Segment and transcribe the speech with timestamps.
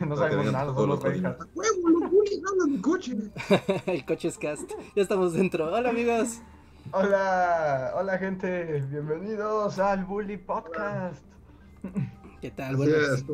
[0.06, 0.98] no sabemos nada, solo
[2.66, 3.16] mi coche!
[3.86, 4.70] El coche es cast.
[4.96, 5.70] Ya estamos dentro.
[5.72, 6.40] Hola, amigos.
[6.92, 8.80] Hola, hola, gente.
[8.90, 11.22] Bienvenidos al Bully Podcast.
[12.40, 12.76] ¿Qué tal?
[12.76, 13.24] Buenas.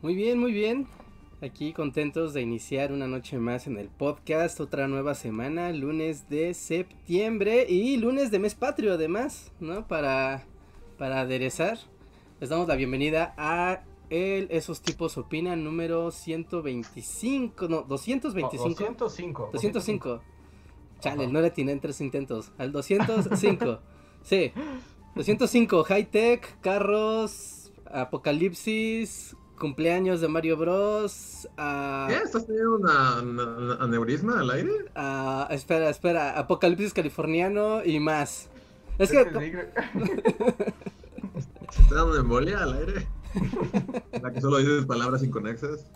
[0.00, 0.86] Muy bien, muy bien.
[1.42, 6.54] Aquí contentos de iniciar una noche más en el podcast, otra nueva semana, lunes de
[6.54, 9.86] septiembre y lunes de mes patrio además, ¿no?
[9.86, 10.46] Para,
[10.96, 11.78] para aderezar.
[12.40, 18.96] Les damos la bienvenida a el Esos tipos opinan número 125, no, 225.
[18.98, 19.50] 205.
[19.52, 20.20] 205.
[21.00, 22.52] Chale, no le tiene en tres intentos.
[22.58, 23.78] Al 205.
[24.22, 24.52] sí.
[25.14, 31.48] 205, high tech, carros, apocalipsis, cumpleaños de Mario Bros.
[31.56, 32.14] ¿Qué?
[32.24, 34.70] ¿Estás teniendo una, aneurisma al aire?
[35.50, 38.48] espera, espera, apocalipsis californiano y más.
[38.98, 39.20] Es que...
[41.68, 43.06] ¿Estás dando embolia al aire?
[44.22, 45.86] La que solo dices palabras inconexas.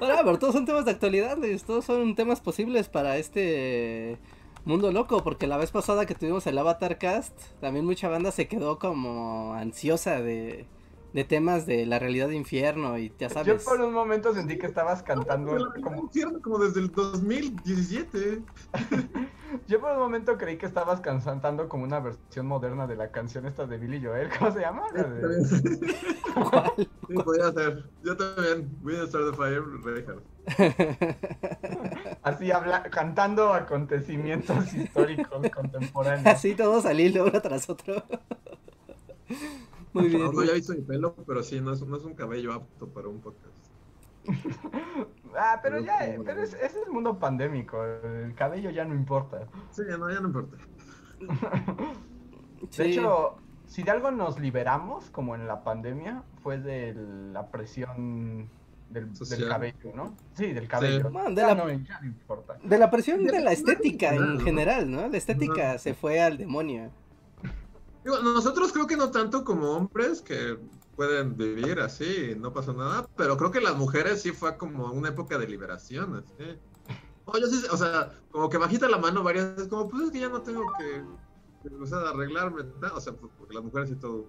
[0.00, 4.18] Ahora, pero todos son temas de actualidad, todos son temas posibles para este
[4.64, 8.48] mundo loco, porque la vez pasada que tuvimos el Avatar Cast, también mucha banda se
[8.48, 10.66] quedó como ansiosa de,
[11.14, 13.46] de temas de la realidad de infierno y ya sabes.
[13.46, 18.42] Yo por un momento sentí que estabas cantando como infierno como desde el 2017.
[19.68, 23.46] Yo por un momento creí que estabas cantando como una versión moderna de la canción
[23.46, 24.82] esta de Billy Joel, ¿cómo se llama?
[26.50, 26.72] ¿Cuál?
[26.76, 27.84] Sí, podría ser.
[28.02, 28.76] Yo también.
[28.82, 29.62] Voy a Start the Fire,
[32.24, 36.26] Así habla, cantando acontecimientos históricos contemporáneos.
[36.26, 38.02] Así todos al hilo uno tras otro.
[39.94, 40.22] Muy bien.
[40.22, 43.08] No, ya visto mi pelo, pero sí, no es, no es un cabello apto para
[43.08, 43.56] un podcast.
[45.38, 47.82] ah, pero, ya, pero es, ese es el mundo pandémico.
[47.84, 49.46] El cabello ya no importa.
[49.70, 50.56] Sí, no, ya no importa.
[52.76, 56.94] de hecho, si de algo nos liberamos, como en la pandemia, fue de
[57.32, 58.48] la presión
[58.90, 59.12] del,
[59.48, 60.16] cabello, ¿no?
[60.32, 61.08] Sí, del cabello.
[61.08, 62.58] de, la, no, importa.
[62.62, 65.06] de la presión de la estética en general, ¿no?
[65.06, 66.90] La estética se fue al demonio
[68.04, 70.58] nosotros creo que no tanto como hombres que
[70.94, 75.08] pueden vivir así, no pasa nada, pero creo que las mujeres sí fue como una
[75.08, 76.58] época de liberación, así.
[77.26, 80.42] O, sea, como que bajita la mano varias veces, como pues es que ya no
[80.42, 84.26] tengo que, o sea, arreglarme, o sea, pues, porque las mujeres y todo,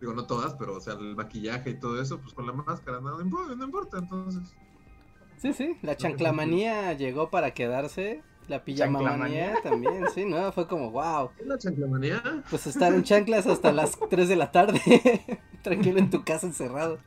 [0.00, 3.00] digo, no todas, pero o sea, el maquillaje y todo eso, pues con la máscara,
[3.00, 4.54] no, no importa, entonces.
[5.38, 10.52] Sí, sí, la chanclamanía llegó para quedarse la pijamamanía también, sí, ¿no?
[10.52, 11.30] Fue como, wow.
[11.38, 12.22] ¿Es la chanclamanía?
[12.48, 14.80] Pues estar en chanclas hasta las 3 de la tarde,
[15.62, 16.98] tranquilo en tu casa encerrado.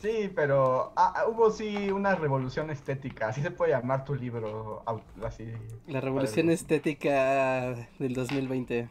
[0.00, 4.82] Sí, pero ah, ah, hubo sí una revolución estética, así se puede llamar tu libro,
[5.22, 5.50] así.
[5.86, 8.88] La revolución estética del 2020.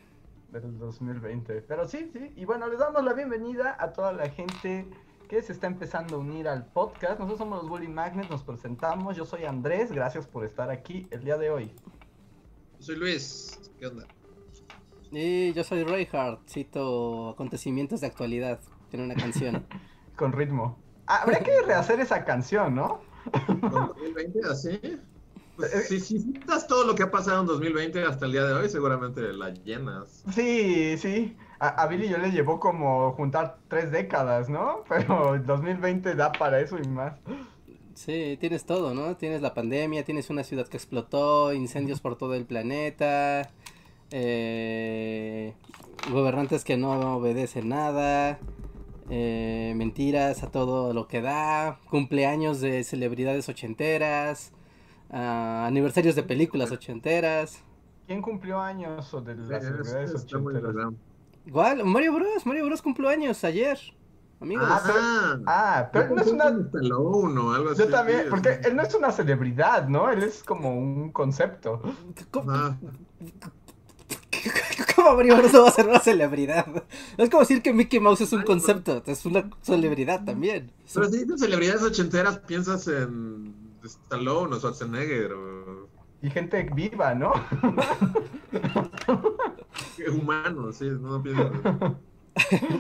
[0.52, 4.88] Del 2020, pero sí, sí, y bueno, les damos la bienvenida a toda la gente
[5.34, 7.18] que se está empezando a unir al podcast.
[7.18, 9.18] Nosotros somos los Bully Magnets, nos presentamos.
[9.18, 11.72] Yo soy Andrés, gracias por estar aquí el día de hoy.
[12.78, 14.06] Yo soy Luis, ¿qué onda?
[15.12, 18.60] Y yo soy Reinhardt, cito acontecimientos de actualidad.
[18.92, 19.66] Tiene una canción.
[20.16, 20.78] Con ritmo.
[21.08, 23.02] Ah, habría que rehacer esa canción, ¿no?
[23.48, 24.80] ¿Con 2020 así?
[25.56, 28.54] Pues, si, si citas todo lo que ha pasado en 2020 hasta el día de
[28.54, 30.24] hoy, seguramente la llenas.
[30.32, 34.84] Sí, sí a, Billy yo le llevó como juntar tres décadas, ¿no?
[34.90, 37.14] Pero el 2020 da para eso y más.
[37.94, 39.16] Sí, tienes todo, ¿no?
[39.16, 43.52] Tienes la pandemia, tienes una ciudad que explotó, incendios por todo el planeta,
[44.12, 45.54] eh,
[46.12, 48.40] gobernantes que no obedecen nada,
[49.10, 54.52] eh, mentiras a todo lo que da, cumpleaños de celebridades ochenteras,
[55.12, 57.64] ah, aniversarios de películas ochenteras.
[58.08, 60.94] ¿Quién cumplió años de las celebridades ochenteras?
[61.46, 62.46] Igual, Mario Bros.
[62.46, 62.82] Mario Bros.
[62.82, 63.80] cumplió años ayer.
[64.40, 64.66] Amigos.
[64.68, 65.00] Ah, pero,
[65.48, 66.46] ah, pero no es una.
[66.46, 70.10] algo Yo también, porque él no es una celebridad, ¿no?
[70.10, 71.82] Él es como un concepto.
[72.30, 72.76] ¿Cómo, ah.
[74.96, 75.54] ¿Cómo Mario Bros.
[75.54, 76.66] va a ser una celebridad?
[77.18, 80.72] Es como decir que Mickey Mouse es un concepto, es una celebridad también.
[80.94, 83.54] Pero si dices celebridades ochenteras, piensas en
[83.84, 85.88] Stallone o Schwarzenegger o
[86.24, 87.34] y gente viva, ¿no?
[90.14, 91.52] Humanos, sí, no pienso.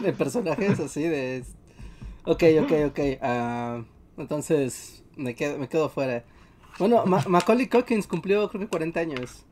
[0.01, 1.44] de personajes así de...
[2.24, 3.00] Ok, ok, ok.
[3.22, 3.84] Uh,
[4.22, 6.24] Entonces, me quedo, me quedo fuera.
[6.80, 9.45] Bueno, Macaulay Culkin cumplió creo que 40 años.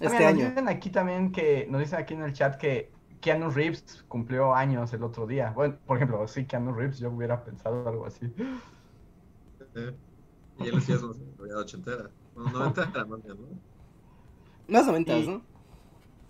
[0.00, 0.44] Este año.
[0.44, 4.54] Nos dicen aquí también que, nos dicen aquí en el chat que Keanu Reeves cumplió
[4.54, 5.52] años el otro día.
[5.54, 8.32] Bueno, por ejemplo, sí, Keanu Reeves, yo hubiera pensado algo así.
[10.58, 12.08] y él sí es una ochentera.
[12.34, 13.72] Bueno, noventera más bien, ¿no?
[14.68, 15.42] Más noventas, ¿no?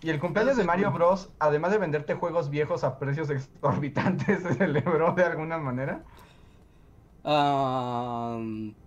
[0.03, 4.55] Y el cumpleaños de Mario Bros, además de venderte juegos viejos a precios exorbitantes, ¿se
[4.55, 6.03] celebró de alguna manera?
[7.25, 8.37] Ah,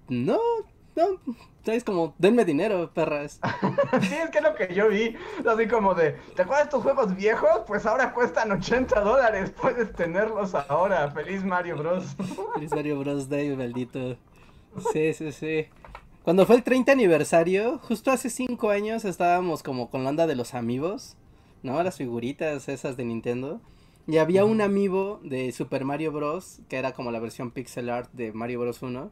[0.09, 0.39] no,
[0.95, 1.19] no,
[1.65, 3.39] es como, denme dinero, perras.
[4.01, 5.15] sí, es que es lo que yo vi.
[5.47, 7.61] Así como de, ¿te acuerdas de estos juegos viejos?
[7.65, 9.51] Pues ahora cuestan 80 dólares.
[9.51, 11.09] Puedes tenerlos ahora.
[11.11, 12.15] Feliz Mario Bros.
[12.53, 13.27] Feliz Mario Bros.
[13.27, 14.17] Day, maldito.
[14.93, 15.67] Sí, sí, sí.
[16.25, 20.35] Cuando fue el 30 aniversario, justo hace 5 años estábamos como con la onda de
[20.35, 21.17] los amigos,
[21.61, 21.83] ¿no?
[21.83, 23.61] Las figuritas esas de Nintendo.
[24.07, 26.61] Y había un amiibo de Super Mario Bros.
[26.67, 28.81] que era como la versión pixel art de Mario Bros.
[28.81, 29.11] 1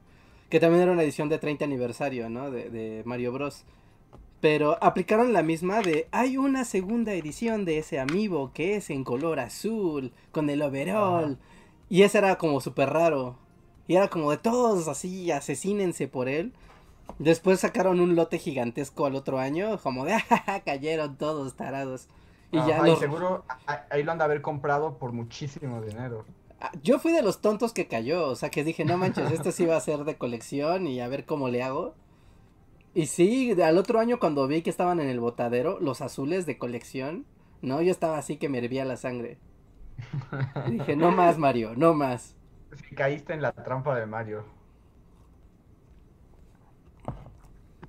[0.49, 2.49] que también era una edición de 30 aniversario, ¿no?
[2.49, 3.63] De, Mario Bros.
[4.41, 9.03] Pero aplicaron la misma de hay una segunda edición de ese amiibo que es en
[9.03, 11.37] color azul, con el overall.
[11.89, 13.37] Y ese era como súper raro.
[13.87, 16.53] Y era como de todos así, asesínense por él.
[17.19, 20.17] Después sacaron un lote gigantesco al otro año, como de
[20.65, 22.07] cayeron todos tarados.
[22.51, 23.45] Y ya y seguro
[23.89, 26.25] ahí lo han de haber comprado por muchísimo dinero.
[26.61, 29.51] Ah, yo fui de los tontos que cayó, o sea que dije, no manches, esto
[29.51, 31.95] sí va a ser de colección y a ver cómo le hago.
[32.93, 36.57] Y sí, al otro año cuando vi que estaban en el botadero, los azules de
[36.57, 37.25] colección,
[37.61, 37.81] ¿no?
[37.81, 39.39] Yo estaba así que me hervía la sangre.
[40.69, 42.35] dije, no más, Mario, no más.
[42.75, 44.45] Sí, caíste en la trampa de Mario.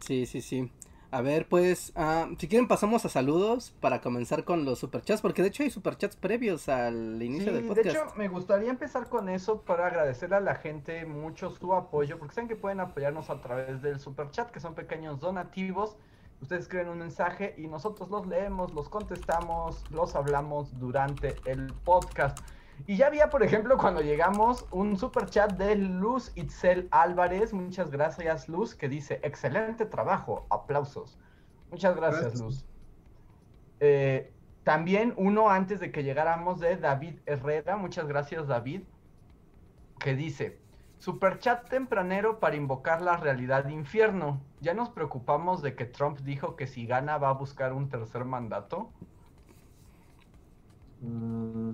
[0.05, 0.71] Sí, sí, sí.
[1.11, 5.43] A ver, pues, ah, si quieren pasamos a saludos para comenzar con los superchats, porque
[5.43, 7.85] de hecho hay superchats previos al inicio del podcast.
[7.85, 12.19] De hecho, me gustaría empezar con eso para agradecerle a la gente mucho su apoyo,
[12.19, 15.97] porque saben que pueden apoyarnos a través del superchat, que son pequeños donativos.
[16.43, 22.41] Ustedes escriben un mensaje y nosotros los leemos, los contestamos, los hablamos durante el podcast.
[22.87, 27.53] Y ya había, por ejemplo, cuando llegamos, un super chat de Luz Itzel Álvarez.
[27.53, 31.19] Muchas gracias, Luz, que dice, excelente trabajo, aplausos.
[31.71, 32.67] Muchas gracias, Luz.
[33.81, 34.33] Eh,
[34.65, 37.77] también uno antes de que llegáramos de David Herrera.
[37.77, 38.83] Muchas gracias, David.
[39.99, 40.59] Que dice,
[40.99, 44.41] super chat tempranero para invocar la realidad de infierno.
[44.61, 48.25] Ya nos preocupamos de que Trump dijo que si gana va a buscar un tercer
[48.25, 48.91] mandato.
[51.01, 51.73] Mm,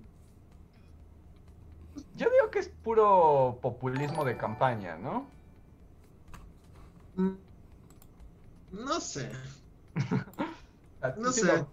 [2.17, 5.27] yo digo que es puro populismo de campaña, ¿no?
[7.17, 7.35] Mm,
[8.73, 9.31] no sé.
[11.19, 11.65] no sé.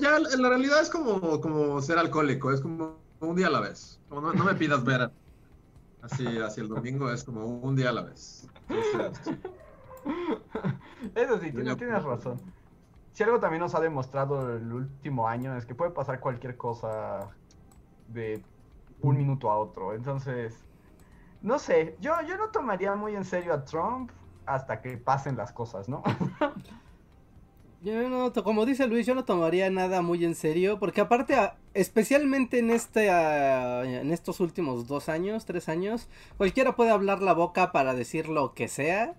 [0.00, 4.00] ya la realidad es como, como ser alcohólico, es como un día a la vez.
[4.10, 5.10] no, me pidas ver
[6.02, 8.48] así, así el domingo, es como un día a la vez.
[11.14, 12.40] Eso sí, tienes, tienes razón.
[13.12, 17.28] Si algo también nos ha demostrado el último año es que puede pasar cualquier cosa
[18.08, 18.42] de
[19.02, 19.94] un minuto a otro.
[19.94, 20.54] Entonces,
[21.42, 24.10] no sé, yo, yo no tomaría muy en serio a Trump
[24.46, 26.02] hasta que pasen las cosas, ¿no?
[27.82, 31.36] yo no, como dice Luis, yo no tomaría nada muy en serio, porque aparte,
[31.72, 37.72] especialmente en este, en estos últimos dos años, tres años, cualquiera puede hablar la boca
[37.72, 39.14] para decir lo que sea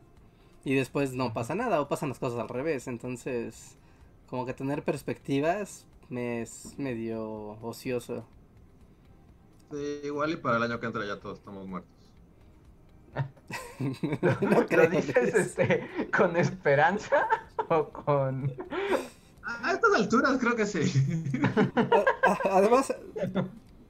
[0.63, 2.87] y después no pasa nada o pasan las cosas al revés.
[2.87, 3.77] Entonces,
[4.29, 8.25] como que tener perspectivas me es medio ocioso
[9.73, 11.91] igual y para el año que entra ya todos estamos muertos.
[13.79, 17.27] ¿Lo dices este, con esperanza
[17.69, 18.51] o con...?
[19.43, 20.79] A estas alturas creo que sí.
[22.49, 22.95] Además,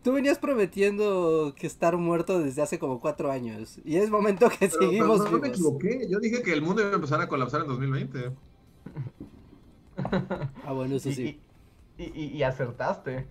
[0.01, 3.79] tú venías prometiendo que estar muerto desde hace como cuatro años.
[3.83, 6.07] Y es momento que seguimos pero no me equivoqué.
[6.09, 8.31] Yo dije que el mundo iba a empezar a colapsar en 2020.
[10.65, 11.39] Ah, bueno, eso sí.
[11.97, 13.27] Y, y, y acertaste.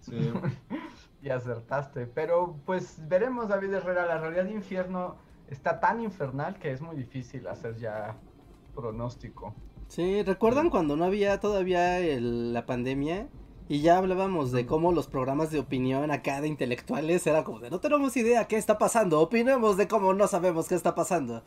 [0.00, 0.32] Sí.
[1.24, 2.06] Y acertaste.
[2.06, 5.16] Pero pues veremos, David Herrera, la realidad de infierno
[5.48, 8.16] está tan infernal que es muy difícil hacer ya
[8.74, 9.54] pronóstico.
[9.88, 13.28] Sí, ¿recuerdan cuando no había todavía la pandemia?
[13.66, 17.70] Y ya hablábamos de cómo los programas de opinión acá de intelectuales era como de
[17.70, 21.42] no tenemos idea qué está pasando, opinemos de cómo no sabemos qué está pasando.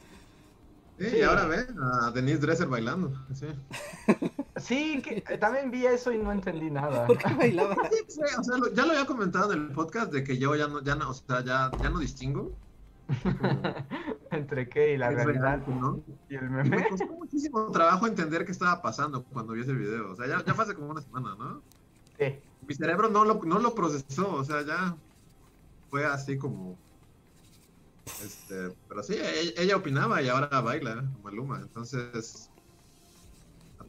[0.98, 3.14] Sí, y ahora ve a Denise Dresser bailando.
[3.36, 3.46] Sí,
[4.66, 7.06] que también vi eso y no entendí nada.
[7.06, 7.76] ¿Por qué bailaba?
[8.08, 10.82] Sí, o sea, ya lo había comentado en el podcast de que yo ya no,
[10.82, 12.56] ya no, o sea, ya, ya no distingo.
[14.32, 15.66] ¿Entre qué y la realidad?
[15.68, 16.02] ¿no?
[16.30, 16.78] Y el meme.
[16.78, 20.12] Me costó muchísimo trabajo entender qué estaba pasando cuando vi ese video.
[20.12, 21.62] O sea, ya, ya fue hace como una semana, ¿no?
[22.18, 22.40] Sí.
[22.68, 24.98] Mi cerebro no lo, no lo procesó, o sea, ya
[25.90, 26.78] fue así como
[28.24, 29.16] Este, pero sí,
[29.58, 31.60] ella, opinaba y ahora baila como Luma.
[31.62, 32.47] Entonces,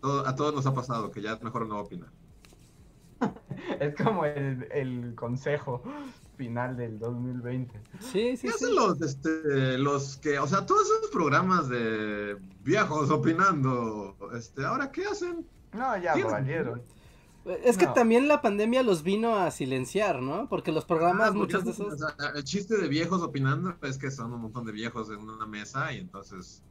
[0.01, 2.11] todo, a todos nos ha pasado que ya es mejor no opinar.
[3.81, 5.83] es como el, el consejo
[6.37, 7.81] final del 2020.
[8.01, 13.11] Sí, sí, ¿Qué hacen los, este, los que, o sea, todos esos programas de viejos
[13.11, 15.45] opinando, este, ahora qué hacen?
[15.73, 16.83] No, ya valieron.
[17.65, 20.49] Es que también la pandemia los vino a silenciar, ¿no?
[20.49, 21.95] Porque los programas, ah, muchos de esos...
[22.35, 25.93] el chiste de viejos opinando es que son un montón de viejos en una mesa
[25.93, 26.63] y entonces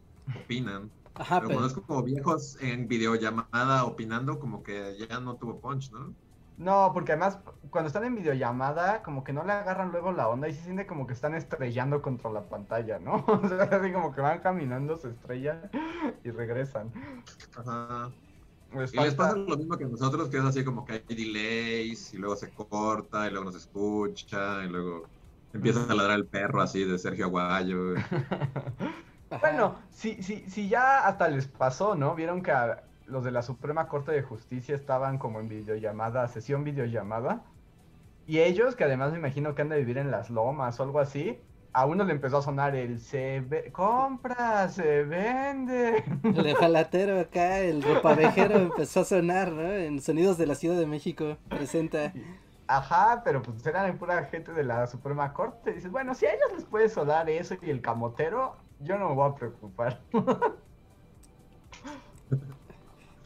[0.43, 0.91] opinan.
[1.19, 1.59] Ajá, pero, pero...
[1.59, 6.13] cuando es como viejos en videollamada opinando, como que ya no tuvo punch, ¿no?
[6.57, 7.37] No, porque además
[7.69, 10.87] cuando están en videollamada, como que no le agarran luego la onda y se siente
[10.87, 13.23] como que están estrellando contra la pantalla, ¿no?
[13.27, 15.69] O sea, así como que van caminando, se estrellan
[16.23, 16.91] y regresan.
[17.55, 18.11] Ajá.
[18.73, 22.13] y les pasa lo mismo que a nosotros, que es así como que hay delays
[22.15, 25.03] y luego se corta y luego no se escucha y luego
[25.53, 27.93] empieza a ladrar el perro así de Sergio Aguayo.
[29.41, 32.15] bueno, si, si, si ya hasta les pasó, ¿no?
[32.15, 36.63] Vieron que a, los de la Suprema Corte de Justicia estaban como en videollamada, sesión
[36.63, 37.43] videollamada.
[38.27, 40.99] Y ellos, que además me imagino que han de vivir en las lomas o algo
[40.99, 41.39] así,
[41.71, 46.03] a uno le empezó a sonar el se ve, compra, se vende.
[46.23, 49.71] El jalatero acá, el ropavejero empezó a sonar, ¿no?
[49.71, 52.11] En Sonidos de la Ciudad de México, presenta.
[52.67, 55.71] Ajá, pero pues eran pura gente de la Suprema Corte.
[55.71, 59.15] Dices, bueno, si a ellos les puede sonar eso y el camotero, yo no me
[59.15, 60.01] voy a preocupar.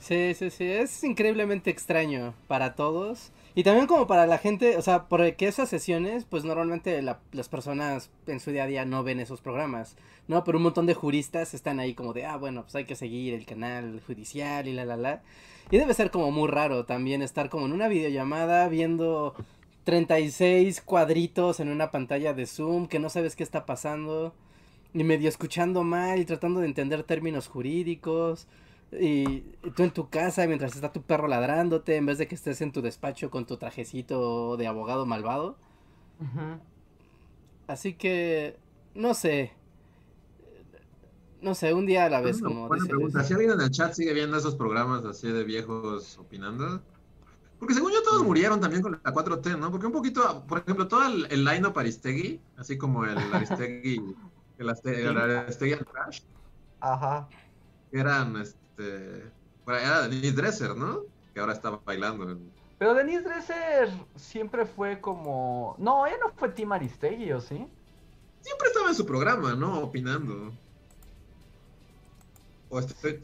[0.01, 3.31] Sí, sí, sí, es increíblemente extraño para todos.
[3.53, 8.09] Y también como para la gente, o sea, porque esas sesiones, pues normalmente las personas
[8.25, 9.95] en su día a día no ven esos programas,
[10.27, 10.43] ¿no?
[10.43, 13.35] Pero un montón de juristas están ahí como de, ah, bueno, pues hay que seguir
[13.35, 15.21] el canal judicial y la, la, la.
[15.69, 19.35] Y debe ser como muy raro también estar como en una videollamada viendo
[19.83, 24.33] 36 cuadritos en una pantalla de Zoom que no sabes qué está pasando
[24.93, 28.47] y medio escuchando mal y tratando de entender términos jurídicos.
[28.91, 29.41] Y
[29.75, 32.73] tú en tu casa mientras está tu perro ladrándote en vez de que estés en
[32.73, 35.57] tu despacho con tu trajecito de abogado malvado.
[37.67, 38.57] Así que,
[38.93, 39.53] no sé.
[41.41, 43.23] No sé, un día a la vez, como buena pregunta.
[43.23, 46.83] Si alguien en el chat sigue viendo esos programas así de viejos opinando.
[47.57, 49.71] Porque según yo todos murieron también con la 4T, ¿no?
[49.71, 54.15] Porque un poquito, por ejemplo, todo el, el line-up Aristegui, así como el Aristegui,
[54.61, 56.21] el, Aristegui, el Trash.
[56.79, 57.27] Ajá.
[57.91, 59.31] Eran, este,
[59.67, 61.01] era Denise Dresser, ¿no?
[61.33, 62.37] Que ahora está bailando.
[62.77, 65.75] Pero Denise Dresser siempre fue como...
[65.77, 67.67] No, ella no fue Tim Aristegui, ¿o sí?
[68.41, 69.79] Siempre estaba en su programa, ¿no?
[69.81, 70.51] Opinando.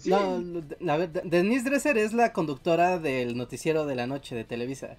[0.05, 4.97] No, Denise Dresser es la conductora del noticiero de la noche de Televisa.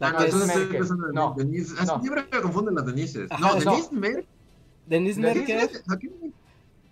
[0.00, 1.74] ah, no, entonces estoy no, Denise.
[1.80, 3.28] Ah, siempre me confunden las Denises.
[3.40, 4.26] no, Denise Merkel.
[4.88, 5.70] Denise Merkel.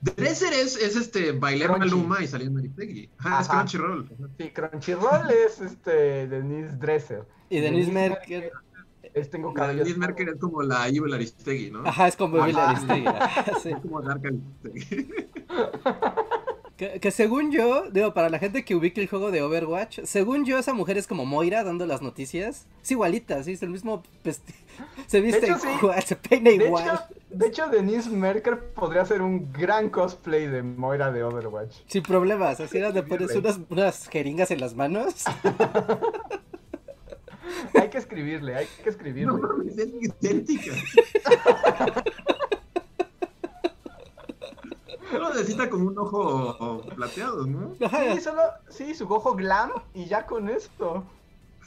[0.03, 3.11] Dresser es, es este bailar Maluma y salir en Aristegui.
[3.19, 4.09] Ajá, es Crunchyroll.
[4.39, 7.25] Sí, Crunchyroll es este Denise Dresser.
[7.49, 8.53] Y Denise, Merker.
[9.15, 9.79] Es, tengo cabello.
[9.79, 11.87] Denise Merker es como la Evil Aristegui, ¿no?
[11.87, 13.07] Ajá, es como Evil Aristegui.
[13.63, 13.71] sí.
[13.71, 15.09] Es como Dark Aristegui.
[16.77, 20.59] Que, según yo, digo, para la gente que ubique el juego de Overwatch, según yo,
[20.59, 22.67] esa mujer es como Moira dando las noticias.
[22.83, 24.03] Es igualita, sí, es el mismo.
[25.07, 25.49] Se viste
[25.79, 27.01] igual, se peina igual.
[27.31, 31.79] De hecho, Denise Merker podría ser un gran cosplay de Moira de Overwatch.
[31.87, 35.25] Sin problemas, así le pones unas, unas jeringas en las manos.
[37.75, 39.33] hay que escribirle, hay que escribirle.
[39.33, 40.73] No, es idéntica.
[45.11, 47.75] Solo necesita como un ojo plateado, ¿no?
[47.75, 51.05] Sí, solo, sí, su ojo glam y ya con esto.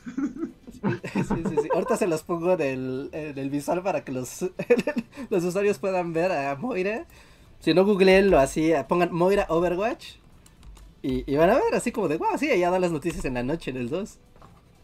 [1.13, 1.69] Sí, sí, sí.
[1.73, 4.49] Ahorita se los pongo del, del visual para que los,
[5.29, 7.05] los usuarios puedan ver a Moira.
[7.59, 10.19] Si no, googleenlo así, pongan Moira Overwatch.
[11.01, 13.43] Y, van a ver así como de, wow, sí, ella da las noticias en la
[13.43, 14.19] noche en el 2.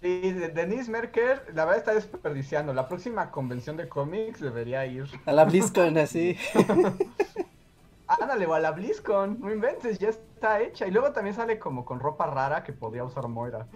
[0.02, 2.74] Sí, Denise Merker, la verdad está desperdiciando.
[2.74, 5.06] La próxima convención de cómics debería ir.
[5.26, 6.38] A la BlizzCon, así.
[8.08, 10.88] Ándale, o a la BlizzCon, no inventes, ya está hecha.
[10.88, 13.68] Y luego también sale como con ropa rara que podría usar Moira.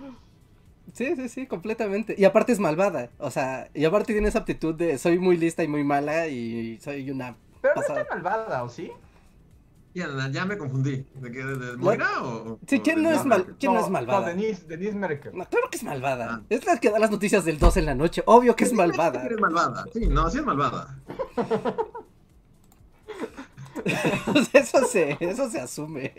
[0.94, 2.16] Sí, sí, sí, completamente.
[2.18, 3.10] Y aparte es malvada.
[3.18, 6.80] O sea, y aparte tiene esa aptitud de soy muy lista y muy mala y
[6.80, 7.36] soy una.
[7.62, 8.92] Pero no está malvada, ¿o sí?
[9.94, 11.06] Ya, ya me confundí.
[11.16, 12.60] ¿De, qué, de, Moira o.?
[12.68, 14.22] Sí, ¿quién, no, es, mal, ¿quién no, es malvada?
[14.22, 15.36] No, Denise, Denise Merkel.
[15.36, 16.28] No, claro que es malvada.
[16.32, 16.42] Ah.
[16.50, 18.22] Es la que da las noticias del 2 en la noche.
[18.26, 19.26] Obvio que es malvada.
[19.26, 19.86] Es malvada.
[19.92, 20.96] Sí, no, sí es malvada.
[24.54, 26.14] eso se, eso se asume.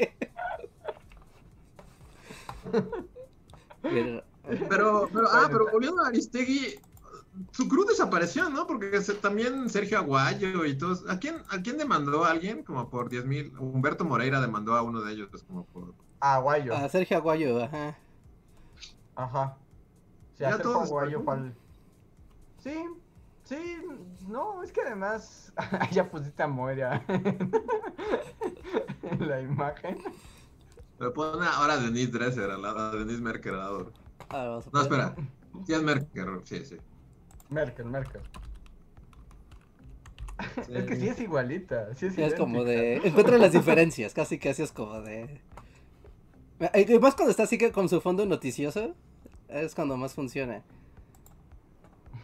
[3.83, 4.23] Pero,
[4.69, 6.81] pero, ah, pero volviendo a Aristegui,
[7.53, 8.67] su cruz desapareció, ¿no?
[8.67, 11.09] Porque también Sergio Aguayo y todos.
[11.09, 12.63] ¿A quién, ¿A quién demandó a alguien?
[12.65, 13.53] Como por 10 mil.
[13.59, 15.95] Humberto Moreira demandó a uno de ellos, pues como por.
[16.21, 16.75] Aguayo.
[16.75, 17.97] A Sergio Aguayo, ajá.
[19.15, 19.57] Ajá.
[20.37, 21.55] Sí, a Sergio Aguayo, ¿cuál?
[22.59, 22.75] Sí,
[23.45, 23.79] sí,
[24.29, 25.53] no, es que además.
[25.93, 27.05] ya pusiste a Moreira
[29.03, 29.99] en la imagen.
[30.99, 33.55] Pero pone ahora a Denise Dresser, a, la, a Denise Merker
[34.29, 35.15] Ah, no, espera.
[35.67, 36.77] Sí, es Merkel, sí, sí.
[37.49, 38.23] Merkel, Merkel.
[40.69, 41.95] Es que sí es igualita.
[41.97, 42.97] Sí es, es como de.
[42.97, 45.41] Encuentra las diferencias, casi casi es como de.
[46.75, 48.95] Y más cuando está así que con su fondo noticioso,
[49.49, 50.63] es cuando más funciona.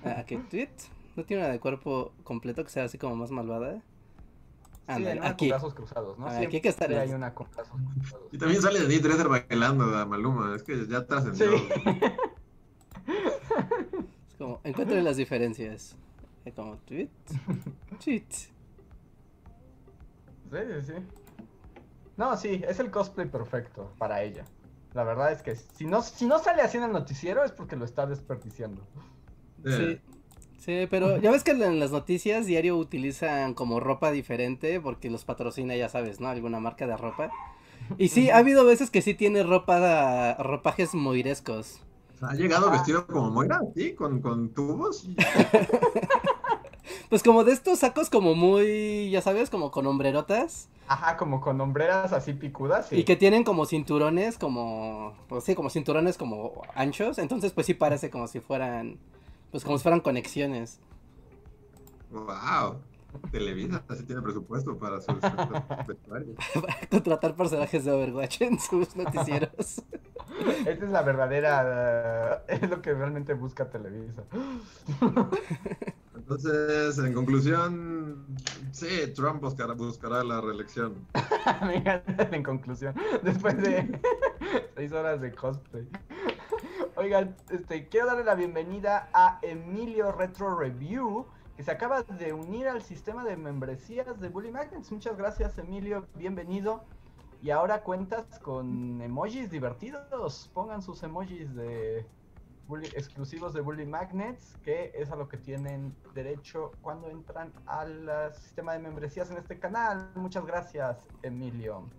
[0.05, 0.69] Ah, ¿qué tweet?
[1.17, 3.83] ¿No tiene una de cuerpo completo que sea así como más malvada?
[4.89, 5.49] Sí, aquí.
[5.49, 6.27] con brazos cruzados, ¿no?
[6.27, 6.93] Ah, aquí hay que estar.
[6.93, 8.29] hay una con brazos cruzados.
[8.33, 11.59] Y también sale de Dresser bailando a Maluma, es que ya trascendió.
[11.59, 11.65] Sí.
[14.29, 15.97] es como, encuentre las diferencias.
[16.45, 17.11] Es como, tweet,
[18.05, 18.25] tweet.
[18.29, 18.53] Sí,
[20.51, 20.93] sí, sí.
[22.17, 24.45] No, sí, es el cosplay perfecto para ella.
[24.95, 27.77] La verdad es que si no, si no sale así en el noticiero es porque
[27.77, 28.83] lo está desperdiciando.
[29.65, 29.73] Sí.
[29.73, 30.01] Sí,
[30.91, 35.77] pero ya ves que en las noticias diario utilizan como ropa diferente porque los patrocina,
[35.77, 36.29] ya sabes, ¿no?
[36.29, 37.31] Alguna marca de ropa.
[37.99, 41.81] Y sí, ha habido veces que sí tiene ropa, ropajes moirescos.
[42.21, 43.61] ¿Ha llegado vestido como Moira?
[43.75, 43.95] ¿Sí?
[43.95, 45.09] ¿Con, con tubos?
[47.09, 50.69] pues como de estos sacos como muy, ya sabes, como con hombrerotas.
[50.89, 52.93] Ajá, como con hombreras así picudas.
[52.93, 57.19] Y que tienen como cinturones, como, pues sí, como cinturones como anchos.
[57.19, 58.99] Entonces, pues sí parece como si fueran,
[59.51, 60.81] pues como si fueran conexiones.
[62.11, 62.81] Wow.
[63.31, 65.17] Televisa así tiene presupuesto para sus
[65.87, 66.37] vestuarios.
[66.55, 69.83] para contratar personajes de Overwatch en sus noticieros.
[70.67, 72.45] Esta es la verdadera.
[72.49, 74.23] es lo que realmente busca Televisa.
[76.15, 78.27] Entonces, en conclusión,
[78.73, 80.95] sí, Trump buscará, buscará la reelección.
[82.33, 83.99] en conclusión, después de
[84.75, 85.89] seis horas de cosplay.
[86.99, 92.69] Oigan, este, quiero darle la bienvenida a Emilio Retro Review que se acaba de unir
[92.69, 94.91] al sistema de membresías de Bully Magnets.
[94.91, 96.85] Muchas gracias, Emilio, bienvenido.
[97.43, 100.51] Y ahora cuentas con emojis divertidos.
[100.55, 102.07] Pongan sus emojis de
[102.95, 108.73] exclusivos de Bully Magnets, que es a lo que tienen derecho cuando entran al sistema
[108.73, 110.11] de membresías en este canal.
[110.15, 111.91] Muchas gracias, Emilio.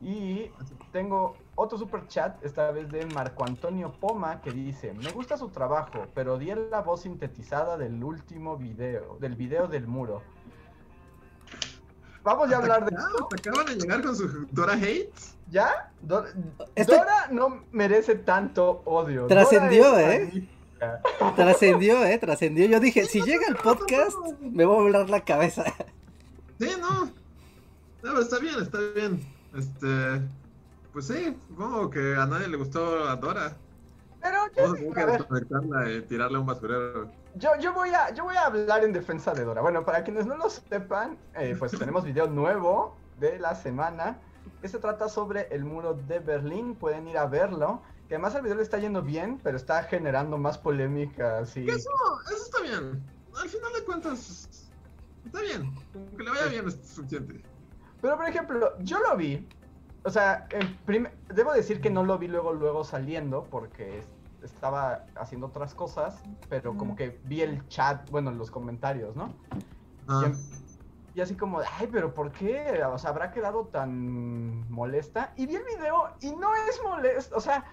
[0.00, 0.50] Y
[0.92, 5.48] tengo otro super chat, esta vez de Marco Antonio Poma, que dice, me gusta su
[5.48, 10.22] trabajo, pero di la voz sintetizada del último video, del video del muro.
[12.22, 13.28] Vamos a hablar de esto.
[13.32, 15.36] Acaban de llegar con su Dora Hates.
[15.50, 15.90] ¿Ya?
[16.74, 19.26] Este Dora no merece tanto odio.
[19.26, 20.46] Trascendió, ¿eh?
[21.34, 22.18] Trascendió, ¿eh?
[22.18, 22.66] Trascendió.
[22.66, 25.64] Yo dije, si llega el podcast, me voy a volar la cabeza.
[26.60, 27.10] Sí, no.
[28.02, 29.37] No, está bien, está bien.
[29.54, 30.22] Este,
[30.92, 33.56] pues sí, supongo que a nadie le gustó a Dora.
[34.20, 37.10] Pero yo, que y tirarle un basurero.
[37.36, 39.62] Yo, yo, voy a, yo voy a hablar en defensa de Dora.
[39.62, 44.18] Bueno, para quienes no lo sepan, eh, pues tenemos video nuevo de la semana.
[44.60, 46.74] Que se trata sobre el muro de Berlín.
[46.74, 47.80] Pueden ir a verlo.
[48.08, 51.40] Que además el video le está yendo bien, pero está generando más polémica.
[51.40, 53.02] Eso, eso está bien.
[53.40, 54.68] Al final de cuentas,
[55.24, 55.72] está bien.
[56.16, 57.44] Que le vaya bien es suficiente.
[58.00, 59.46] Pero por ejemplo, yo lo vi
[60.04, 60.48] o sea,
[61.34, 64.02] debo decir que no lo vi luego, luego saliendo porque
[64.42, 69.34] estaba haciendo otras cosas, pero como que vi el chat, bueno, los comentarios, ¿no?
[70.06, 70.22] Ah.
[70.26, 70.32] Em,
[71.14, 72.80] y, así como, ay, pero ¿por qué?
[72.90, 75.32] O sea, ¿habrá quedado tan molesta?
[75.36, 77.64] Y vi el video y no es molesto, o sea,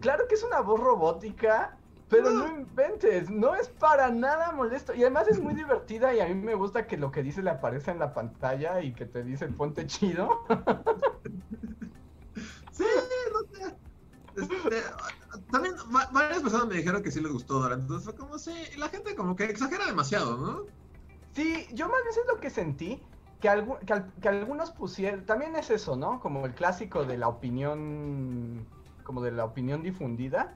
[0.00, 1.76] claro que es una voz robótica,
[2.08, 4.94] pero no inventes, no es para nada molesto.
[4.94, 7.50] Y además es muy divertida y a mí me gusta que lo que dice le
[7.50, 10.44] aparece en la pantalla y que te dice ponte chido.
[12.70, 12.84] sí,
[13.32, 13.74] no sé.
[14.36, 14.82] Este,
[15.50, 15.74] también
[16.12, 18.88] varias personas me dijeron que sí les gustó Dora, entonces fue como sí, y la
[18.88, 20.66] gente como que exagera demasiado, ¿no?
[21.32, 23.02] Sí, yo más bien es lo que sentí,
[23.40, 26.20] que, que, que algunos pusieron, también es eso, ¿no?
[26.20, 28.66] Como el clásico de la opinión,
[29.04, 30.54] como de la opinión difundida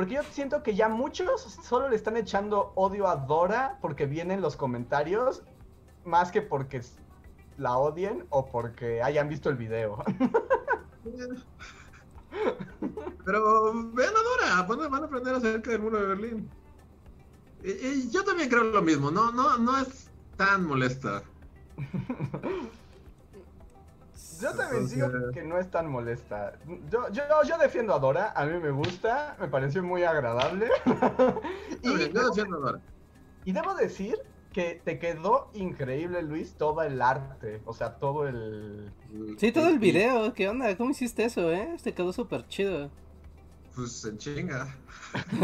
[0.00, 4.40] porque yo siento que ya muchos solo le están echando odio a Dora porque vienen
[4.40, 5.42] los comentarios,
[6.06, 6.80] más que porque
[7.58, 10.02] la odien o porque hayan visto el video.
[13.26, 16.48] Pero vean a Dora, van a aprender acerca del muro de Berlín.
[17.62, 20.08] Y, yo también creo lo mismo, no, no, no es
[20.38, 21.22] tan molesta.
[24.40, 26.54] Yo también digo que no es tan molesta.
[26.90, 30.68] Yo, yo, yo defiendo a Dora, a mí me gusta, me pareció muy agradable.
[31.82, 32.80] y, yo defiendo a Dora.
[33.44, 34.18] Y debo decir
[34.52, 38.92] que te quedó increíble, Luis, todo el arte, o sea, todo el...
[39.38, 40.76] Sí, todo el video, ¿qué onda?
[40.76, 41.76] ¿Cómo hiciste eso, eh?
[41.82, 42.90] Te quedó súper chido.
[43.74, 44.76] Pues en chinga.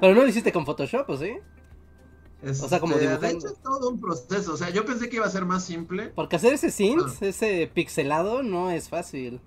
[0.00, 1.38] Pero no lo hiciste con Photoshop, ¿o sí?
[2.42, 3.28] O sea, como este, dibujando.
[3.28, 4.54] De hecho, es todo un proceso.
[4.54, 6.12] O sea, yo pensé que iba a ser más simple.
[6.14, 7.26] Porque hacer ese synth, ah.
[7.26, 9.40] ese pixelado, no es fácil.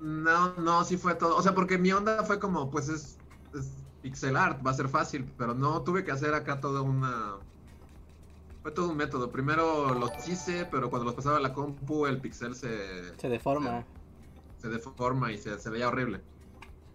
[0.00, 1.36] No, no, sí fue todo.
[1.36, 3.18] O sea, porque mi onda fue como, pues es,
[3.54, 3.70] es
[4.02, 5.30] pixel art, va a ser fácil.
[5.38, 7.38] Pero no tuve que hacer acá toda una
[8.64, 9.30] fue todo un método.
[9.30, 13.14] Primero los hice, pero cuando los pasaba a la compu, el pixel se.
[13.18, 13.84] Se deforma.
[14.56, 16.22] Se, deforma y se, veía horrible.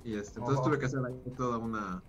[0.04, 2.02] Y este, entonces tuve que hacer ahí toda una.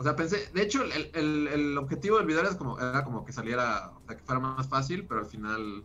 [0.00, 0.48] O sea, pensé.
[0.54, 3.92] De hecho, el, objetivo del video era como, era como que saliera.
[3.96, 5.84] O sea, que fuera más fácil, pero al final.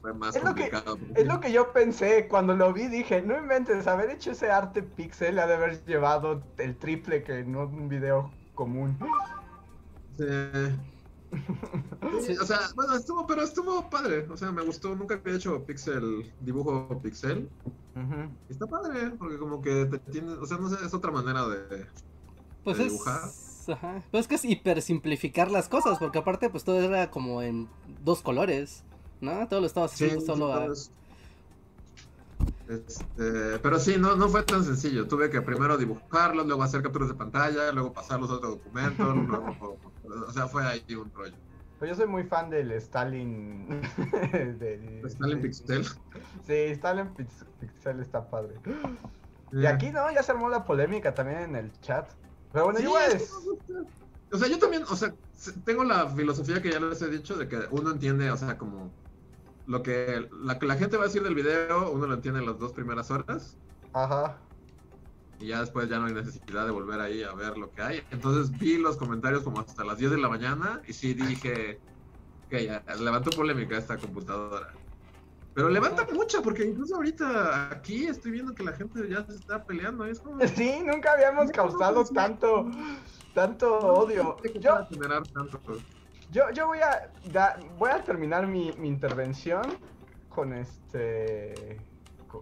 [0.00, 0.98] Fue más complicado.
[1.14, 4.82] es lo que yo pensé cuando lo vi, dije, no inventes, haber hecho ese arte
[4.82, 8.98] pixel ha de haber llevado el triple que en un video común.
[10.18, 10.24] Sí
[12.40, 14.26] o sea, bueno, estuvo, pero estuvo padre.
[14.28, 14.94] O sea, me gustó.
[14.94, 17.48] Nunca había hecho pixel, dibujo pixel.
[18.48, 21.86] Está padre, porque como que te tiene, o sea, no sé, es otra manera de,
[22.64, 23.22] pues dibujar.
[23.68, 24.02] Ajá.
[24.10, 27.68] Pues es que es hiper simplificar las cosas, porque aparte, pues todo era como en
[28.02, 28.84] dos colores,
[29.20, 29.46] ¿no?
[29.48, 30.68] Todo lo estabas haciendo solo a.
[32.68, 35.06] Este, pero sí, no, no fue tan sencillo.
[35.06, 39.04] Tuve que primero dibujarlos, luego hacer capturas de pantalla, luego pasarlos a otro documento.
[40.28, 41.34] o sea, fue ahí un rollo.
[41.78, 43.66] Pues yo soy muy fan del Stalin.
[45.04, 45.84] Stalin Pixel.
[46.46, 48.54] Sí, Stalin Pixel está padre.
[49.52, 52.08] Y aquí no, ya se armó la polémica también en el chat.
[52.54, 53.32] Pero bueno, igual es...
[54.32, 55.12] O sea, yo también, o sea,
[55.64, 58.92] tengo la filosofía que ya les he dicho de que uno entiende, o sea, como
[59.66, 62.58] lo que la, la gente va a decir del video, uno lo entiende en las
[62.58, 63.56] dos primeras horas.
[63.92, 64.38] Ajá.
[65.40, 68.02] Y ya después ya no hay necesidad de volver ahí a ver lo que hay.
[68.12, 71.80] Entonces vi los comentarios como hasta las 10 de la mañana y sí dije
[72.48, 74.72] que ya levantó polémica esta computadora.
[75.54, 79.64] Pero levanta mucha, porque incluso ahorita aquí estoy viendo que la gente ya se está
[79.64, 80.04] peleando.
[80.04, 80.40] Es como...
[80.48, 82.68] Sí, nunca habíamos causado tanto,
[83.34, 84.36] tanto odio.
[84.58, 84.86] Yo,
[85.32, 85.60] tanto.
[86.32, 87.10] Yo, yo voy a
[87.78, 89.62] voy a terminar mi, intervención
[90.28, 91.78] con este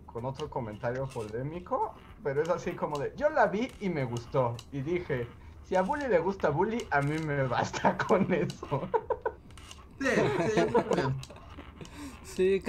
[0.06, 1.94] con, otro comentario polémico,
[2.24, 5.26] pero es así como de yo la vi y me gustó y dije
[5.64, 8.88] si a Bully le gusta Bully a mí me basta con eso.
[10.00, 10.08] Sí,
[10.54, 10.60] sí,
[12.22, 12.62] Sí,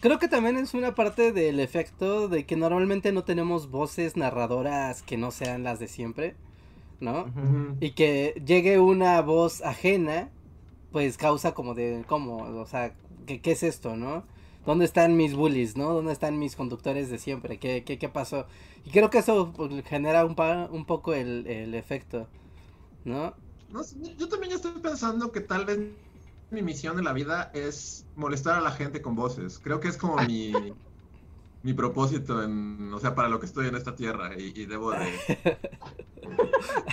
[0.00, 5.02] creo que también es una parte del efecto de que normalmente no tenemos voces narradoras
[5.02, 6.36] que no sean las de siempre,
[7.00, 7.30] ¿no?
[7.80, 10.30] Y que llegue una voz ajena
[10.92, 12.38] pues causa como de, ¿cómo?
[12.60, 12.94] O sea,
[13.26, 14.24] ¿qué, qué es esto, no?
[14.66, 15.94] ¿Dónde están mis bullies, no?
[15.94, 17.58] ¿Dónde están mis conductores de siempre?
[17.58, 18.46] ¿Qué, qué, qué pasó?
[18.84, 20.36] Y creo que eso pues, genera un,
[20.70, 22.28] un poco el, el efecto,
[23.04, 23.34] ¿no?
[23.68, 23.82] No,
[24.18, 25.78] yo también estoy pensando que tal vez
[26.52, 29.58] mi misión en la vida es molestar a la gente con voces.
[29.62, 30.52] Creo que es como mi,
[31.62, 35.58] mi propósito, en, o sea, para lo que estoy en esta tierra y, debo de...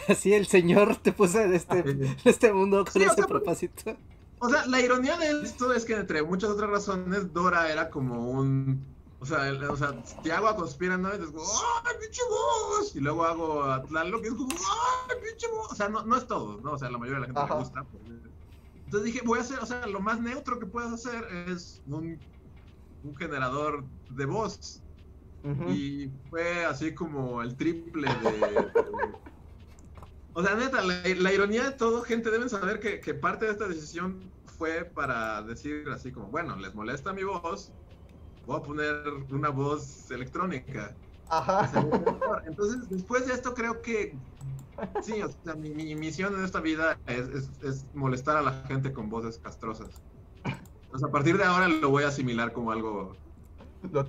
[0.08, 3.98] Así el Señor te puso en este, este mundo con ese propósito.
[4.40, 8.30] O sea, la ironía de esto es que entre muchas otras razones, Dora era como
[8.30, 8.98] un...
[9.22, 11.44] O sea, o sea si hago a Conspiranoid, es como,
[11.84, 12.96] ¡ay, pinche voz!
[12.96, 15.74] Y luego hago a Tlaloc, es como, ¡ay, pinche voz!
[15.74, 16.72] O sea, no, no es todo, ¿no?
[16.72, 17.84] O sea, la mayoría de la gente le gusta.
[17.84, 18.29] Pues,
[18.90, 22.18] entonces dije, voy a hacer, o sea, lo más neutro que puedo hacer es un
[23.04, 24.82] un generador de voz.
[25.70, 28.72] Y fue así como el triple de...
[30.34, 33.68] o sea, neta, la, ironía de todo, gente, deben saber que, que, parte de esta
[33.68, 34.20] decisión
[34.58, 37.72] fue para decir así como, bueno, les molesta mi voz,
[38.46, 38.96] voy a poner
[39.32, 40.94] una voz electrónica.
[41.30, 41.72] Ajá.
[42.46, 44.14] Entonces, después de esto creo que
[45.02, 49.10] sí, o sea, mi, misión en esta vida es, es, molestar a la gente con
[49.10, 49.90] voces castrosas.
[50.90, 53.16] Pues a partir de ahora lo voy a asimilar como algo.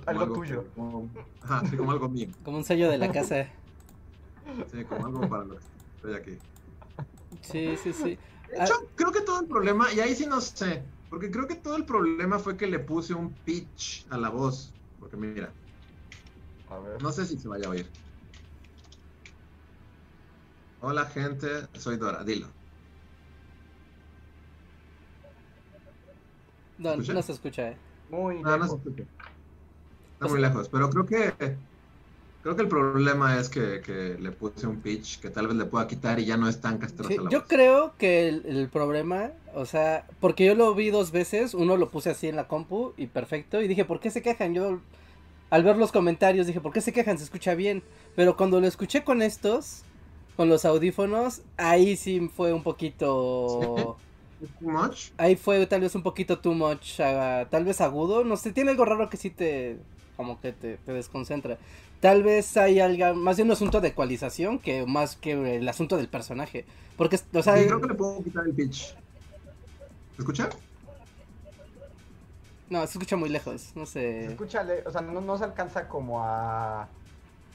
[0.05, 0.65] algo, tuyo.
[0.75, 1.09] como,
[1.41, 2.29] ajá, sí, como algo mío.
[2.43, 3.51] Como un sello de la casa.
[4.71, 6.37] Sí, como algo para lo que estoy aquí.
[7.41, 8.17] Sí, sí, sí.
[8.49, 11.55] De hecho, creo que todo el problema, y ahí sí no sé, porque creo que
[11.55, 14.73] todo el problema fue que le puse un pitch a la voz.
[14.99, 15.53] Porque mira,
[16.69, 17.01] a ver.
[17.01, 17.89] no sé si se vaya a oír.
[20.81, 22.47] Hola gente, soy Dora, dilo.
[26.77, 27.77] No, no se escucha, eh.
[28.09, 28.59] Muy no, lejos.
[28.59, 29.03] No se escucha.
[30.13, 31.55] Está muy lejos, pero creo que
[32.41, 35.85] Creo que el problema es que, le puse un pitch que tal vez le pueda
[35.87, 40.45] quitar y ya no es tan castrosa Yo creo que el, problema, o sea, porque
[40.45, 43.67] yo lo vi dos veces, uno lo puse así en la compu y perfecto, y
[43.67, 44.55] dije, ¿por qué se quejan?
[44.55, 44.79] Yo,
[45.51, 47.19] al ver los comentarios, dije, ¿por qué se quejan?
[47.19, 47.83] Se escucha bien.
[48.15, 49.83] Pero cuando lo escuché con estos,
[50.35, 53.97] con los audífonos, ahí sí fue un poquito...
[54.59, 55.11] Too much?
[55.17, 58.85] Ahí fue tal vez un poquito too much, tal vez agudo, no sé, tiene algo
[58.85, 59.77] raro que sí te,
[60.17, 61.57] como que te, te desconcentra.
[61.99, 65.97] Tal vez hay algo, más de un asunto de ecualización que más que el asunto
[65.97, 66.65] del personaje.
[66.97, 67.53] Porque, o sea.
[67.53, 68.95] creo que le puedo quitar el pitch.
[70.15, 70.49] ¿Se escucha?
[72.71, 74.25] No, se escucha muy lejos, no sé.
[74.25, 76.87] Se escucha, o sea, no, no se alcanza como a.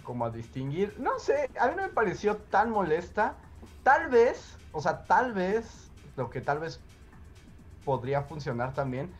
[0.07, 0.95] como a distinguir.
[0.99, 3.35] No sé, a mí no me pareció tan molesta.
[3.83, 6.81] Tal vez, o sea, tal vez, lo que tal vez
[7.85, 9.13] podría funcionar también,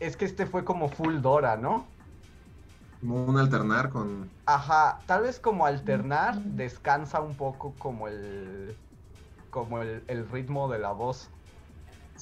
[0.00, 1.86] es que este fue como full Dora, ¿no?
[3.00, 4.30] Como un alternar con.
[4.46, 8.74] Ajá, tal vez como alternar descansa un poco como el.
[9.50, 11.28] como el, ritmo de la voz.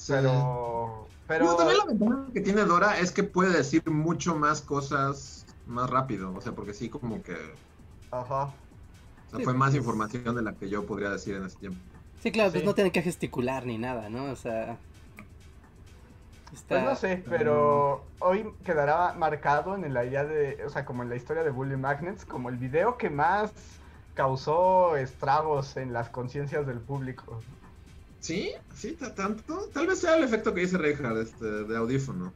[0.07, 1.07] Pero.
[1.27, 1.55] Pero.
[1.55, 6.33] también la ventaja que tiene Dora es que puede decir mucho más cosas más rápido.
[6.35, 7.37] O sea, porque sí, como que.
[8.11, 8.43] Ajá.
[8.43, 11.79] O sea, fue más información de la que yo podría decir en ese tiempo.
[12.21, 14.25] Sí, claro, pues no tiene que gesticular ni nada, ¿no?
[14.25, 14.77] O sea.
[16.67, 21.09] Pues no sé, pero hoy quedará marcado en la idea de, o sea, como en
[21.09, 23.51] la historia de Bully Magnets, como el video que más
[24.15, 27.41] causó estragos en las conciencias del público.
[28.19, 29.69] Sí, sí, tanto.
[29.73, 32.33] Tal vez sea el efecto que dice Reinhardt este, de audífonos.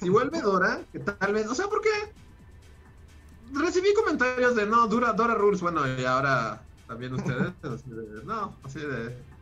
[0.00, 1.90] Si vuelve Dora, que tal vez, o sea, porque
[3.54, 7.52] recibí comentarios de no, Dora, Dora Rules, bueno, y ahora también ustedes,
[8.24, 9.32] no, así de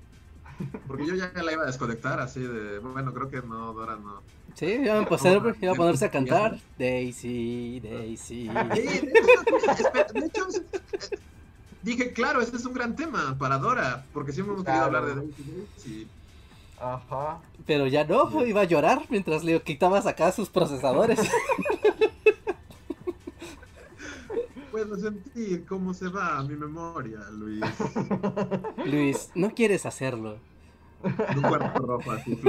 [0.86, 4.22] porque yo ya la iba a desconectar así de, bueno, creo que no, Dora no.
[4.54, 8.48] Sí, iba a, iba a ponerse a cantar Daisy, Daisy.
[8.48, 10.48] de hecho,
[11.82, 15.14] dije, claro, ese es un gran tema para Dora, porque siempre hemos querido hablar de
[15.14, 16.08] Daisy.
[16.78, 17.38] Ajá.
[17.66, 21.20] Pero ya no, iba a llorar mientras le quitabas acá sus procesadores.
[24.80, 27.60] Puedo sentir cómo se va mi memoria, Luis.
[28.86, 30.38] Luis, no quieres hacerlo.
[31.02, 32.40] Un cuarto rojo así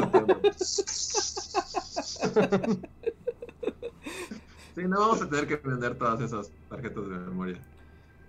[4.76, 7.62] Sí, no vamos a tener que vender todas esas tarjetas de memoria.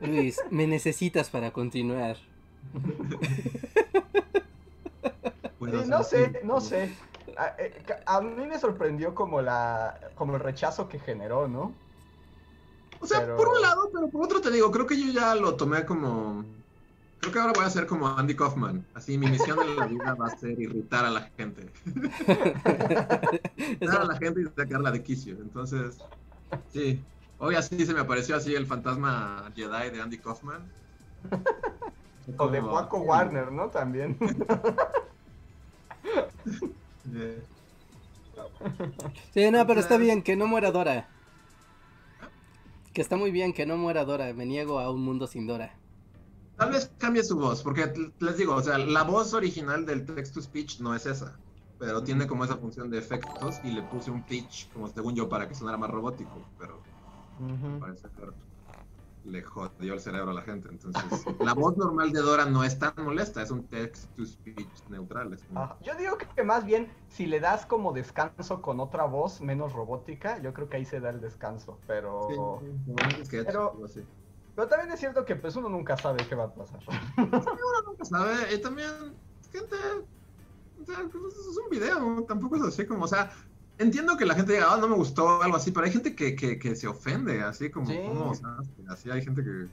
[0.01, 2.17] Luis, me necesitas para continuar.
[5.87, 6.93] no sé, no sé.
[7.59, 11.73] Eh, a, mí me sorprendió como la como el rechazo que generó, ¿no?
[13.03, 15.57] O sea, por un lado, pero por otro te digo, creo que yo ya lo
[15.57, 16.45] tomé como
[17.23, 18.85] Creo que ahora voy a ser como Andy Kaufman.
[18.95, 21.71] Así, mi misión en la vida va a ser irritar a la gente.
[23.57, 25.37] irritar a la gente y sacarla de quicio.
[25.41, 25.99] Entonces,
[26.73, 27.01] sí.
[27.39, 30.69] Hoy así se me apareció así el fantasma Jedi de Andy Kaufman.
[32.39, 33.69] o de Paco Warner, ¿no?
[33.69, 34.19] También.
[39.33, 41.09] sí, no, pero está bien, que no muera Dora.
[42.93, 44.33] Que está muy bien que no muera Dora.
[44.35, 45.79] Me niego a un mundo sin Dora.
[46.57, 50.35] Tal vez cambie su voz, porque les digo, o sea, la voz original del text
[50.35, 51.39] to speech no es esa,
[51.79, 55.29] pero tiene como esa función de efectos y le puse un pitch, como según yo,
[55.29, 56.81] para que sonara más robótico, pero
[57.81, 58.52] parece que
[59.25, 60.69] le jodió el cerebro a la gente.
[60.69, 61.03] Entonces,
[61.41, 65.37] la voz normal de Dora no es tan molesta, es un text to speech neutral.
[65.83, 70.41] Yo digo que más bien, si le das como descanso con otra voz menos robótica,
[70.41, 72.61] yo creo que ahí se da el descanso, pero...
[73.23, 73.79] Sí, pero...
[74.55, 76.81] Pero también es cierto que pues uno nunca sabe qué va a pasar.
[77.17, 78.55] uno nunca sabe.
[78.55, 78.91] Y también,
[79.51, 79.77] gente,
[80.83, 83.33] o sea, pues, es un video, tampoco es así como, o sea,
[83.83, 86.35] entiendo que la gente diga, ah, no me gustó, algo así, pero hay gente que,
[86.35, 88.57] que, que se ofende, así como, sea,
[88.89, 89.69] así hay gente que,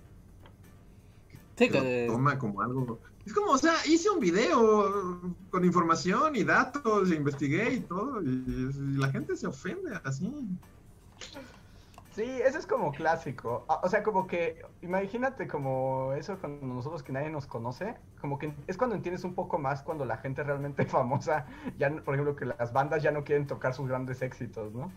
[1.69, 3.00] que toma como algo.
[3.26, 8.22] Es como, o sea, hice un video con información y datos, e investigué y todo,
[8.22, 10.32] y la gente se ofende así.
[12.12, 13.65] Sí, eso es como clásico.
[13.69, 18.39] Ah, o sea, como que, imagínate como eso cuando nosotros que nadie nos conoce, como
[18.39, 21.45] que es cuando entiendes un poco más cuando la gente realmente famosa,
[21.78, 24.91] ya, por ejemplo, que las bandas ya no quieren tocar sus grandes éxitos, ¿no?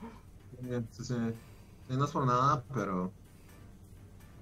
[0.91, 1.15] Sí, sí.
[1.89, 3.13] no es por nada, pero...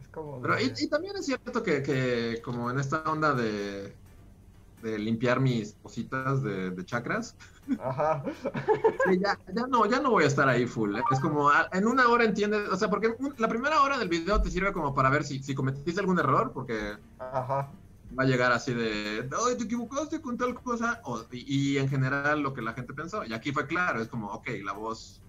[0.01, 0.41] Es como...
[0.41, 3.95] Pero, y, también es cierto que, que como en esta onda de
[4.83, 7.37] de limpiar mis cositas de, chakras.
[7.83, 8.23] Ajá.
[9.21, 9.39] ya,
[9.69, 10.97] no, ya no voy a estar ahí full.
[10.97, 11.03] ¿eh?
[11.11, 14.51] Es como en una hora entiendes, o sea, porque la primera hora del video te
[14.51, 17.71] sirve como para ver si, si cometiste algún error, porque Ajá.
[18.19, 22.55] va a llegar así de, ay, te equivocaste con tal cosa, y, en general lo
[22.55, 23.25] que la gente pensó.
[23.25, 25.21] Y aquí fue claro, es como, ok, la voz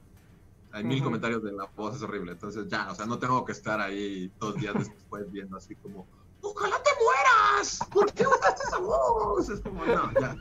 [0.74, 2.32] hay mil comentarios de la voz, es horrible.
[2.32, 6.08] Entonces ya, o sea, no tengo que estar ahí dos días después viendo así como,
[6.42, 7.80] ¡Ojalá te mueras!
[7.92, 9.50] ¿Por qué usaste esa voz?
[9.50, 10.36] Es como, no, ya.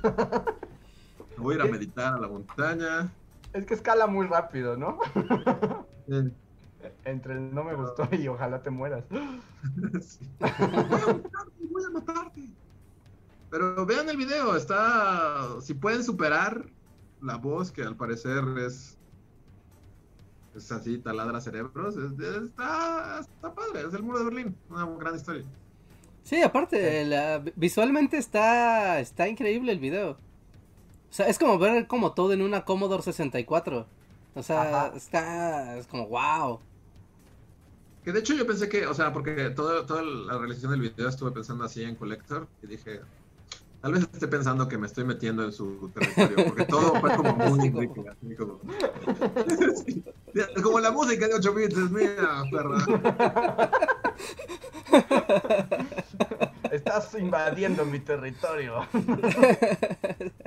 [1.36, 3.12] Voy a ir a meditar a la montaña.
[3.52, 4.98] Es que escala muy rápido, ¿no?
[7.04, 9.04] Entre el no me gustó y ojalá te mueras.
[10.00, 10.28] sí.
[10.38, 12.48] voy a matarte.
[13.50, 15.60] Pero vean el video, está.
[15.60, 16.66] Si pueden superar
[17.20, 18.96] la voz, que al parecer es.
[20.54, 21.96] Es así, taladra cerebros.
[21.96, 24.56] está, está padre, es el muro de Berlín.
[24.68, 25.44] Una gran historia.
[26.22, 30.18] Sí, aparte, visualmente está, está increíble el video.
[31.11, 33.87] O sea, es como ver como todo en una Commodore 64.
[34.35, 36.61] O sea, está, es como wow.
[38.04, 41.09] Que de hecho yo pensé que, o sea, porque toda, toda la realización del video
[41.09, 43.00] estuve pensando así en Collector y dije,
[43.83, 47.35] tal vez esté pensando que me estoy metiendo en su territorio, porque todo fue como
[47.35, 47.70] muy
[48.38, 48.61] como...
[50.62, 52.78] como la música de 8 bits es mía, perra.
[56.70, 58.87] Estás invadiendo mi territorio.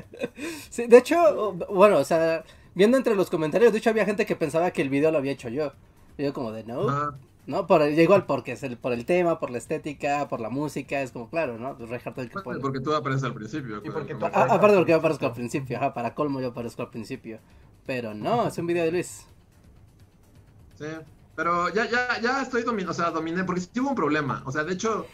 [0.70, 4.36] Sí, de hecho, bueno, o sea, viendo entre los comentarios, de hecho había gente que
[4.36, 5.74] pensaba que el video lo había hecho yo.
[6.18, 7.14] Yo como de no.
[7.46, 7.68] ¿No?
[7.68, 11.12] Por, igual porque es el, por el tema, por la estética, por la música, es
[11.12, 11.78] como claro, ¿no?
[11.78, 12.30] Pues que
[12.62, 13.82] Porque tú apareces al principio.
[13.84, 16.82] Y porque tú ah, aparte porque yo aparezco al principio, ajá, para colmo yo aparezco
[16.82, 17.40] al principio.
[17.86, 19.28] Pero no, es un video de Luis.
[20.76, 20.86] Sí,
[21.36, 24.42] pero ya, ya, ya estoy dominando, o sea, dominé, porque sí hubo un problema.
[24.46, 25.06] O sea, de hecho,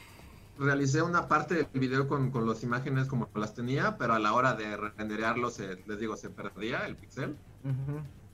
[0.59, 4.33] realicé una parte del video con, con las imágenes como las tenía, pero a la
[4.33, 7.35] hora de renderearlo, se, les digo, se perdía el pixel.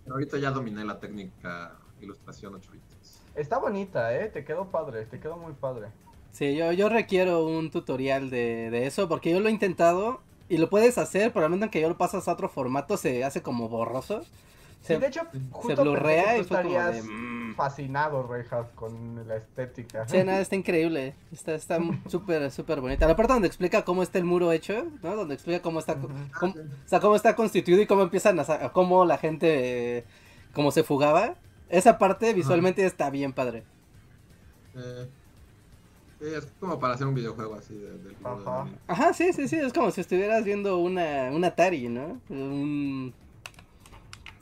[0.09, 3.21] ahorita ya dominé la técnica ilustración 8 bits.
[3.35, 4.29] Está bonita, ¿eh?
[4.29, 5.88] Te quedó padre, te quedó muy padre.
[6.31, 10.57] Sí, yo, yo requiero un tutorial de, de eso, porque yo lo he intentado y
[10.57, 13.23] lo puedes hacer, pero al momento en que yo lo pasas a otro formato se
[13.23, 14.21] hace como borroso.
[14.85, 17.55] Se, de hecho, justo se blurrea y estarías mm".
[17.55, 20.07] fascinado, Rejas, con la estética.
[20.07, 21.15] Sí, nada, está increíble.
[21.31, 23.07] Está está súper, súper bonita.
[23.07, 25.15] La parte donde explica cómo está el muro hecho, ¿no?
[25.15, 25.95] Donde explica cómo está,
[26.39, 30.05] cómo, o sea, cómo está constituido y cómo empiezan a, cómo la gente, eh,
[30.53, 31.33] cómo se fugaba.
[31.67, 33.63] Esa parte visualmente está bien padre.
[34.75, 35.07] Eh,
[36.19, 38.67] sí, es como para hacer un videojuego así del Ajá.
[38.85, 42.21] Ajá, sí, sí, sí, es como si estuvieras viendo una, una Atari, ¿no?
[42.29, 43.15] Un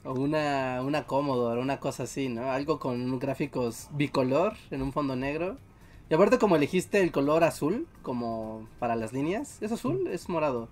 [0.04, 2.50] o una, una Commodore, una cosa así, ¿no?
[2.50, 5.56] Algo con gráficos bicolor en un fondo negro.
[6.10, 10.06] Y aparte como elegiste el color azul, como para las líneas, ¿es azul?
[10.08, 10.68] Es morado.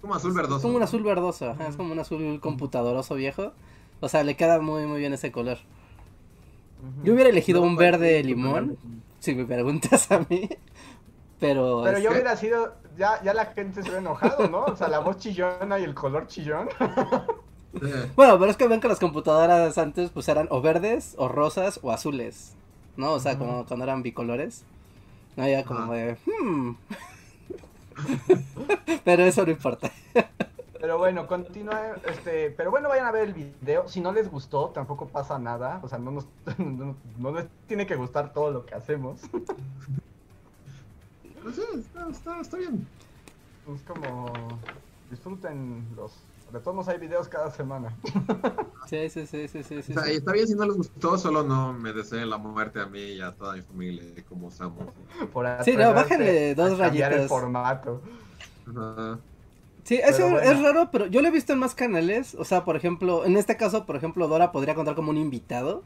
[0.00, 0.56] Como azul verdoso.
[0.56, 3.52] Es como un azul verdoso, es como un azul computadoroso viejo.
[4.00, 5.58] O sea, le queda muy muy bien ese color.
[7.04, 8.78] Yo hubiera elegido un verde limón,
[9.18, 10.48] si me preguntas a mí.
[11.38, 14.64] Pero, pero yo hubiera sido, ya, ya la gente se hubiera enojado, ¿no?
[14.64, 16.68] O sea, la voz chillona y el color chillón.
[18.16, 21.80] Bueno, pero es que ven que las computadoras antes pues eran o verdes, o rosas,
[21.82, 22.54] o azules.
[22.96, 23.12] ¿No?
[23.12, 24.64] O sea, como cuando eran bicolores.
[25.36, 26.16] No, ya como de...
[26.26, 26.74] Hmm".
[29.04, 29.90] pero eso no importa.
[30.80, 33.86] Pero bueno, continúa, este, pero bueno, vayan a ver el video.
[33.86, 35.78] Si no les gustó, tampoco pasa nada.
[35.82, 36.26] O sea, no nos,
[37.18, 39.20] no, les tiene que gustar todo lo que hacemos.
[41.42, 41.62] Pues sí,
[42.10, 42.86] está, está bien.
[43.74, 44.32] Es como
[45.10, 46.12] disfruten los
[46.52, 47.96] de todos hay videos cada semana.
[48.88, 49.92] Sí, sí, sí, sí, sí.
[49.92, 52.86] O sea, está bien si no les gustó, solo no me deseen la muerte a
[52.86, 54.82] mí y a toda mi familia, como estamos.
[55.64, 57.12] sí, no, bájenle dos rayitas.
[57.12, 58.02] el formato.
[59.84, 62.34] Sí, eso es raro, pero yo lo he visto en más canales.
[62.34, 65.84] O sea, por ejemplo, en este caso, por ejemplo, Dora podría contar como un invitado.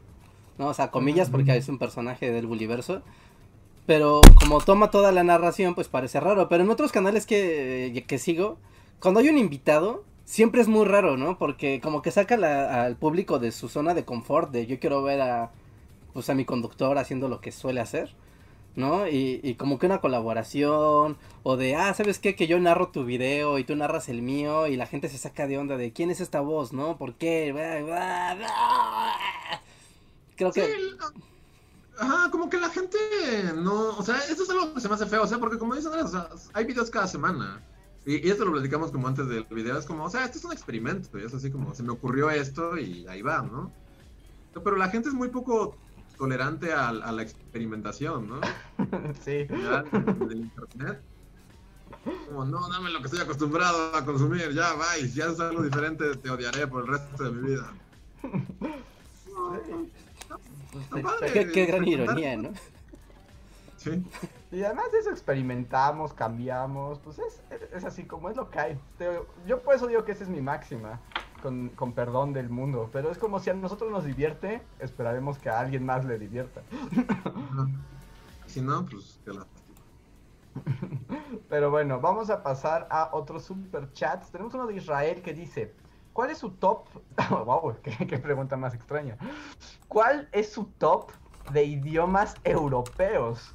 [0.57, 0.67] ¿no?
[0.67, 3.01] O sea, comillas, porque es un personaje del Buliverso.
[3.85, 6.49] Pero como toma toda la narración, pues parece raro.
[6.49, 8.57] Pero en otros canales que, que sigo,
[8.99, 11.37] cuando hay un invitado, siempre es muy raro, ¿no?
[11.37, 15.21] Porque como que saca al público de su zona de confort, de yo quiero ver
[15.21, 15.51] a,
[16.13, 18.13] pues a mi conductor haciendo lo que suele hacer,
[18.75, 19.07] ¿no?
[19.07, 22.35] Y, y como que una colaboración, o de, ah, ¿sabes qué?
[22.35, 25.47] Que yo narro tu video y tú narras el mío, y la gente se saca
[25.47, 26.97] de onda de, ¿quién es esta voz, no?
[26.97, 27.53] ¿Por qué?
[30.35, 30.73] Creo que...
[31.97, 32.97] Ajá, como que la gente
[33.55, 35.75] no, o sea, esto es algo que se me hace feo, o sea, porque como
[35.75, 37.63] dicen, o sea, hay videos cada semana.
[38.05, 40.51] Y, esto lo platicamos como antes del video, es como, o sea, esto es un
[40.51, 43.71] experimento, y es así como, se me ocurrió esto y ahí va, ¿no?
[44.53, 45.75] Pero la gente es muy poco
[46.17, 48.41] tolerante a, la experimentación, ¿no?
[49.25, 49.45] Sí.
[49.45, 51.01] Del internet.
[52.27, 56.15] Como, no, dame lo que estoy acostumbrado a consumir, ya, vais, ya es algo diferente,
[56.17, 57.73] te odiaré por el resto de mi vida.
[61.33, 62.53] qué, qué gran ironía, ¿no?
[63.77, 64.03] Sí.
[64.55, 67.43] Y además de eso experimentamos, cambiamos, pues es,
[67.73, 68.79] es así como es lo que hay.
[69.45, 71.01] Yo por eso digo que esa es mi máxima.
[71.41, 72.89] con, con, perdón del mundo.
[72.93, 76.61] Pero es como si a nosotros nos divierte, esperaremos que a alguien más le divierta.
[78.45, 79.45] Si no, pues que la
[81.49, 84.31] Pero bueno, vamos a pasar a otros super chats.
[84.31, 85.73] Tenemos uno de Israel que dice:
[86.13, 86.87] ¿Cuál es su top?
[87.29, 89.17] wow, qué, pregunta más extraña.
[89.89, 91.11] ¿Cuál es su top
[91.51, 93.54] de idiomas europeos?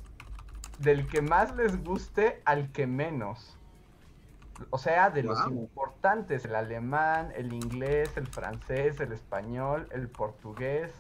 [0.80, 3.56] Del que más les guste al que menos.
[4.70, 10.92] O sea, de los importantes, el alemán, el inglés, el francés, el español, el portugués,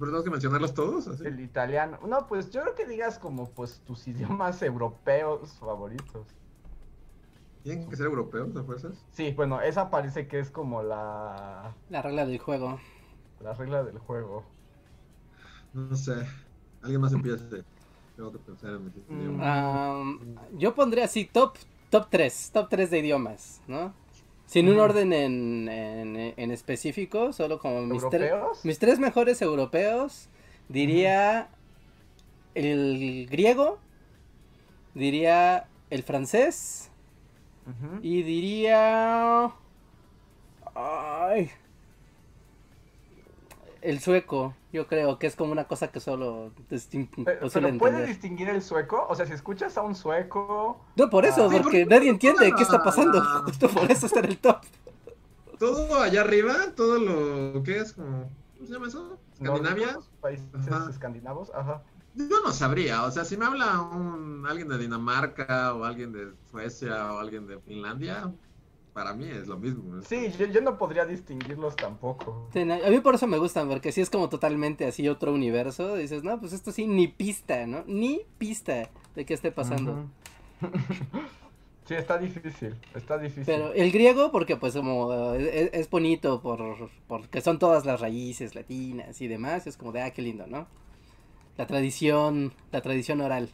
[0.00, 1.20] ¿Pero tengo que mencionarlos todos?
[1.20, 1.98] El italiano.
[2.06, 6.26] No, pues yo creo que digas como pues tus idiomas europeos favoritos.
[7.62, 9.04] ¿Tienen que ser europeos a fuerzas?
[9.12, 11.74] Sí, bueno, esa parece que es como la...
[11.90, 12.80] La regla del juego.
[13.40, 14.42] La regla del juego.
[15.74, 16.26] No sé.
[16.80, 17.44] Alguien más empieza.
[18.20, 20.58] Tengo que pensar en mi mm.
[20.58, 21.56] yo pondría así top,
[21.88, 22.50] top 3.
[22.52, 23.94] Top 3 de idiomas, ¿no?
[24.44, 28.02] Sin un orden en, en, específico, solo como mis,
[28.62, 30.28] mis tres mejores europeos,
[30.68, 31.48] diría
[32.54, 33.78] el griego,
[34.94, 36.90] diría el francés
[38.02, 39.50] y diría...
[40.74, 41.50] Ay,
[43.82, 46.52] el sueco, yo creo que es como una cosa que solo
[47.24, 50.80] pero, puedes distinguir el sueco, o sea, si escuchas a un sueco.
[50.96, 51.58] No, por eso, ah.
[51.62, 53.22] porque nadie entiende qué está pasando.
[53.44, 54.58] Justo por eso está en el top.
[55.58, 58.30] Todo allá arriba, todo lo que es como.
[58.56, 59.18] ¿Cómo se llama eso?
[59.34, 59.98] Escandinavia.
[60.20, 60.46] países
[60.90, 61.82] escandinavos, ajá.
[62.14, 66.32] Yo no sabría, o sea, si me habla un, alguien de Dinamarca o alguien de
[66.50, 68.32] Suecia o alguien de Finlandia,
[68.92, 70.02] para mí es lo mismo.
[70.02, 72.48] Sí, yo, no podría distinguirlos tampoco.
[72.54, 75.96] a mí por eso me gustan, porque si es como totalmente así otro universo.
[75.96, 77.84] Dices, no, pues esto sí, ni pista, ¿no?
[77.86, 80.06] Ni pista de qué esté pasando.
[81.84, 83.44] sí, está difícil, está difícil.
[83.46, 88.54] Pero el griego, porque pues como eh, es, bonito por porque son todas las raíces
[88.54, 90.66] latinas y demás, es como de, ah, qué lindo, ¿no?
[91.56, 93.50] La tradición, la tradición oral,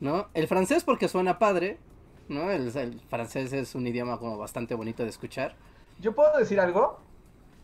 [0.00, 0.28] ¿no?
[0.34, 1.78] El francés porque suena padre,
[2.28, 2.50] ¿no?
[2.50, 5.54] El, francés es un idioma como bastante bonito de escuchar.
[6.00, 6.98] ¿Yo puedo decir algo?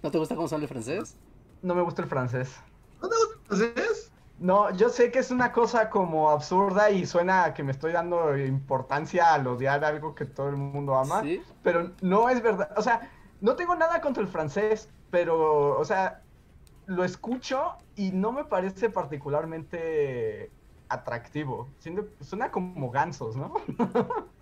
[0.03, 1.17] ¿No te gusta cómo suena el francés?
[1.63, 2.57] No me gusta el francés.
[3.01, 4.11] ¿No te gusta el francés?
[4.39, 7.93] No, yo sé que es una cosa como absurda y suena a que me estoy
[7.93, 11.23] dando importancia al odiar algo que todo el mundo ama,
[11.63, 12.71] pero no es verdad.
[12.77, 13.11] O sea,
[13.41, 16.23] no tengo nada contra el francés, pero, o sea,
[16.87, 20.51] lo escucho y no me parece particularmente
[20.89, 21.69] atractivo.
[22.21, 23.55] Suena como gansos, ¿no?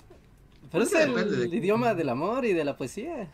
[0.72, 3.28] Pero es el, idioma del amor y de la poesía.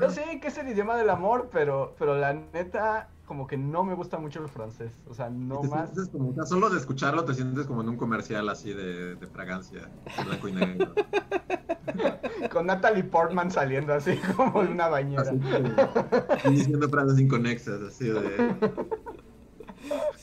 [0.00, 3.82] Yo sé que es el idioma del amor, pero, pero la neta, como que no
[3.82, 4.92] me gusta mucho el francés.
[5.08, 5.90] O sea, no más.
[6.10, 9.88] Como, solo de escucharlo te sientes como en un comercial así de, de fragancia,
[10.26, 10.92] blanco y negro.
[12.52, 15.32] Con Natalie Portman saliendo así como de una bañera.
[16.50, 18.54] diciendo frases inconexas, así de.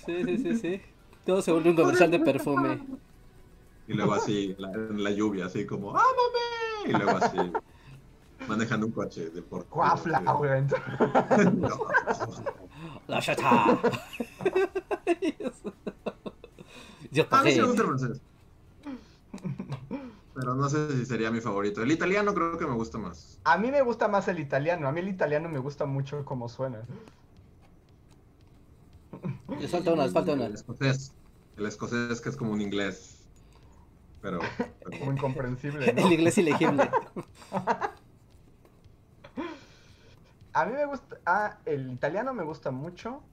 [0.05, 0.81] Sí, sí, sí, sí.
[1.25, 2.79] Todo se vuelve un comercial de perfume.
[3.89, 6.85] Y luego así, en la lluvia, así como, ¡ámame!
[6.85, 7.39] Y luego así,
[8.47, 9.67] manejando un coche de por.
[9.67, 10.63] ¡Guafla, güey!
[13.07, 13.79] La chata.
[17.11, 18.21] Yo A mí sí me gusta el francés.
[20.35, 21.81] Pero no sé si sería mi favorito.
[21.81, 23.39] El italiano creo que me gusta más.
[23.43, 24.87] A mí me gusta más el italiano.
[24.87, 26.83] A mí el italiano me gusta mucho cómo suena.
[29.59, 30.45] Le falta una, le falta una.
[30.45, 31.11] El escocés.
[31.57, 33.18] El escocés que es como un inglés
[34.21, 34.39] pero,
[35.03, 35.89] Muy incomprensible.
[35.97, 36.89] El inglés ilegible.
[40.53, 41.17] A mí me gusta.
[41.25, 43.23] Ah, el italiano me gusta mucho.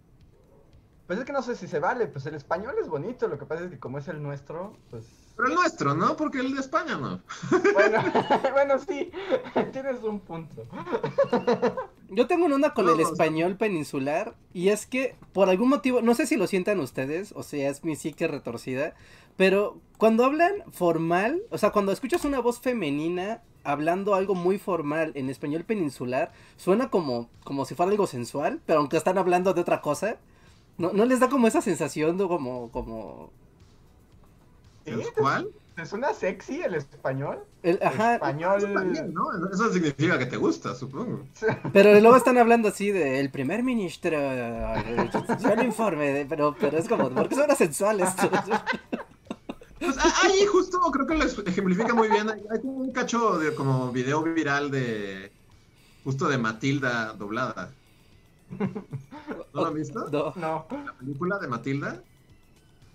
[1.06, 2.06] Pues es que no sé si se vale.
[2.06, 3.26] Pues el español es bonito.
[3.26, 5.25] Lo que pasa es que como es el nuestro, pues.
[5.36, 6.16] Pero el nuestro, ¿no?
[6.16, 7.20] Porque el de España no.
[7.74, 8.02] Bueno,
[8.52, 9.10] bueno, sí.
[9.72, 10.62] Tienes un punto.
[12.08, 14.34] Yo tengo una onda con el español peninsular.
[14.54, 17.84] Y es que, por algún motivo, no sé si lo sientan ustedes, o sea, es
[17.84, 18.94] mi psique retorcida.
[19.36, 25.12] Pero cuando hablan formal, o sea, cuando escuchas una voz femenina hablando algo muy formal
[25.14, 29.60] en español peninsular, suena como, como si fuera algo sensual, pero aunque están hablando de
[29.60, 30.16] otra cosa,
[30.78, 33.32] ¿no, no les da como esa sensación de como, como...
[35.16, 35.50] ¿Cuál?
[35.76, 37.44] ¿Te suena sexy el español?
[37.62, 38.14] El, ajá.
[38.14, 39.12] español.
[39.12, 39.26] ¿no?
[39.52, 41.26] Eso significa que te gusta, supongo.
[41.72, 44.18] Pero luego están hablando así de el primer ministro.
[45.38, 48.30] Yo el informe, pero, pero es como, ¿por qué suena sensual esto?
[49.78, 52.30] Pues ahí justo creo que lo ejemplifica muy bien.
[52.30, 55.30] Hay un cacho de como video viral de
[56.02, 57.70] justo de Matilda doblada.
[58.58, 58.70] ¿No
[59.52, 60.08] lo has visto?
[60.36, 60.66] No.
[60.70, 62.02] La película de Matilda.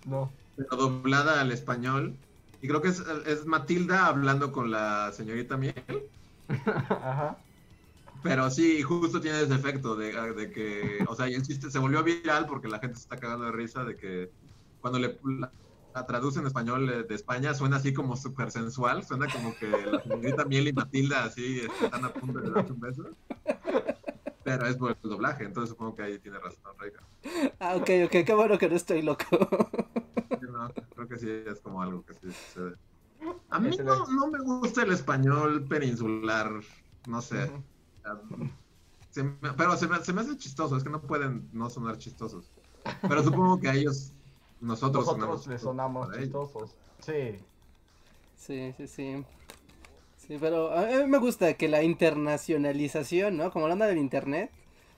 [0.04, 0.30] No.
[0.68, 2.16] Pero doblada al español.
[2.60, 5.74] Y creo que es, Matilda hablando con la señorita Miel.
[6.66, 7.36] Ajá.
[8.22, 10.12] Pero sí, justo tiene ese efecto de,
[10.52, 13.52] que, o sea, el chiste se volvió viral porque la gente se está cagando de
[13.52, 14.30] risa de que
[14.80, 19.56] cuando le la, traduce en español de España suena así como súper sensual, suena como
[19.56, 23.04] que la señorita Miel y Matilda así están a punto de darse un beso.
[24.44, 27.02] Pero es por el doblaje, entonces supongo que ahí tiene razón Reika.
[27.58, 29.24] Ah, ok, ok, qué bueno que no estoy loco.
[30.94, 32.76] Creo que sí es como algo que sí sucede.
[33.50, 36.60] A mí no, no me gusta el español peninsular,
[37.06, 37.50] no sé.
[39.56, 42.50] pero se me, se me, hace chistoso, es que no pueden no sonar chistosos.
[43.02, 44.12] Pero supongo que a ellos,
[44.60, 46.76] nosotros, nosotros les sonamos chistosos.
[47.00, 47.38] Sí.
[48.36, 49.24] Sí, sí, sí.
[50.16, 53.50] Sí, pero a mí me gusta que la internacionalización, ¿no?
[53.52, 54.50] Como hablando del internet.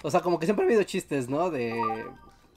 [0.03, 1.51] O sea, como que siempre ha habido chistes, ¿no?
[1.51, 1.73] De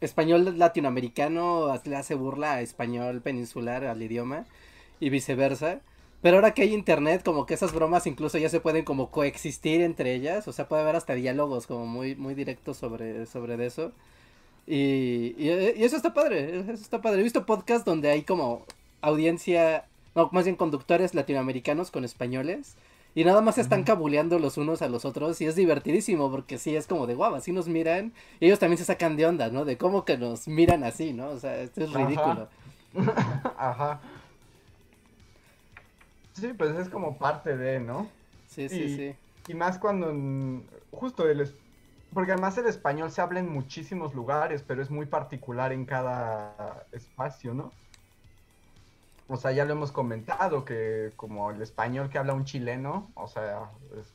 [0.01, 4.45] español latinoamericano le hace burla a español peninsular al idioma
[4.99, 5.81] y viceversa.
[6.21, 9.81] Pero ahora que hay internet, como que esas bromas incluso ya se pueden como coexistir
[9.81, 10.47] entre ellas.
[10.47, 13.91] O sea, puede haber hasta diálogos como muy, muy directos sobre, sobre eso.
[14.65, 15.49] Y, y,
[15.83, 17.21] eso está padre, eso está padre.
[17.21, 18.65] He visto podcasts donde hay como
[19.01, 19.85] audiencia
[20.17, 22.75] no, más bien conductores latinoamericanos con españoles.
[23.15, 26.75] Y nada más están cabuleando los unos a los otros y es divertidísimo porque sí,
[26.75, 29.65] es como de guau, así nos miran y ellos también se sacan de onda, ¿no?
[29.65, 31.29] De cómo que nos miran así, ¿no?
[31.29, 32.47] O sea, esto es ridículo.
[33.57, 33.99] Ajá.
[36.33, 38.07] Sí, pues es como parte de, ¿no?
[38.47, 39.15] Sí, sí, sí.
[39.47, 40.13] Y más cuando
[40.91, 41.41] justo el
[42.13, 46.85] porque además el español se habla en muchísimos lugares, pero es muy particular en cada
[46.91, 47.71] espacio, ¿no?
[49.29, 53.27] O sea, ya lo hemos comentado, que como el español que habla un chileno, o
[53.27, 53.69] sea,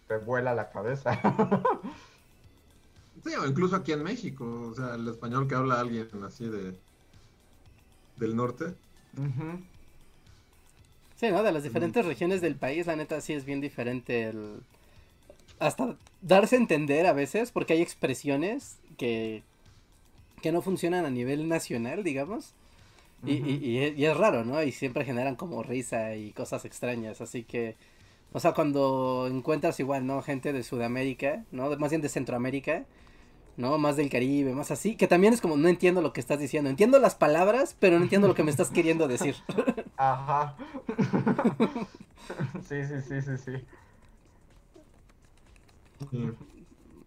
[0.08, 1.20] te vuela la cabeza.
[3.24, 6.74] sí, o incluso aquí en México, o sea, el español que habla alguien así de
[8.16, 8.74] del norte.
[11.16, 11.42] Sí, ¿no?
[11.42, 14.60] De las diferentes regiones del país, la neta sí es bien diferente el...
[15.58, 19.42] Hasta darse a entender a veces, porque hay expresiones que,
[20.40, 22.54] que no funcionan a nivel nacional, digamos.
[23.24, 24.62] Y, y, es raro, ¿no?
[24.62, 27.76] Y siempre generan como risa y cosas extrañas, así que...
[28.32, 30.22] O sea, cuando encuentras igual, ¿no?
[30.22, 31.76] Gente de Sudamérica, ¿no?
[31.76, 32.86] Más bien de Centroamérica,
[33.56, 33.78] ¿no?
[33.78, 36.70] Más del Caribe, más así, que también es como, no entiendo lo que estás diciendo.
[36.70, 39.36] Entiendo las palabras, pero no entiendo lo que me estás queriendo decir.
[39.96, 40.56] Ajá.
[42.68, 43.52] sí, sí, sí, sí, sí.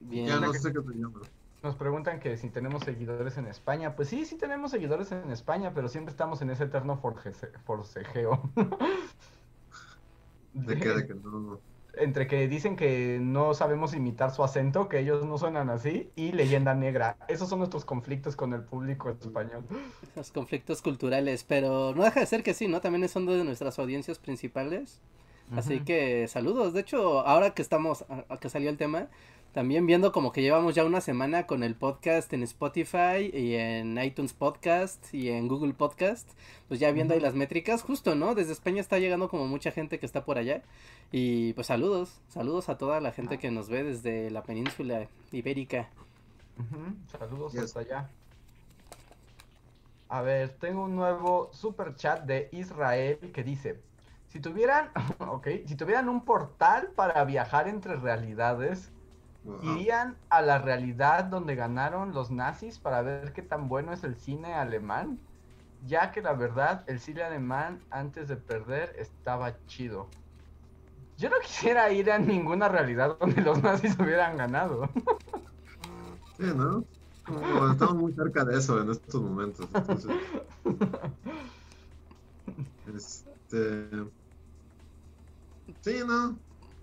[0.02, 0.28] Bien.
[0.28, 1.35] Ya no sé qué te
[1.66, 3.96] nos preguntan que si tenemos seguidores en España.
[3.96, 8.50] Pues sí, sí tenemos seguidores en España, pero siempre estamos en ese eterno forcejeo.
[10.54, 10.90] ¿De qué?
[10.90, 11.60] ¿De que no?
[11.98, 16.34] Entre que dicen que no sabemos imitar su acento, que ellos no suenan así, y
[16.34, 17.18] leyenda negra.
[17.28, 19.64] Esos son nuestros conflictos con el público español.
[20.16, 22.82] Los conflictos culturales, pero no deja de ser que sí, ¿no?
[22.82, 25.02] También son de nuestras audiencias principales.
[25.56, 26.74] Así que saludos.
[26.74, 29.08] De hecho, ahora que estamos, a que salió el tema,
[29.56, 33.98] también viendo como que llevamos ya una semana con el podcast en Spotify y en
[33.98, 36.30] iTunes Podcast y en Google Podcast,
[36.68, 38.36] pues ya viendo ahí las métricas, justo, ¿no?
[38.36, 40.62] Desde España está llegando como mucha gente que está por allá.
[41.10, 45.88] Y pues saludos, saludos a toda la gente que nos ve desde la península ibérica.
[47.18, 48.10] Saludos hasta allá.
[50.10, 53.80] A ver, tengo un nuevo super chat de Israel que dice,
[54.28, 54.90] si tuvieran,
[55.20, 58.92] ok, si tuvieran un portal para viajar entre realidades,
[59.62, 64.16] ¿Irían a la realidad donde ganaron los nazis para ver qué tan bueno es el
[64.16, 65.20] cine alemán?
[65.86, 70.08] Ya que la verdad, el cine alemán antes de perder estaba chido.
[71.18, 74.90] Yo no quisiera ir a ninguna realidad donde los nazis hubieran ganado.
[76.38, 76.84] Sí, ¿no?
[77.72, 79.68] estamos muy cerca de eso en estos momentos.
[82.96, 83.90] este.
[85.82, 86.38] Sí, ¿no?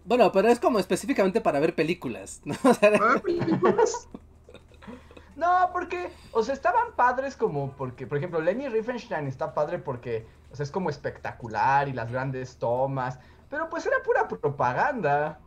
[0.05, 2.55] Bueno, pero es como específicamente para ver películas, ¿no?
[5.37, 10.27] no, porque, o sea, estaban padres como porque, por ejemplo, Lenny Riefenstein está padre porque,
[10.51, 15.39] o sea, es como espectacular y las grandes tomas, pero pues era pura propaganda.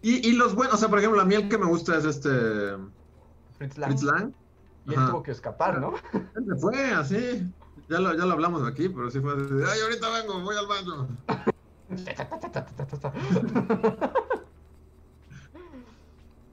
[0.00, 2.04] Y, y los buenos, o sea, por ejemplo, a mí el que me gusta es
[2.04, 2.30] este...
[3.58, 4.32] Fritz Lang.
[4.86, 5.94] Y él tuvo que escapar, ¿no?
[6.12, 7.52] Él se fue así.
[7.88, 9.52] Ya lo, ya lo hablamos aquí, pero sí fue así.
[9.52, 11.08] Ay, ahorita vengo, voy al baño.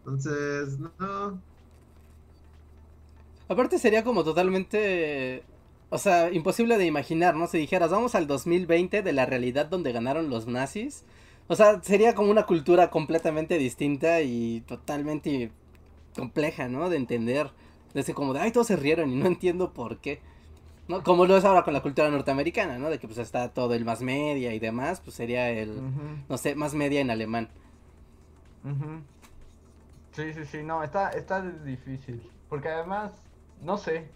[0.05, 1.41] Entonces, no.
[3.47, 5.43] Aparte sería como totalmente,
[5.89, 7.47] o sea, imposible de imaginar, ¿no?
[7.47, 11.03] Si dijeras, vamos al 2020 de la realidad donde ganaron los nazis.
[11.47, 15.51] O sea, sería como una cultura completamente distinta y totalmente
[16.15, 16.89] compleja, ¿no?
[16.89, 17.51] De entender.
[17.93, 20.21] Desde como de, ay, todos se rieron y no entiendo por qué.
[20.87, 21.03] ¿No?
[21.03, 22.89] Como lo es ahora con la cultura norteamericana, ¿no?
[22.89, 25.81] De que pues está todo el más media y demás, pues sería el,
[26.29, 27.49] no sé, más media en alemán.
[30.11, 32.21] Sí, sí, sí, no, está, está difícil.
[32.49, 33.11] Porque además,
[33.61, 34.07] no sé,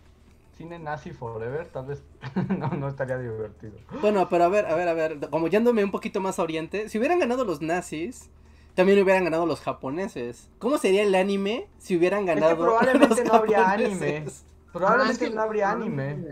[0.57, 2.03] cine nazi forever, tal vez
[2.57, 3.73] no, no estaría divertido.
[4.01, 6.89] Bueno, pero a ver, a ver, a ver, como yéndome un poquito más a oriente,
[6.89, 8.29] si hubieran ganado los nazis,
[8.75, 10.49] también hubieran ganado los japoneses.
[10.59, 14.25] ¿Cómo sería el anime si hubieran ganado probablemente no habría anime.
[14.73, 16.25] Probablemente no habría anime.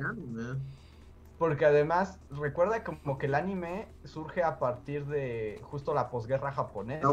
[1.37, 7.07] Porque además, recuerda como que el anime surge a partir de justo la posguerra japonesa.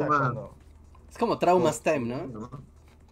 [1.11, 2.51] Es como Traumas Time, ¿no?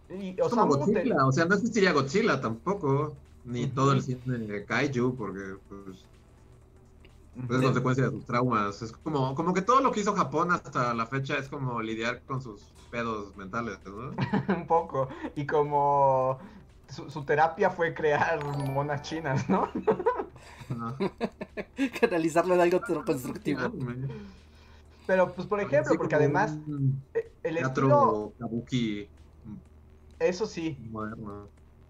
[0.09, 4.65] Y, o, sea, Godzilla, o sea, no existiría Godzilla tampoco, ni todo el cine de
[4.65, 6.05] Kaiju, porque pues,
[7.47, 8.81] pues es consecuencia de sus traumas.
[8.81, 12.21] Es como, como que todo lo que hizo Japón hasta la fecha es como lidiar
[12.23, 12.61] con sus
[12.91, 14.11] pedos mentales, ¿no?
[14.55, 15.07] Un poco.
[15.35, 16.37] Y como
[16.93, 19.69] su, terapia fue crear monas chinas, ¿no?
[21.99, 23.61] Canalizarlo en algo constructivo.
[25.05, 26.57] Pero, pues, por ejemplo, porque además
[27.13, 28.33] eh, el estilo...
[28.39, 29.09] Kabuki.
[30.19, 30.77] Eso sí.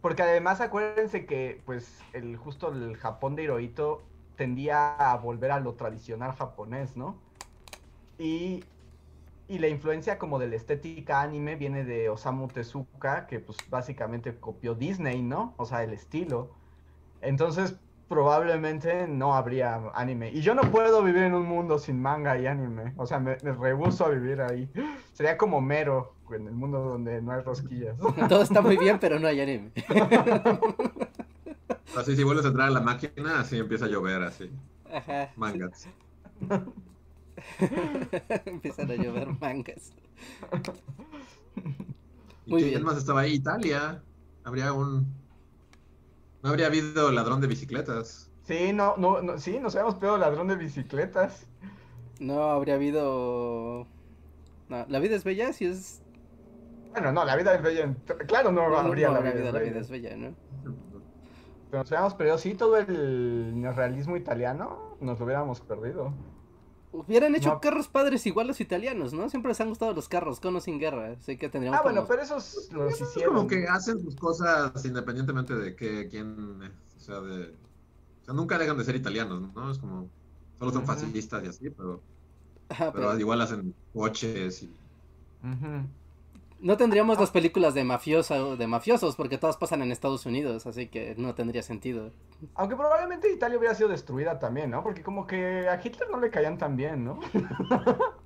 [0.02, 4.02] Porque además acuérdense que, pues, el justo el Japón de Hirohito
[4.36, 7.18] tendía a volver a lo tradicional japonés, ¿no?
[8.18, 8.64] Y,
[9.54, 14.36] y la influencia como de la estética anime viene de Osamu Tezuka, que pues básicamente
[14.36, 15.54] copió Disney, ¿no?
[15.58, 16.50] O sea, el estilo.
[17.22, 17.76] Entonces,
[18.08, 20.32] probablemente no habría anime.
[20.32, 22.94] Y yo no puedo vivir en un mundo sin manga y anime.
[22.98, 24.68] O sea, me, me rehuso a vivir ahí.
[25.14, 27.96] Sería como mero en el mundo donde no hay rosquillas.
[28.30, 29.72] Todo está muy bien, pero no hay anime.
[31.96, 34.50] Así si vuelves a entrar a la máquina, así empieza a llover, así.
[34.92, 35.30] Ajá.
[35.36, 35.88] Mangas.
[38.46, 39.94] Empiezan a llover mangas.
[42.46, 42.84] Muy bien.
[42.84, 43.34] más estaba ahí?
[43.34, 44.04] Italia.
[44.44, 45.08] Habría un.
[46.42, 48.30] No habría habido ladrón de bicicletas.
[48.44, 51.48] Sí, no, no, no sí, nos habíamos pedido ladrón de bicicletas.
[52.20, 53.88] No habría habido.
[54.70, 56.02] No, la vida es bella, si es.
[56.92, 57.96] Bueno, no, la vida es bella.
[58.28, 60.36] Claro, no, habría la, vida, la vida es bella, ¿no?
[61.70, 66.14] Pero nos hubiéramos perdido, sí, todo el neorrealismo italiano, nos lo hubiéramos perdido.
[66.94, 69.28] Hubieran hecho carros padres igual los italianos, ¿no?
[69.28, 71.16] Siempre les han gustado los carros, con o sin guerra.
[71.20, 71.80] Así que tendríamos.
[71.80, 73.34] Ah, bueno, pero esos los hicieron.
[73.34, 76.62] Como que hacen sus cosas independientemente de que quién.
[76.96, 77.46] O sea, de.
[77.46, 79.72] O sea, nunca dejan de ser italianos, ¿no?
[79.72, 80.08] Es como.
[80.60, 82.00] Solo son facilistas y así, pero.
[82.94, 84.72] pero, igual hacen coches y.
[86.64, 90.88] No tendríamos las películas de mafioso, de mafiosos, porque todas pasan en Estados Unidos, así
[90.88, 92.12] que no tendría sentido.
[92.56, 94.82] Aunque probablemente Italia hubiera sido destruida también, ¿no?
[94.82, 97.20] Porque como que a Hitler no le caían tan bien, ¿no?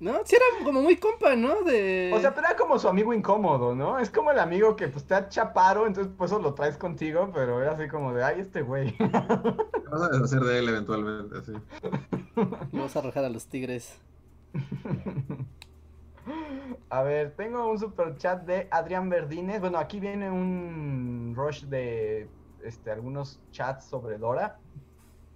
[0.00, 1.62] No, sí era como muy compa, ¿no?
[1.62, 2.12] De...
[2.14, 3.98] O sea, pero era como su amigo incómodo, ¿no?
[3.98, 7.32] Es como el amigo que pues te ha chaparo, entonces pues eso lo traes contigo,
[7.34, 8.94] pero era así como de, ay, este güey.
[9.90, 11.52] Vas a deshacer de él eventualmente, así.
[12.70, 13.98] Vamos a arrojar a los tigres.
[16.90, 19.60] A ver, tengo un super chat de Adrián Verdines.
[19.60, 22.30] Bueno, aquí viene un rush de
[22.62, 24.58] este, algunos chats sobre Dora,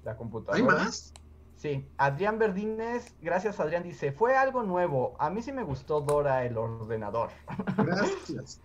[0.02, 0.56] la computadora.
[0.56, 1.12] ¿Hay más?
[1.54, 5.14] Sí, Adrián Verdines, gracias Adrián, dice, fue algo nuevo.
[5.20, 7.30] A mí sí me gustó Dora el ordenador.
[7.76, 8.60] Gracias.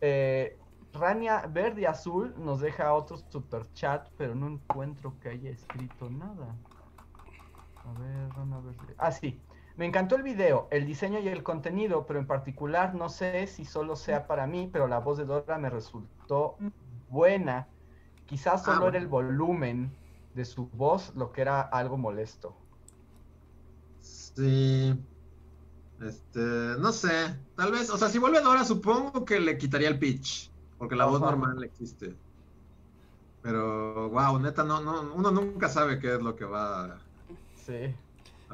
[0.00, 0.58] eh,
[0.92, 6.54] Rania Verde Azul nos deja otro super chat, pero no encuentro que haya escrito nada.
[7.84, 8.94] A ver, Rania Verde.
[8.98, 9.42] Ah, sí.
[9.76, 13.64] Me encantó el video, el diseño y el contenido, pero en particular no sé si
[13.64, 16.56] solo sea para mí, pero la voz de Dora me resultó
[17.08, 17.68] buena.
[18.26, 19.90] Quizás ah, solo era el volumen
[20.34, 22.54] de su voz lo que era algo molesto.
[24.00, 24.94] Sí.
[26.02, 27.34] Este, no sé.
[27.56, 31.06] Tal vez, o sea, si vuelve Dora, supongo que le quitaría el pitch, porque la
[31.06, 32.14] voz normal existe.
[33.40, 36.98] Pero, wow, neta, no, no, uno nunca sabe qué es lo que va.
[37.54, 37.94] Sí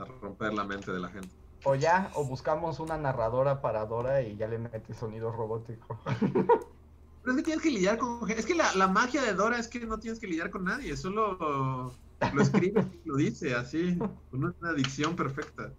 [0.02, 1.28] a romper la mente de la gente.
[1.64, 5.98] O ya, o buscamos una narradora para Dora y ya le mete sonido robótico.
[7.22, 8.30] Pero es que tienes que lidiar con...
[8.30, 11.92] Es que la, magia de Dora es que no tienes que lidiar con nadie, solo
[12.32, 13.98] lo escribe y lo dice así,
[14.30, 15.70] con una dicción perfecta.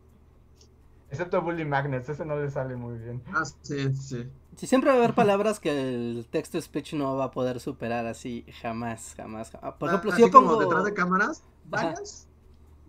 [1.11, 3.23] Excepto Bully Magnets, ese no le sale muy bien.
[3.33, 4.29] Ah, sí, sí.
[4.55, 8.05] Sí, siempre va a haber palabras que el texto speech no va a poder superar
[8.05, 9.49] así, jamás, jamás.
[9.49, 10.49] Por ah, ejemplo, si yo pongo...
[10.49, 12.27] como detrás de cámaras, varias,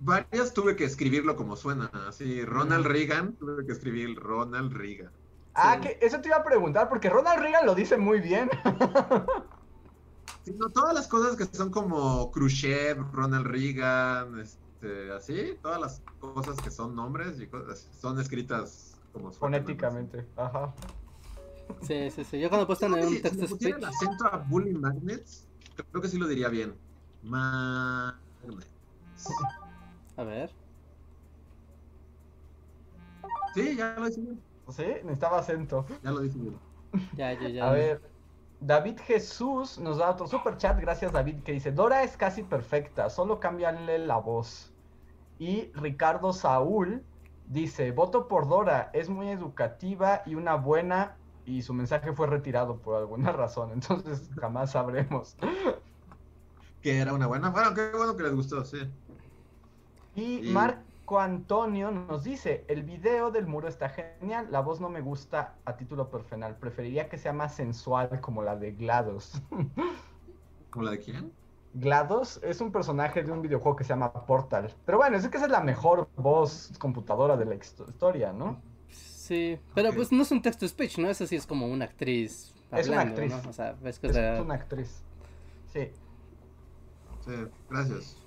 [0.00, 5.12] varias tuve que escribirlo como suena, así, Ronald Reagan, tuve que escribir Ronald Reagan.
[5.54, 8.48] Ah, que eso te iba a preguntar, porque Ronald Reagan lo dice muy bien.
[10.74, 16.70] todas las cosas que son como Khrushchev, Ronald Reagan, este, así, todas las cosas que
[16.70, 20.72] son nombres y cosas, son escritas como fonéticamente, ajá.
[21.82, 22.40] Sí, sí, sí.
[22.40, 23.76] Yo cuando puesto en un texto si speech.
[23.76, 25.46] el acento a Bully Magnets,
[25.90, 26.74] creo que sí lo diría bien.
[27.22, 28.66] Magnets.
[30.20, 30.50] A ver.
[33.54, 34.20] Sí, ya lo hice
[34.68, 34.84] ¿Sí?
[35.02, 35.86] Necesitaba acento.
[36.02, 36.38] Ya lo dije.
[37.16, 37.68] Ya, ya, ya.
[37.68, 38.02] A ver,
[38.60, 43.08] David Jesús nos da otro super chat, gracias David, que dice, Dora es casi perfecta,
[43.08, 44.74] solo cámbiale la voz.
[45.38, 47.02] Y Ricardo Saúl
[47.46, 51.16] dice, voto por Dora, es muy educativa y una buena,
[51.46, 55.34] y su mensaje fue retirado por alguna razón, entonces jamás sabremos.
[56.82, 58.80] Que era una buena, bueno, qué bueno que les gustó, sí.
[60.14, 60.52] Y, y...
[60.52, 65.54] Marco Antonio nos dice, el video del muro está genial, la voz no me gusta
[65.64, 69.42] a título personal, preferiría que sea más sensual como la de GLaDOS.
[70.70, 71.32] ¿Como la de quién?
[71.74, 74.74] GLaDOS es un personaje de un videojuego que se llama Portal.
[74.84, 78.60] Pero bueno, es que esa es la mejor voz computadora de la historia, ¿no?
[78.88, 79.98] Sí, pero okay.
[79.98, 81.08] pues no es un text to speech, ¿no?
[81.08, 82.54] Esa sí es como una actriz.
[82.70, 83.44] Hablando, es una actriz.
[83.44, 83.50] ¿no?
[83.50, 85.02] O sea, ves que es una actriz.
[85.72, 85.90] Sí.
[87.24, 87.32] Sí,
[87.68, 88.19] gracias.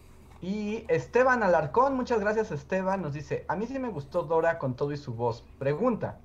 [0.43, 4.75] Y Esteban Alarcón, muchas gracias Esteban, nos dice, a mí sí me gustó Dora con
[4.75, 5.45] todo y su voz.
[5.57, 6.19] Pregunta,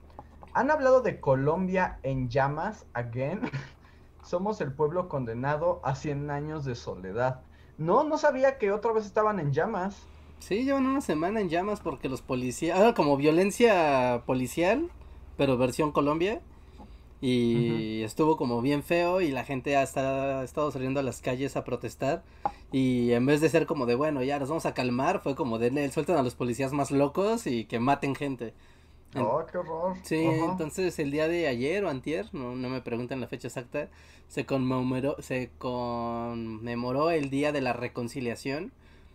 [0.55, 3.43] ¿han hablado de Colombia en llamas again?
[4.25, 7.43] Somos el pueblo condenado a 100 años de soledad.
[7.79, 10.03] No, no sabía que otra vez estaban en llamas.
[10.41, 14.91] Sí, llevan una semana en llamas porque los policías, ah, como violencia policial,
[15.37, 16.41] pero versión Colombia.
[17.21, 18.05] Y uh -huh.
[18.05, 22.25] estuvo como bien feo y la gente ha estado, saliendo a las calles a protestar.
[22.71, 25.59] Y en vez de ser como de, bueno, ya nos vamos a calmar, fue como
[25.59, 28.55] de, suelten a los policías más locos y que maten gente.
[29.16, 29.97] Oh, qué horror.
[30.03, 30.51] Sí, uh -huh.
[30.51, 33.89] entonces el día de ayer o antier, no, no me preguntan la fecha exacta,
[34.29, 38.73] se conmemoró, se conmemoró el Día de la Reconciliación,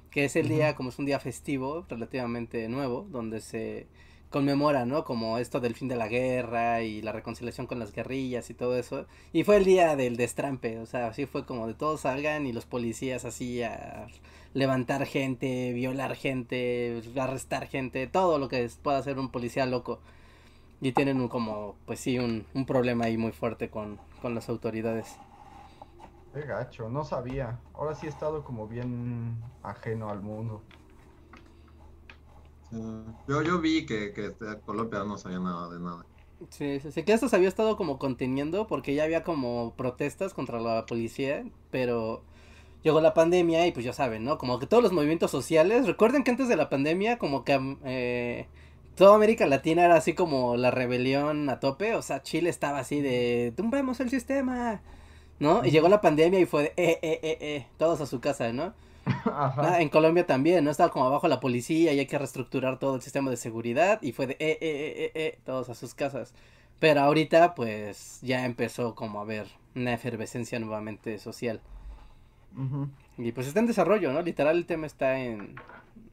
[0.09, 0.53] que es el uh -huh.
[0.55, 3.85] día, como es un día festivo, relativamente nuevo, donde se
[4.33, 5.03] conmemora, ¿no?
[5.05, 8.75] Como esto del fin de la guerra y la reconciliación con las guerrillas y todo
[8.77, 9.05] eso.
[9.31, 12.51] Y fue el día del destrampe, o sea, así fue como de todos salgan y
[12.51, 14.07] los policías así a
[14.55, 19.99] levantar gente, violar gente, arrestar gente, todo lo que pueda hacer un policía loco.
[20.81, 24.49] Y tienen un, como, pues sí, un, un problema ahí muy fuerte con, con las
[24.49, 25.15] autoridades.
[26.33, 27.59] Qué gacho, no sabía.
[27.75, 30.63] Ahora sí he estado como bien ajeno al mundo.
[33.27, 36.05] Yo, yo vi que, que Colombia no sabía nada de nada.
[36.49, 40.33] Sí, sí, sí, que esto se había estado como conteniendo porque ya había como protestas
[40.33, 42.21] contra la policía, pero
[42.83, 44.37] llegó la pandemia y pues ya saben, ¿no?
[44.37, 48.47] Como que todos los movimientos sociales, recuerden que antes de la pandemia como que eh,
[48.95, 53.01] toda América Latina era así como la rebelión a tope, o sea, Chile estaba así
[53.01, 54.81] de tumbemos el sistema,
[55.39, 55.65] ¿no?
[55.65, 58.53] Y llegó la pandemia y fue de, eh, eh, eh, eh, todos a su casa,
[58.53, 58.73] ¿no?
[59.25, 60.71] Ah, en Colombia también, ¿no?
[60.71, 64.11] Estaba como abajo la policía y hay que reestructurar todo el sistema de seguridad y
[64.13, 66.33] fue de, eh, eh, eh, eh, todos a sus casas.
[66.79, 71.61] Pero ahorita, pues, ya empezó como a haber una efervescencia nuevamente social.
[72.55, 72.89] Uh -huh.
[73.17, 74.21] Y pues está en desarrollo, ¿no?
[74.21, 75.55] Literal el tema está en,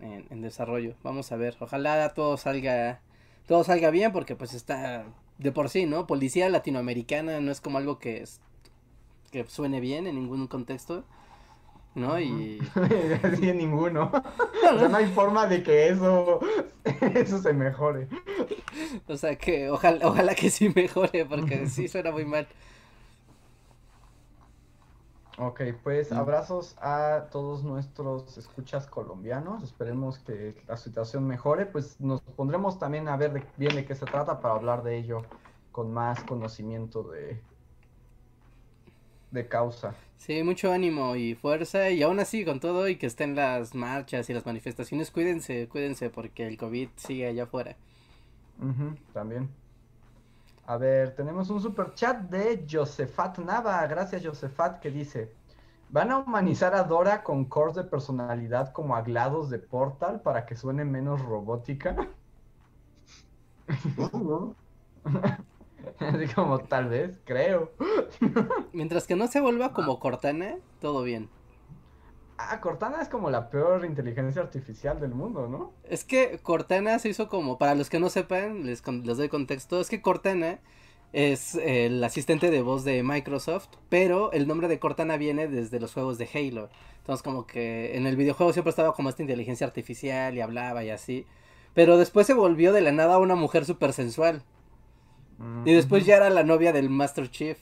[0.00, 0.94] en, en, desarrollo.
[1.02, 3.00] Vamos a ver, ojalá todo salga,
[3.46, 5.04] todo salga bien porque pues está
[5.38, 6.06] de por sí, ¿no?
[6.06, 8.40] Policía latinoamericana no es como algo que, es,
[9.30, 11.04] que suene bien en ningún contexto.
[11.94, 12.18] ¿No?
[12.18, 12.60] Y...
[13.54, 14.10] ninguno.
[14.74, 16.40] o sea, no hay forma de que eso,
[17.14, 18.08] eso se mejore.
[19.06, 22.46] O sea, que ojalá, ojalá que sí mejore, porque sí suena muy mal.
[25.38, 29.62] Ok, pues abrazos a todos nuestros escuchas colombianos.
[29.62, 31.64] Esperemos que la situación mejore.
[31.64, 34.98] Pues nos pondremos también a ver de, bien de qué se trata para hablar de
[34.98, 35.22] ello
[35.72, 37.40] con más conocimiento de,
[39.30, 39.94] de causa.
[40.20, 44.28] Sí, mucho ánimo y fuerza y aún así con todo y que estén las marchas
[44.28, 47.76] y las manifestaciones, cuídense, cuídense porque el COVID sigue allá afuera.
[48.58, 49.48] Uh -huh, también.
[50.66, 55.36] A ver, tenemos un super chat de Josefat Nava, gracias Josefat, que dice,
[55.88, 60.46] ¿van a humanizar a Dora con cores de personalidad como a GLaDOS de Portal para
[60.46, 61.96] que suene menos robótica?
[65.98, 67.72] Así como tal vez, creo.
[68.72, 71.28] Mientras que no se vuelva como Cortana, todo bien.
[72.38, 75.72] Ah, Cortana es como la peor inteligencia artificial del mundo, ¿no?
[75.84, 79.78] Es que Cortana se hizo como, para los que no sepan, les, les doy contexto,
[79.78, 80.60] es que Cortana
[81.12, 85.92] es el asistente de voz de Microsoft, pero el nombre de Cortana viene desde los
[85.92, 86.70] juegos de Halo.
[86.98, 90.90] Entonces como que en el videojuego siempre estaba como esta inteligencia artificial y hablaba y
[90.90, 91.26] así.
[91.74, 94.44] Pero después se volvió de la nada una mujer súper sensual.
[95.64, 97.58] Y después ya era la novia del Master Chief.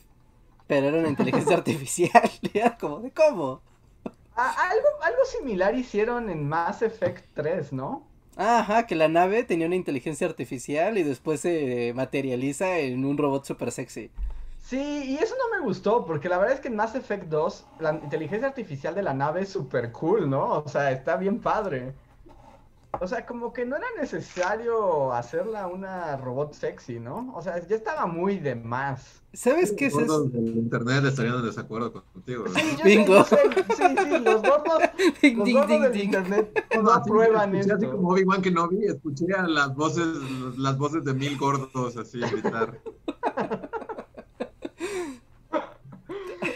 [0.67, 2.29] Pero era una inteligencia artificial.
[2.53, 3.61] Era como de cómo.
[4.35, 8.07] Algo, algo similar hicieron en Mass Effect 3, ¿no?
[8.37, 13.43] Ajá, que la nave tenía una inteligencia artificial y después se materializa en un robot
[13.43, 14.11] super sexy.
[14.61, 17.65] Sí, y eso no me gustó, porque la verdad es que en Mass Effect 2
[17.79, 20.59] la inteligencia artificial de la nave es súper cool, ¿no?
[20.59, 21.93] O sea, está bien padre.
[23.01, 27.33] O sea, como que no era necesario hacerla una robot sexy, ¿no?
[27.33, 29.21] O sea, ya estaba muy de más.
[29.31, 30.25] ¿Sabes qué es eso?
[30.33, 32.43] El internet estarían en desacuerdo contigo.
[32.53, 33.23] Sí, yo Bingo.
[33.23, 33.37] Sé,
[33.77, 34.79] sí, sí, los gordos,
[35.21, 36.03] ding, los gordos ding, del ding.
[36.03, 37.75] internet no, aprueban esto.
[37.75, 40.07] Así como Obi-Wan Kenobi, escuché a las voces,
[40.57, 42.81] las voces de mil gordos así gritar.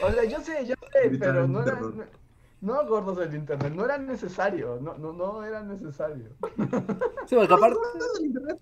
[0.03, 1.79] o sea, yo sé, yo sé, pero no era...
[2.63, 6.29] No, gordos del internet, no era necesario, no, no, no era necesario.
[7.25, 7.77] Sí, porque aparte...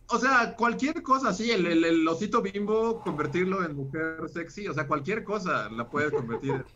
[0.07, 4.73] O sea, cualquier cosa, sí, el, el, el, osito bimbo, convertirlo en mujer sexy, o
[4.73, 6.65] sea, cualquier cosa la puedes convertir.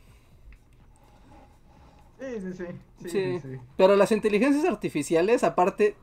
[2.17, 2.65] Sí, sí, sí.
[3.01, 3.39] Sí, sí.
[3.41, 5.97] sí, Pero las inteligencias artificiales, aparte,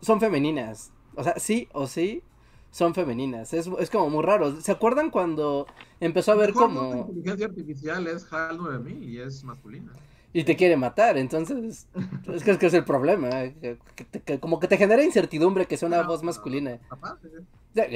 [0.00, 0.92] son femeninas.
[1.16, 2.22] O sea, sí o sí,
[2.70, 3.52] son femeninas.
[3.52, 4.60] Es, es como muy raro.
[4.60, 5.66] ¿Se acuerdan cuando
[5.98, 6.90] empezó a ver como...
[6.90, 9.92] La inteligencia artificial es HAL 9000 y es masculina
[10.36, 11.86] y te quiere matar, entonces
[12.30, 13.78] es que es, que es el problema, eh,
[14.38, 16.72] como que te genera incertidumbre que sea una voz masculina.
[16.72, 17.30] Está padre.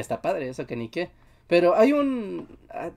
[0.00, 1.10] está padre, eso que ni qué.
[1.48, 2.48] Pero hay un...
[2.70, 2.92] Ah,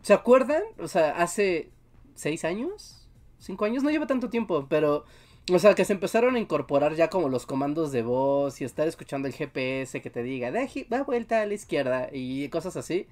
[0.00, 0.62] ¿Se acuerdan?
[0.78, 1.68] O sea, hace
[2.14, 3.06] seis años,
[3.38, 5.04] cinco años, no lleva tanto tiempo, pero...
[5.52, 8.88] O sea, que se empezaron a incorporar ya como los comandos de voz y estar
[8.88, 13.08] escuchando el GPS que te diga, da vuelta a la izquierda y cosas así.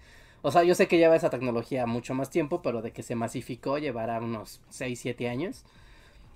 [0.47, 3.15] O sea, yo sé que lleva esa tecnología mucho más tiempo, pero de que se
[3.15, 5.65] masificó llevará unos 6, 7 años,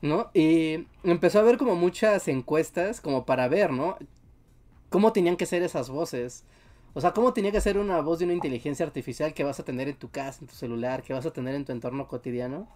[0.00, 0.30] ¿no?
[0.32, 3.98] Y empezó a haber como muchas encuestas como para ver, ¿no?
[4.88, 6.44] Cómo tenían que ser esas voces.
[6.94, 9.64] O sea, cómo tenía que ser una voz de una inteligencia artificial que vas a
[9.64, 12.66] tener en tu casa, en tu celular, que vas a tener en tu entorno cotidiano.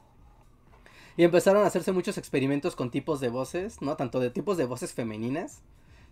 [1.16, 3.96] Y empezaron a hacerse muchos experimentos con tipos de voces, ¿no?
[3.96, 5.62] Tanto de tipos de voces femeninas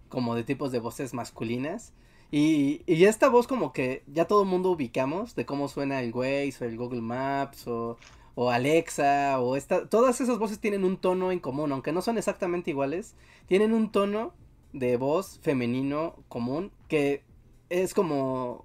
[0.09, 1.93] como de tipos de voces masculinas.
[2.31, 6.12] Y, y esta voz como que ya todo el mundo ubicamos de cómo suena el
[6.14, 7.99] Waze o el Google Maps o,
[8.35, 12.18] o Alexa o esta, todas esas voces tienen un tono en común, aunque no son
[12.18, 13.14] exactamente iguales,
[13.47, 14.33] tienen un tono
[14.72, 17.24] de voz femenino común que
[17.68, 18.64] es como,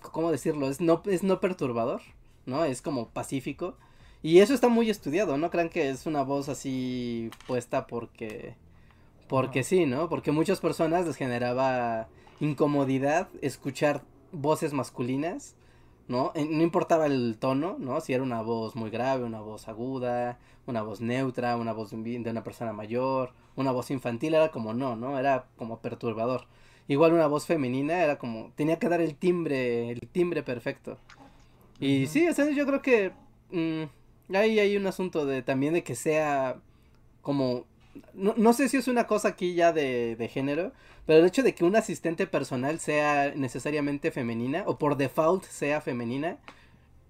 [0.00, 0.68] ¿cómo decirlo?
[0.68, 2.02] Es no, es no perturbador,
[2.46, 2.64] ¿no?
[2.64, 3.76] Es como pacífico.
[4.22, 8.54] Y eso está muy estudiado, no crean que es una voz así puesta porque,
[9.28, 10.08] porque sí, ¿no?
[10.08, 12.08] Porque muchas personas les generaba
[12.42, 15.54] incomodidad escuchar voces masculinas,
[16.08, 16.32] ¿no?
[16.34, 18.00] No importaba el tono, ¿no?
[18.00, 22.30] Si era una voz muy grave, una voz aguda, una voz neutra, una voz de
[22.30, 25.18] una persona mayor, una voz infantil, era como no, ¿no?
[25.18, 26.46] Era como perturbador.
[26.88, 30.98] Igual una voz femenina era como, tenía que dar el timbre, el timbre perfecto.
[31.78, 32.26] Y sí,
[32.56, 33.12] yo creo que
[33.52, 36.56] mm, ahí hay un asunto de también de que sea
[37.22, 37.66] como
[38.14, 40.72] no, no, sé si es una cosa aquí ya de, de, género,
[41.06, 45.80] pero el hecho de que un asistente personal sea necesariamente femenina o por default sea
[45.80, 46.38] femenina,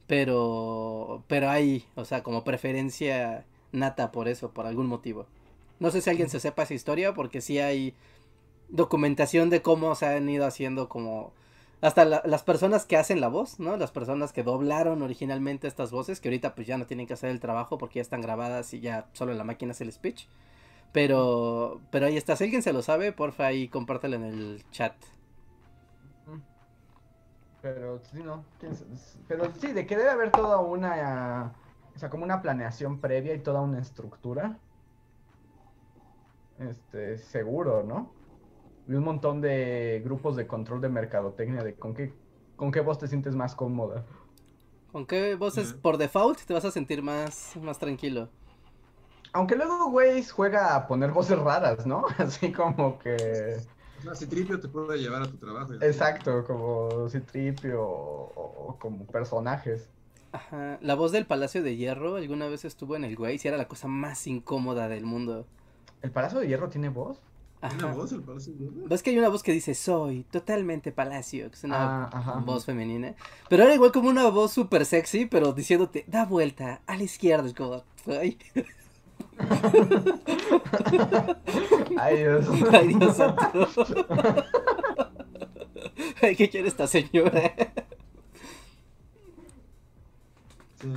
[0.07, 5.27] pero pero hay, o sea, como preferencia nata por eso, por algún motivo.
[5.81, 7.95] No sé si alguien se sepa esa historia porque sí hay
[8.69, 11.33] documentación de cómo se han ido haciendo como
[11.83, 13.77] hasta las personas que hacen la voz, ¿no?
[13.77, 17.31] Las personas que doblaron originalmente estas voces, que ahorita pues ya no tienen que hacer
[17.31, 20.27] el trabajo porque ya están grabadas y ya solo la máquina hace el speech.
[20.93, 22.37] Pero, pero ahí está.
[22.37, 24.95] Si alguien se lo sabe, porfa, ahí compártelo en el chat.
[27.63, 28.45] Pero sí, no.
[29.29, 31.55] Pero sí, de que debe haber toda una.
[31.95, 34.59] O sea, como una planeación previa y toda una estructura.
[36.59, 38.13] Este, seguro, ¿no?
[38.89, 42.13] Y un montón de grupos de control de mercadotecnia de con qué,
[42.57, 44.05] con qué voz te sientes más cómoda.
[44.91, 48.29] ¿Con qué voces por default te vas a sentir más, más tranquilo?
[49.33, 52.05] Aunque luego Waze juega a poner voces raras, ¿no?
[52.19, 53.57] Así como que.
[54.05, 55.75] No, Citripio te puede llevar a tu trabajo.
[55.75, 59.89] Exacto, como Citripio o, o, como personajes.
[60.33, 60.79] Ajá.
[60.81, 63.69] La voz del Palacio de Hierro alguna vez estuvo en el Waze y era la
[63.69, 65.47] cosa más incómoda del mundo.
[66.01, 67.21] ¿El Palacio de Hierro tiene voz?
[67.69, 68.89] ¿Tiene voz el Palacio de Hierro?
[68.89, 71.49] ¿Ves que hay una voz que dice soy totalmente Palacio?
[71.49, 73.15] Que es una ah, voz femenina.
[73.49, 77.47] Pero era igual como una voz súper sexy, pero diciéndote, da vuelta a la izquierda.
[77.47, 78.37] Es como, ay.
[81.99, 82.47] Ay, Dios.
[82.73, 83.69] Ay, Dios santo.
[86.21, 87.55] ¿Qué quiere esta señora?
[90.81, 90.89] Sí.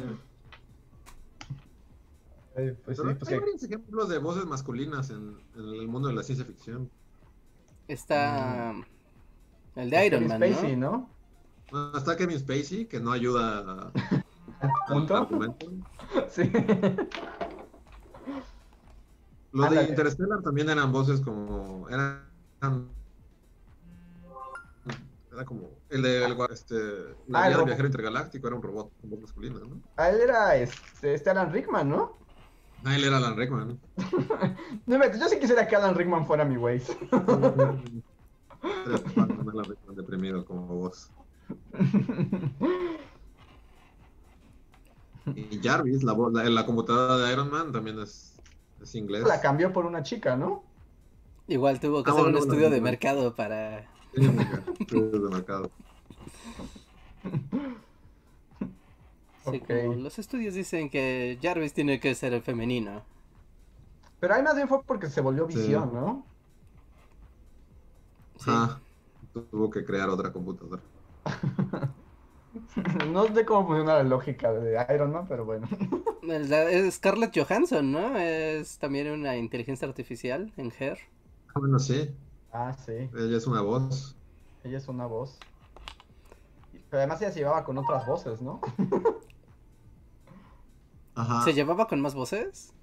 [2.57, 6.07] Ay, pues Pero sí, pues hay varios ejemplos de voces masculinas en, en, el mundo
[6.07, 6.89] de la ciencia ficción.
[7.87, 9.79] Está mm.
[9.79, 11.09] el de Iron Man, Spacey, ¿no?
[11.71, 11.97] ¿no?
[11.97, 13.91] Está Kevin Spacey, que no ayuda a...
[14.87, 15.27] ¿Punto?
[16.29, 16.49] Sí.
[19.55, 21.87] Los de Interstellar también eran voces como.
[21.87, 22.25] Eran.
[25.31, 25.69] Era como.
[25.89, 26.75] El de el, este,
[27.27, 29.81] la ah, del viajero intergaláctico era un robot con voz masculina, ¿no?
[29.95, 32.17] Ah, él era este, este Alan Rickman, ¿no?
[32.83, 33.79] Ah, él era Alan Rickman.
[34.85, 36.81] no, yo sí quisiera que Alan Rickman fuera mi güey.
[37.11, 37.81] Alan
[39.69, 41.09] Rickman deprimido como vos.
[45.33, 48.34] Y Jarvis, la, la, la, computadora de Iron Man, también es,
[48.85, 49.23] es, inglés.
[49.25, 50.63] La cambió por una chica, ¿no?
[51.47, 53.87] Igual tuvo que ah, hacer un estudio de mercado para.
[54.79, 55.71] estudio de mercado.
[59.51, 63.03] Sí, como los estudios dicen que Jarvis tiene que ser el femenino.
[64.19, 66.25] Pero hay más bien fue porque se volvió visión, ¿no?
[68.37, 68.45] Sí.
[68.47, 68.79] Ah,
[69.33, 70.81] tuvo que crear otra computadora.
[73.11, 75.67] no sé cómo funciona la lógica de Iron Man, pero bueno.
[76.27, 78.17] Es Scarlett Johansson, ¿no?
[78.17, 80.97] Es también una inteligencia artificial en Her.
[81.49, 82.15] Ah, bueno, sí.
[82.51, 83.09] Ah, sí.
[83.15, 84.15] Ella es una voz.
[84.63, 85.37] Ella es una voz.
[86.89, 88.59] Pero además ella se llevaba con otras voces, ¿no?
[91.15, 91.43] Ajá.
[91.43, 92.73] ¿Se llevaba con más voces?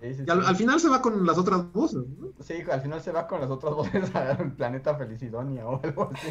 [0.00, 2.28] Sí, sí, al, final se va con las otras voces, ¿no?
[2.40, 6.28] Sí, al final se va con las otras voces al planeta Felicidonia o algo así.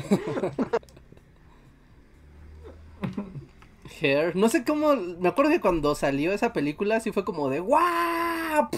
[4.02, 7.60] Hair, no sé cómo, me acuerdo que cuando salió esa película sí fue como de
[7.60, 8.70] ¡guau!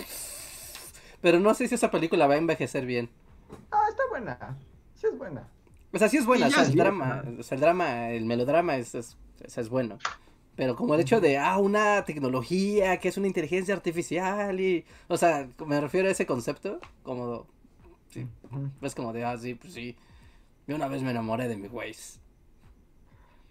[1.21, 3.09] Pero no sé si esa película va a envejecer bien.
[3.71, 4.57] Ah, está buena.
[4.95, 5.47] Sí es buena.
[5.91, 8.77] O sea, sí es buena, o sea, el drama, o sea, el drama, el melodrama
[8.77, 9.97] es, es, es, bueno.
[10.55, 15.17] Pero como el hecho de, ah, una tecnología que es una inteligencia artificial y, o
[15.17, 17.47] sea, me refiero a ese concepto, como,
[18.09, 18.27] sí,
[18.81, 19.95] es como de, ah, sí, pues sí,
[20.67, 22.19] yo una vez me enamoré de mi Waze.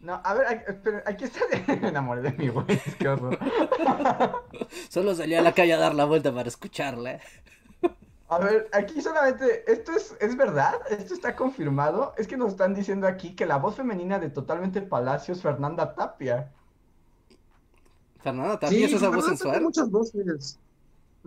[0.01, 1.41] No, a ver, aquí está,
[1.81, 3.39] me enamoré de mi Waze, qué horror.
[4.89, 7.21] Solo salí a la calle a dar la vuelta para escucharla.
[8.29, 10.75] A ver, aquí solamente, ¿esto es, es verdad?
[10.91, 12.15] ¿Esto está confirmado?
[12.19, 15.95] Es que nos están diciendo aquí que la voz femenina de Totalmente Palacio es Fernanda
[15.95, 16.53] Tapia.
[18.21, 19.63] Fernanda Tapia es esa voz sensual.
[19.63, 20.59] muchas voces.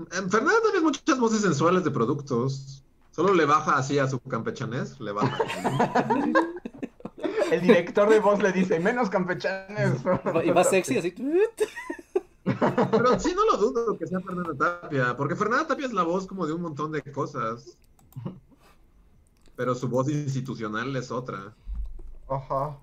[0.10, 2.84] Fernanda tiene muchas voces sensuales de productos.
[3.10, 5.38] Solo le baja así a su campechanés, le baja.
[7.52, 10.02] El director de voz le dice, menos campechanes.
[10.44, 11.14] Y va sexy así.
[12.44, 16.26] Pero sí, no lo dudo que sea Fernanda Tapia, porque Fernanda Tapia es la voz
[16.26, 17.78] como de un montón de cosas.
[19.56, 21.54] Pero su voz institucional es otra.
[22.28, 22.78] Ajá.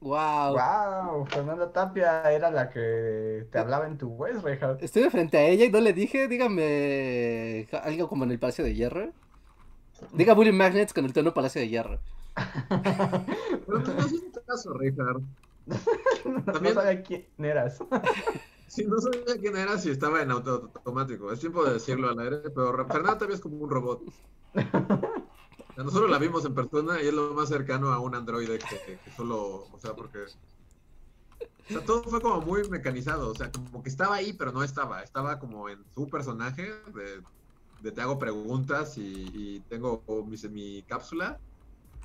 [0.00, 0.56] Wow.
[0.56, 4.82] Wow, Fernanda Tapia era la que te hablaba en tu voz, Reinhardt.
[4.82, 8.64] Estoy de frente a ella y no le dije, dígame algo como en el Palacio
[8.64, 9.12] de Hierro.
[10.12, 12.00] Diga Bully Magnets con el tono Palacio de Hierro.
[13.66, 15.20] Pero no haces caso, Richard.
[16.46, 16.74] También...
[16.74, 17.78] No sabía quién eras.
[18.66, 21.32] Sí, no sabía quién era si estaba en auto automático.
[21.32, 24.02] Es tiempo de decirlo al aire, pero Fernanda también es como un robot.
[25.76, 29.66] Nosotros la vimos en persona y es lo más cercano a un androide que, solo,
[29.72, 30.18] o sea, porque...
[30.20, 34.62] O sea, todo fue como muy mecanizado, o sea, como que estaba ahí, pero no
[34.62, 35.02] estaba.
[35.02, 36.70] Estaba como en su personaje
[37.82, 41.38] de, te hago preguntas y, tengo mi, mi cápsula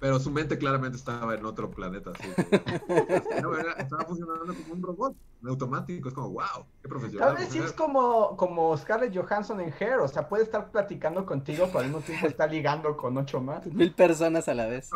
[0.05, 2.11] pero su mente claramente estaba en otro planeta.
[2.11, 5.15] Así estaba funcionando como un robot
[5.47, 6.09] automático.
[6.09, 7.29] Es como, wow, qué profesional.
[7.29, 9.97] Tal vez sí es como, como Scarlett Johansson en Hair.
[10.01, 13.65] O sea, puede estar platicando contigo, pero al mismo tiempo está ligando con ocho más.
[13.65, 14.91] Mil personas a la vez.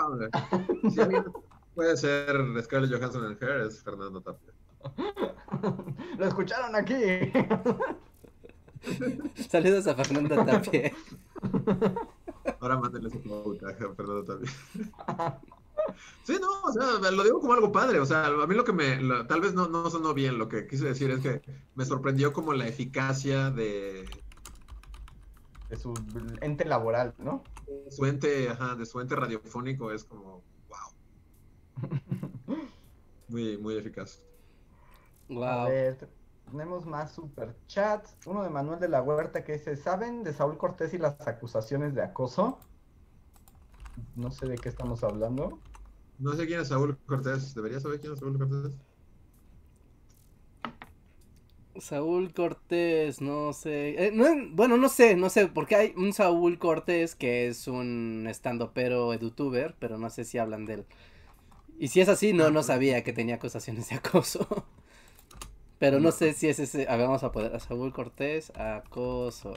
[0.91, 1.26] Si alguien
[1.74, 4.53] puede ser Scarlett Johansson en Hair, es Fernando Tapia.
[6.20, 7.01] Lo escucharon aquí.
[9.49, 10.93] Saludos a Fernando Tapia.
[12.60, 14.54] Ahora mándenle su caja, perdón también.
[16.24, 18.74] Sí, no, o sea, lo digo como algo padre, o sea, a mí lo que
[18.74, 21.42] me, tal vez no, no sonó bien, lo que quise decir es que
[21.76, 24.08] me sorprendió como la eficacia de...
[25.70, 25.94] De su
[26.42, 27.44] ente laboral, ¿no?
[27.66, 30.90] De su ente, ajá, de su ente radiofónico es como, wow.
[33.28, 34.22] Muy, muy eficaz.
[35.28, 35.70] Wow.
[36.50, 38.16] Tenemos más super chats.
[38.26, 41.93] Uno de Manuel de la Huerta que dice, ¿saben de Saúl Cortés y las acusaciones
[41.93, 42.60] de acoso?
[44.16, 45.60] No sé de qué estamos hablando.
[46.18, 47.54] No sé quién es Saúl Cortés.
[47.54, 48.80] ¿Debería saber quién es Saúl Cortés?
[51.80, 54.08] Saúl Cortés, no sé.
[54.08, 54.12] Eh,
[54.52, 59.14] bueno, no sé, no sé, porque hay un Saúl Cortés que es un estando pero
[59.14, 60.86] edutuber, pero no sé si hablan de él.
[61.80, 64.47] Y si es así, no, no sabía que tenía acusaciones de acoso.
[65.80, 66.88] Pero no sé si es ese.
[66.90, 67.56] A ver, vamos a poder.
[67.56, 69.54] A Saúl Cortés, acoso.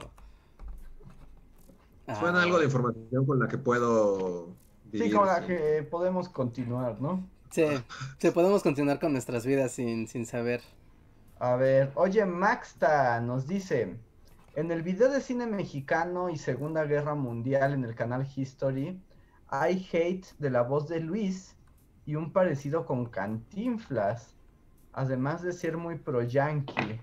[2.17, 4.55] Suena algo de información con la que puedo.
[4.91, 7.29] sí, con la que podemos continuar, ¿no?
[7.49, 7.65] Sí,
[8.17, 10.61] sí, podemos continuar con nuestras vidas sin, sin saber.
[11.39, 13.97] A ver, oye, Maxta nos dice:
[14.55, 19.01] En el video de cine mexicano y Segunda Guerra Mundial en el canal History,
[19.47, 21.55] hay hate de la voz de Luis
[22.05, 24.32] y un parecido con Cantinflas
[24.93, 27.01] además de ser muy pro yankee.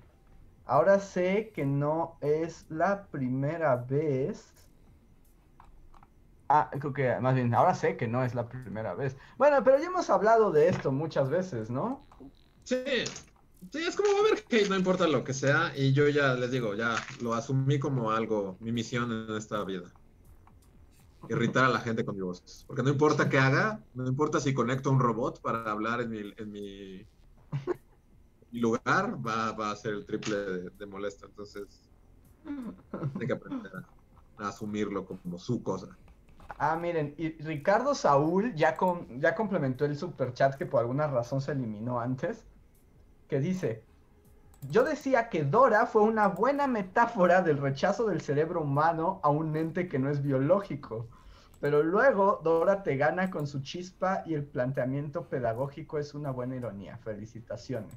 [0.64, 4.52] Ahora sé que no es la primera vez.
[6.48, 9.16] Ah, creo que más bien, ahora sé que no es la primera vez.
[9.38, 12.06] Bueno, pero ya hemos hablado de esto muchas veces, ¿no?
[12.64, 12.76] Sí,
[13.72, 16.34] sí, es como va a ver que no importa lo que sea, y yo ya
[16.34, 19.92] les digo, ya lo asumí como algo, mi misión en esta vida.
[21.28, 22.64] Irritar a la gente con mi voz.
[22.66, 26.32] Porque no importa qué haga, no importa si conecto un robot para hablar en mi,
[26.36, 27.08] en mi,
[28.52, 30.36] lugar, va, a ser el triple
[30.70, 31.26] de, molesto.
[31.26, 31.88] Entonces,
[32.44, 33.72] hay que aprender
[34.38, 35.88] a asumirlo como su cosa.
[36.58, 38.76] Ah, miren, y Ricardo Saúl ya,
[39.18, 42.44] ya complementó el super chat que por alguna razón se eliminó antes,
[43.28, 43.84] que dice,
[44.68, 49.56] yo decía que Dora fue una buena metáfora del rechazo del cerebro humano a un
[49.56, 51.08] ente que no es biológico,
[51.60, 56.56] pero luego Dora te gana con su chispa y el planteamiento pedagógico es una buena
[56.56, 56.98] ironía.
[56.98, 57.94] Felicitaciones.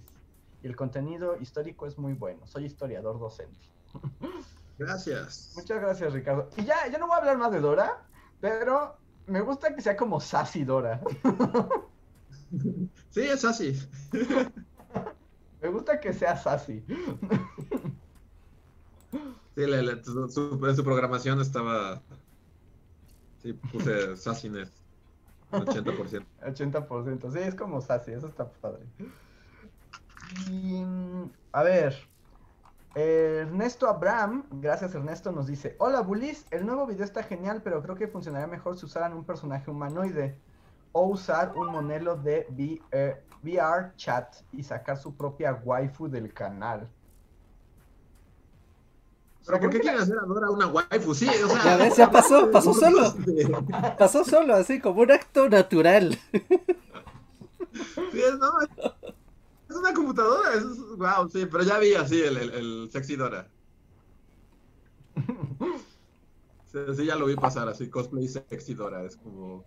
[0.64, 2.48] Y el contenido histórico es muy bueno.
[2.48, 3.60] Soy historiador docente.
[4.80, 5.54] Gracias.
[5.56, 6.50] Muchas gracias, Ricardo.
[6.58, 8.04] Y ya, ya no voy a hablar más de Dora.
[8.42, 8.98] Pero
[9.28, 11.00] me gusta que sea como Sassy Dora.
[13.10, 13.80] Sí, es Sassy.
[15.62, 16.84] Me gusta que sea Sassy.
[19.56, 19.66] Sí,
[20.04, 22.02] su, su, programación estaba.
[23.42, 24.72] Sí, puse Sassiness.
[25.52, 26.26] 80%.
[26.42, 28.86] 80%, sí, es como Sassy, eso está padre.
[30.50, 30.84] Y,
[31.52, 31.96] a ver,
[32.96, 37.96] Ernesto Abraham, gracias Ernesto, nos dice, hola Bulis, el nuevo video está genial, pero creo
[37.96, 40.38] que funcionaría mejor si usaran un personaje humanoide
[40.92, 42.48] o usar un modelo de
[43.44, 46.88] VR chat y sacar su propia waifu del canal.
[49.46, 51.14] ¿Pero por qué quieren hacer ahora una waifu?
[51.14, 51.64] Sí, o sea...
[51.66, 53.14] Ya ves, ya pasó, pasó solo.
[53.98, 56.18] Pasó solo, así como un acto natural.
[58.12, 58.52] Sí, no,
[59.74, 60.64] es una computadora, es,
[60.98, 63.48] wow, sí, pero ya vi así el, el, sexy Dora.
[66.96, 69.64] Sí, ya lo vi pasar así, cosplay sexy Dora, es como...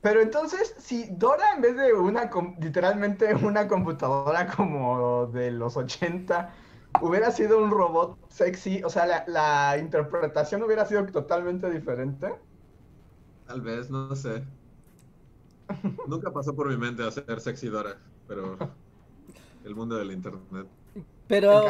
[0.00, 6.54] Pero entonces, si Dora en vez de una, literalmente una computadora como de los 80,
[7.02, 12.34] hubiera sido un robot sexy, o sea, la, la interpretación hubiera sido totalmente diferente.
[13.46, 14.42] Tal vez, no sé.
[16.06, 18.56] Nunca pasó por mi mente hacer sexy Dora, pero
[19.64, 20.66] el mundo del internet.
[21.28, 21.62] Pero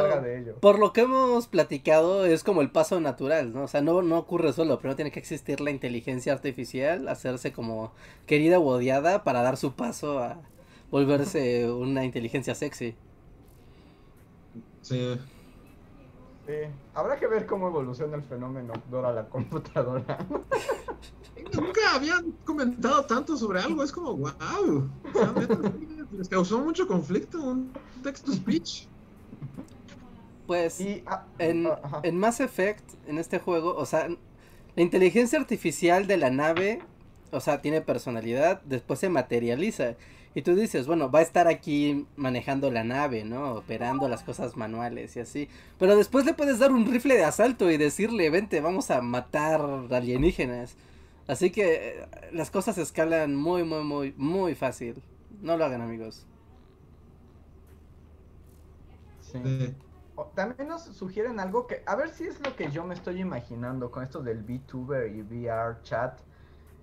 [0.61, 3.63] por lo que hemos platicado es como el paso natural, ¿no?
[3.63, 7.93] O sea, no, no ocurre solo, pero tiene que existir la inteligencia artificial, hacerse como
[8.27, 10.39] querida o odiada para dar su paso a
[10.91, 12.97] volverse una inteligencia sexy.
[14.81, 15.17] Sí.
[16.47, 16.55] Sí.
[16.95, 20.19] Habrá que ver cómo evoluciona el fenómeno Dora la computadora.
[21.55, 24.91] Nunca habían comentado tanto sobre algo, es como, wow.
[26.17, 28.87] les causó mucho conflicto un text-to-speech.
[30.47, 31.69] Pues ah, en,
[32.03, 36.81] en Mass Effect, en este juego, o sea, la inteligencia artificial de la nave,
[37.31, 39.95] o sea, tiene personalidad, después se materializa.
[40.35, 43.57] Y tú dices, bueno, va a estar aquí manejando la nave, ¿no?
[43.57, 45.49] Operando las cosas manuales y así.
[45.79, 49.61] Pero después le puedes dar un rifle de asalto y decirle, vente, vamos a matar
[49.91, 50.75] alienígenas.
[51.27, 55.03] Así que eh, las cosas escalan muy, muy, muy, muy fácil.
[55.43, 56.25] No lo hagan, amigos.
[59.21, 59.75] Sí.
[60.37, 63.91] También nos sugieren algo que, a ver si es lo que yo me estoy imaginando
[63.91, 66.21] con esto del VTuber y VR chat.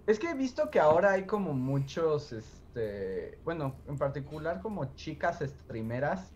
[0.06, 5.40] Es que he visto que ahora hay como muchos, este, bueno, en particular como chicas
[5.40, 6.34] streameras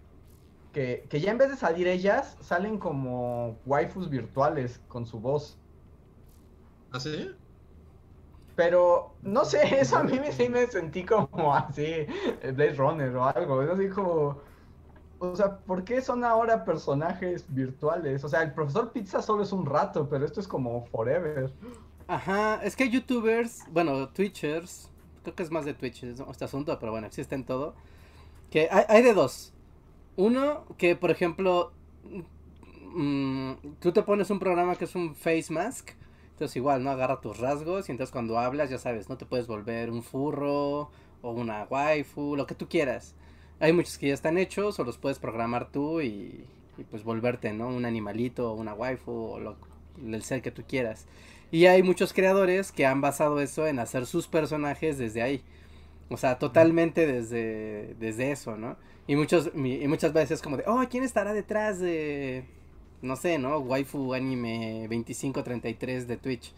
[0.72, 5.58] que, que ya en vez de salir ellas, salen como waifus virtuales con su voz.
[6.92, 7.36] ¿Ah, sí?
[8.56, 13.26] Pero, no sé, eso a mí sí me sentí como así, eh, Blade Runner o
[13.26, 13.62] algo.
[13.62, 14.42] Es así como.
[15.20, 18.26] O sea, ¿por qué son ahora personajes virtuales?
[18.26, 21.50] O sea, el profesor Pizza solo es un rato, pero esto es como forever.
[22.08, 24.92] Ajá, es que youtubers, bueno, twitchers,
[25.24, 27.74] creo que es más de Twitch este asunto, pero bueno, existen todo.
[28.52, 29.54] Que hay, hay de dos.
[30.18, 31.72] Uno, que por ejemplo,
[32.94, 35.92] mm, tú te pones un programa que es un face mask
[36.44, 36.92] entonces igual, ¿no?
[36.92, 40.92] Agarra tus rasgos y entonces cuando hablas, ya sabes, no te puedes volver un furro
[41.22, 43.16] o una waifu, lo que tú quieras.
[43.62, 46.46] Hay muchos que ya están hechos o los puedes programar tú y,
[46.92, 47.70] pues volverte, ¿no?
[47.70, 49.56] Un animalito o una waifu o
[50.06, 51.08] el ser que tú quieras.
[51.50, 55.44] Y hay muchos creadores que han basado eso en hacer sus personajes desde ahí.
[56.10, 58.76] O sea, totalmente desde, desde eso, ¿no?
[59.08, 62.44] Y, muchos, y muchas veces como de, oh, ¿quién estará detrás de,
[63.04, 63.60] no sé, ¿no?
[63.60, 66.54] Waifu Anime 2533 de Twitch.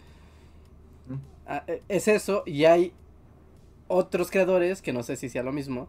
[1.46, 2.94] Ah, e, es eso, y hay
[3.88, 5.88] otros creadores, que no sé si sea lo mismo,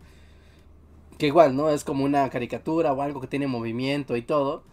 [1.19, 1.71] que igual, ¿no?
[1.71, 4.65] Es como una caricatura o algo que tiene movimiento y todo,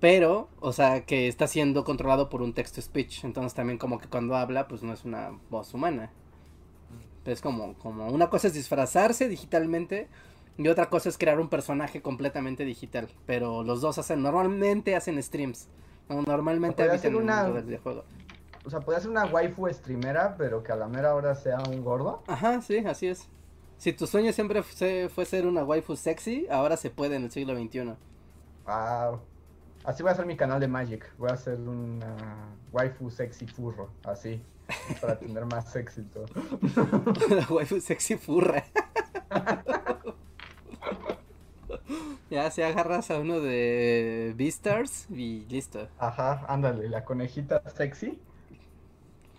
[0.00, 3.24] pero, o sea, que está siendo controlado por un text speech.
[3.24, 6.10] Entonces también como que cuando habla, pues no es una voz humana.
[7.24, 10.08] Es como, como una cosa es disfrazarse digitalmente
[10.58, 13.08] y otra cosa es crear un personaje completamente digital.
[13.26, 15.68] Pero los dos hacen, normalmente hacen streams.
[16.08, 17.46] Normalmente habitan una...
[17.46, 17.80] el mundo del
[18.64, 21.82] O sea, puede ser una waifu streamera, pero que a la mera hora sea un
[21.82, 22.22] gordo.
[22.26, 23.28] Ajá, sí, así es.
[23.76, 27.30] Si tu sueño siempre fue, fue ser una waifu sexy, ahora se puede en el
[27.30, 27.94] siglo XXI.
[28.64, 29.20] Wow.
[29.84, 31.12] Así voy a hacer mi canal de Magic.
[31.18, 32.16] Voy a hacer una
[32.72, 34.42] waifu sexy furro, así.
[35.00, 36.24] Para tener más éxito.
[37.30, 38.64] La waifu sexy furra.
[42.30, 45.88] ya se agarras a uno de Beastars y listo.
[45.98, 48.18] Ajá, ándale, la conejita sexy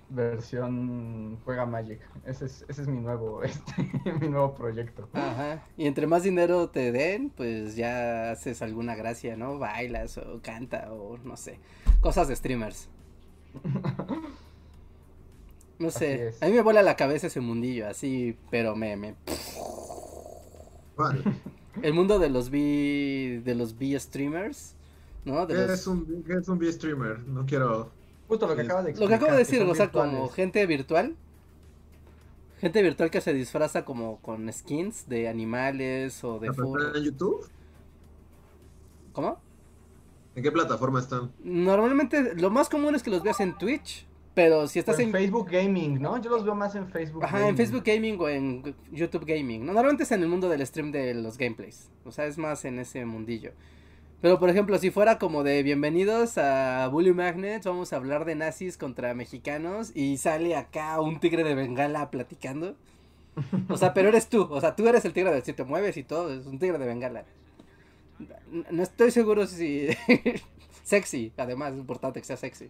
[0.09, 1.99] versión juega Magic.
[2.25, 5.07] Ese es, ese es mi nuevo, este, mi nuevo proyecto.
[5.13, 5.63] Ajá.
[5.77, 9.59] Y entre más dinero te den, pues ya haces alguna gracia, ¿no?
[9.59, 11.59] Bailas o canta o no sé.
[12.01, 12.89] Cosas de streamers.
[15.79, 16.33] No sé.
[16.41, 19.13] A mí me vuela la cabeza ese mundillo, así, pero me, me...
[21.81, 24.75] El mundo de los B de los B streamers,
[25.25, 25.45] ¿no?
[25.45, 27.91] De es un es un B streamer, no quiero
[28.27, 31.15] Justo lo que acaba de Lo que acabo de decir, o sea, como gente virtual.
[32.59, 36.95] Gente virtual que se disfraza como con skins de animales o de fútbol.
[36.95, 37.47] en YouTube?
[39.13, 39.39] ¿Cómo?
[40.35, 41.31] ¿En qué plataforma están?
[41.43, 44.06] Normalmente lo más común es que los veas en Twitch,
[44.37, 46.21] pero si estás en, Facebook Gaming, ¿no?
[46.21, 47.25] Yo los veo más en Facebook.
[47.25, 49.65] Ajá, en Facebook Gaming o en YouTube Gaming.
[49.65, 51.89] normalmente es en el mundo del stream de los gameplays.
[52.05, 53.53] O sea, es más en ese mundillo.
[54.21, 58.35] Pero por ejemplo, si fuera como de bienvenidos a Bully Magnets, vamos a hablar de
[58.35, 62.75] nazis contra mexicanos y sale acá un tigre de Bengala platicando.
[63.69, 65.97] O sea, pero eres tú, o sea, tú eres el tigre de si te mueves
[65.97, 67.25] y todo, es un tigre de Bengala.
[68.69, 69.87] No estoy seguro si
[70.83, 72.69] sexy, además es importante que sea sexy.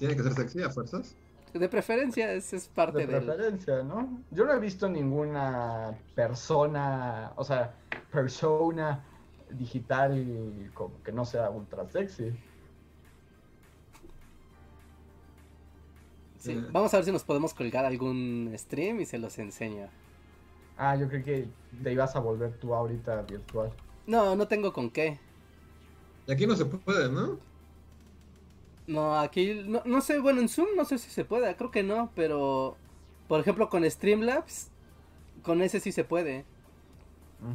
[0.00, 1.14] ¿Tiene que ser sexy a fuerzas?
[1.52, 3.06] De preferencia, es, es parte de.
[3.06, 4.22] De preferencia, ¿no?
[4.30, 7.74] Yo no he visto ninguna persona, o sea,
[8.10, 9.04] persona
[9.50, 12.32] digital como que no sea ultra sexy.
[16.38, 16.64] Sí, eh.
[16.72, 19.88] vamos a ver si nos podemos colgar algún stream y se los enseño.
[20.78, 21.48] Ah, yo creo que
[21.82, 23.70] te ibas a volver tú ahorita virtual.
[24.06, 25.20] No, no tengo con qué.
[26.26, 27.49] Y aquí no se puede, ¿no?
[28.90, 32.10] No, aquí, no, sé, bueno, en Zoom no sé si se puede, creo que no,
[32.16, 32.76] pero,
[33.28, 34.72] por ejemplo, con Streamlabs,
[35.44, 36.44] con ese sí se puede.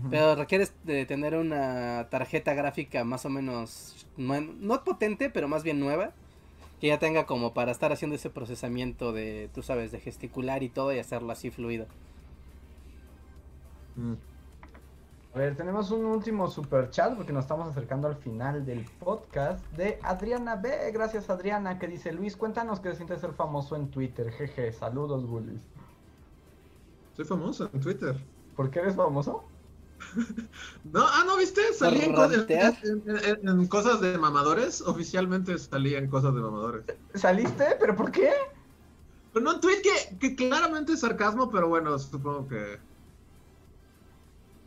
[0.09, 5.77] Pero requieres de tener una tarjeta gráfica más o menos, no, potente, pero más bien
[5.77, 6.13] nueva,
[6.79, 10.69] que ya tenga como para estar haciendo ese procesamiento de, tú sabes, de gesticular y
[10.69, 11.85] todo y hacerlo así fluido.
[13.97, 14.13] Mm.
[15.35, 19.61] A ver, tenemos un último super chat porque nos estamos acercando al final del podcast
[19.73, 20.93] de Adriana B.
[20.93, 24.31] Gracias Adriana, que dice Luis, cuéntanos qué se siente ser famoso en Twitter.
[24.31, 25.59] Jeje, saludos bullies.
[27.17, 28.15] Soy famoso en Twitter.
[28.55, 29.43] ¿Por qué eres famoso?
[30.85, 31.61] no, ah, ¿no viste?
[31.73, 32.13] Salí en,
[33.67, 34.79] cosas de mamadores.
[34.79, 36.85] Oficialmente salí en cosas de mamadores.
[37.13, 37.75] ¿Saliste?
[37.77, 38.31] ¿Pero por qué?
[39.33, 42.79] Pero no, un tweet que, que claramente es sarcasmo, pero bueno, supongo que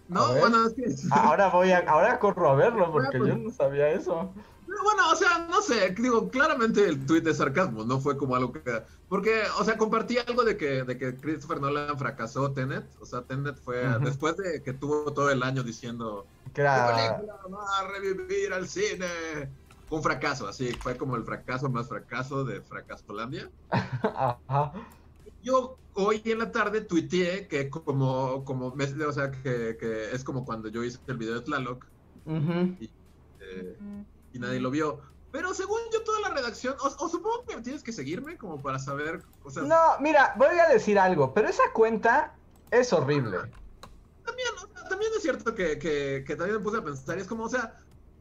[0.09, 0.95] no, bueno, es que...
[1.11, 4.33] Ahora voy a, ahora corro a verlo porque yo no sabía eso.
[4.67, 8.53] Bueno, o sea, no sé, digo, claramente el tuit de sarcasmo, no fue como algo
[8.53, 8.83] que...
[9.09, 13.23] Porque, o sea, compartí algo de que, de que Christopher Nolan fracasó Tenet, o sea,
[13.23, 17.19] Tenet fue después de que tuvo todo el año diciendo que va
[17.79, 19.07] a revivir al cine.
[19.91, 23.51] un fracaso, así, fue como el fracaso más fracaso de Fracasolandia.
[23.71, 24.73] Ajá.
[25.43, 30.45] Yo hoy en la tarde tuiteé que como, como o sea, que, que, es como
[30.45, 31.87] cuando yo hice el video de Tlaloc
[32.27, 33.77] eh,
[34.33, 35.01] y, nadie lo vio.
[35.33, 39.23] Pero según yo, toda la redacción, o, supongo que tienes que seguirme como para saber.
[39.65, 42.35] no, mira, voy a decir algo, pero esa cuenta
[42.71, 43.39] es horrible.
[44.25, 44.49] También,
[44.89, 47.49] también es cierto que, que, que, también me puse a pensar, y es como, o
[47.49, 47.77] sea,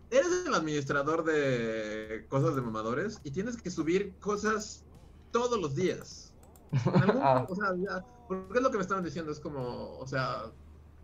[0.10, 4.86] eres el administrador de cosas de mamadores y tienes que subir cosas
[5.32, 6.27] todos los días.
[7.22, 7.46] Ah.
[7.50, 7.74] O sea,
[8.28, 10.44] porque es lo que me estaban diciendo, es como, o sea,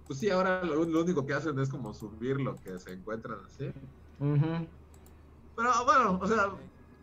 [0.06, 3.72] pues sí, ahora lo, único que hacen es como subir lo que se encuentran así.
[4.20, 6.52] Pero bueno, o sea,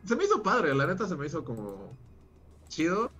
[0.04, 1.92] se me hizo padre, la neta se me hizo como
[2.68, 3.10] chido.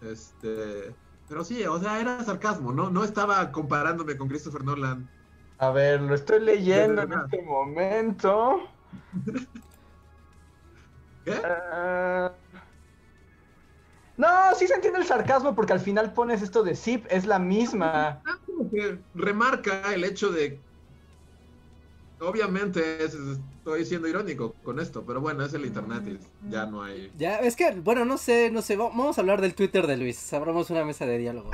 [0.00, 0.94] Este,
[1.28, 2.90] pero sí, o sea, era sarcasmo, ¿no?
[2.90, 5.08] No estaba comparándome con Christopher Nolan.
[5.58, 8.62] A ver, lo estoy leyendo en este momento.
[11.24, 11.30] ¿Qué?
[11.30, 12.41] Uh...
[14.16, 17.38] No, sí se entiende el sarcasmo porque al final pones esto de zip, es la
[17.38, 18.20] misma.
[18.24, 20.60] Ah, como que remarca el hecho de.
[22.20, 27.10] obviamente estoy siendo irónico con esto, pero bueno, es el internet y ya no hay.
[27.16, 30.32] Ya, es que, bueno, no sé, no sé, vamos a hablar del Twitter de Luis,
[30.34, 31.50] abramos una mesa de diálogo.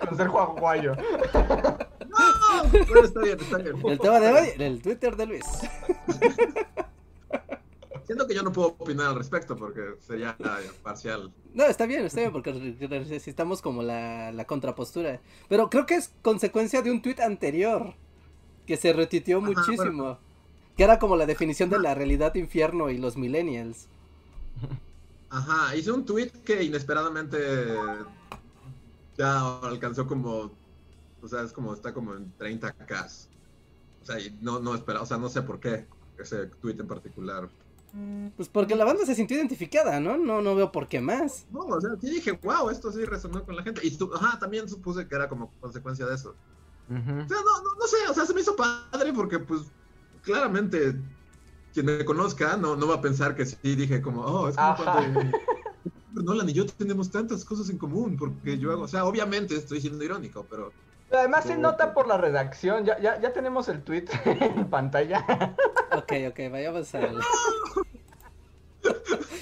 [0.00, 0.94] con ser Aguayo.
[0.94, 3.76] no, bueno, está bien, está bien.
[3.84, 5.44] El tema de hoy, el Twitter de Luis.
[8.06, 10.36] Siento que yo no puedo opinar al respecto porque sería
[10.82, 11.32] parcial.
[11.54, 15.20] No, está bien, está bien, porque necesitamos como la, la contrapostura.
[15.48, 17.94] Pero creo que es consecuencia de un tweet anterior
[18.66, 20.18] que se retitió muchísimo.
[20.76, 23.88] Que era como la definición de la realidad infierno y los millennials.
[25.28, 27.38] Ajá, hice un tweet que inesperadamente
[29.16, 30.50] ya alcanzó como,
[31.22, 33.26] o sea, es como, está como en 30k.
[34.02, 35.86] O sea, y no, no espera, o sea, no sé por qué
[36.18, 37.48] ese tweet en particular.
[38.36, 40.16] Pues porque la banda se sintió identificada, ¿no?
[40.16, 41.46] No, no veo por qué más.
[41.50, 43.86] No, o sea, sí dije, wow, esto sí resonó con la gente.
[43.86, 46.34] Y ajá, también supuse que era como consecuencia de eso.
[46.88, 49.62] O sea, no, no, no, sé, o sea, se me hizo padre porque, pues,
[50.22, 50.96] claramente,
[51.72, 54.76] quien me conozca no, no va a pensar que sí dije como, oh, es como
[54.76, 55.20] cuando
[56.22, 59.80] Nolan y yo tenemos tantas cosas en común, porque yo hago, o sea, obviamente estoy
[59.80, 60.72] siendo irónico, pero...
[61.12, 65.24] Además se nota por la redacción, ya, ya, ya tenemos el tweet en pantalla.
[65.92, 67.00] Ok, ok, vayamos a...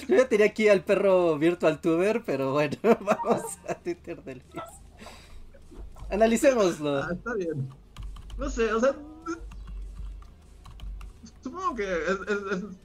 [0.07, 4.63] Yo ya tenía aquí al perro virtual tuber, pero bueno, vamos a Twitter del Luis.
[6.09, 7.03] Analicémoslo.
[7.03, 7.69] Ah, está bien.
[8.37, 8.93] No sé, o sea.
[11.41, 12.19] Supongo que es,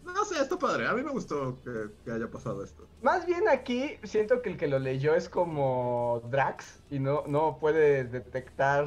[0.04, 0.86] no sé, está padre.
[0.86, 2.86] A mí me gustó que, haya pasado esto.
[3.02, 7.58] Más bien aquí siento que el que lo leyó es como Drax y no, no
[7.58, 8.86] puede detectar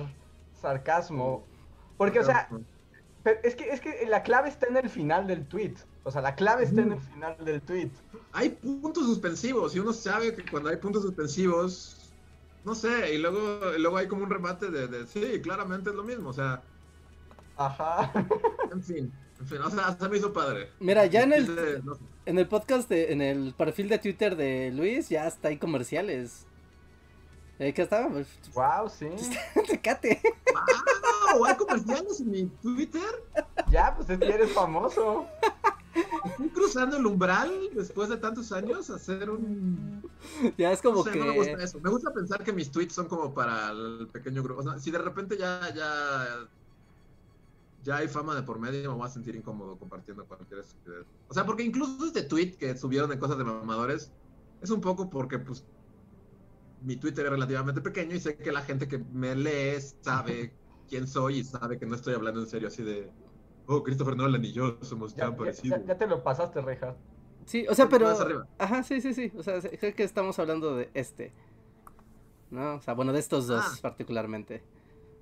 [0.60, 1.46] sarcasmo.
[1.98, 2.50] Porque, o sea,
[3.44, 5.76] es que, es que la clave está en el final del tweet.
[6.04, 7.92] O sea, la clave está en el final del tweet.
[8.32, 12.00] Hay puntos suspensivos y uno sabe que cuando hay puntos suspensivos
[12.66, 16.30] no sé, y luego, luego hay como un remate de, sí, claramente es lo mismo,
[16.30, 16.62] o sea.
[17.58, 18.12] Ajá.
[18.72, 20.70] En fin, o sea, se me hizo padre.
[20.80, 21.82] Mira, ya en el,
[22.26, 26.46] en el podcast, de, en el perfil de Twitter de Luis, ya está hay comerciales.
[27.60, 28.10] ¿Eh, ¿Qué estaba?
[28.54, 29.08] Wow, sí.
[29.68, 30.22] Tecate.
[31.34, 33.24] Wow, hay comerciales en mi Twitter.
[33.70, 35.28] Ya, pues es que eres famoso.
[36.26, 40.10] Estoy cruzando el umbral después de tantos años hacer un.
[40.58, 41.20] Ya es como que.
[41.20, 41.80] me gusta eso.
[41.82, 44.62] Me gusta pensar que mis tweets son como para el pequeño grupo.
[44.62, 46.48] O sea, si de repente ya, ya.
[47.84, 51.06] Ya hay fama de por medio, me voy a sentir incómodo compartiendo cualquier estupidez.
[51.28, 54.12] O sea, porque incluso este tweet que subieron de cosas de mamadores
[54.62, 55.66] es un poco porque, pues.
[56.82, 60.54] Mi Twitter es relativamente pequeño y sé que la gente que me lee sabe
[60.88, 63.12] quién soy y sabe que no estoy hablando en serio así de
[63.68, 65.86] oh, Christopher Nolan y yo somos tan parecidos.
[65.86, 66.96] Ya, te lo pasaste, Reja.
[67.46, 68.08] Sí, o sea, pero.
[68.58, 69.32] Ajá, sí, sí, sí.
[69.36, 71.34] O sea, creo que estamos hablando de este.
[72.50, 72.76] ¿No?
[72.76, 73.78] O sea, bueno, de estos dos ah.
[73.82, 74.64] particularmente.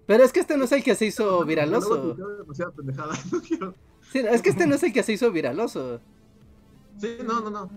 [0.07, 2.15] Pero es que este no es el que se hizo viraloso.
[4.09, 5.99] Sí, es que este no es el que se hizo viraloso.
[6.97, 7.69] Sí, no, no, no.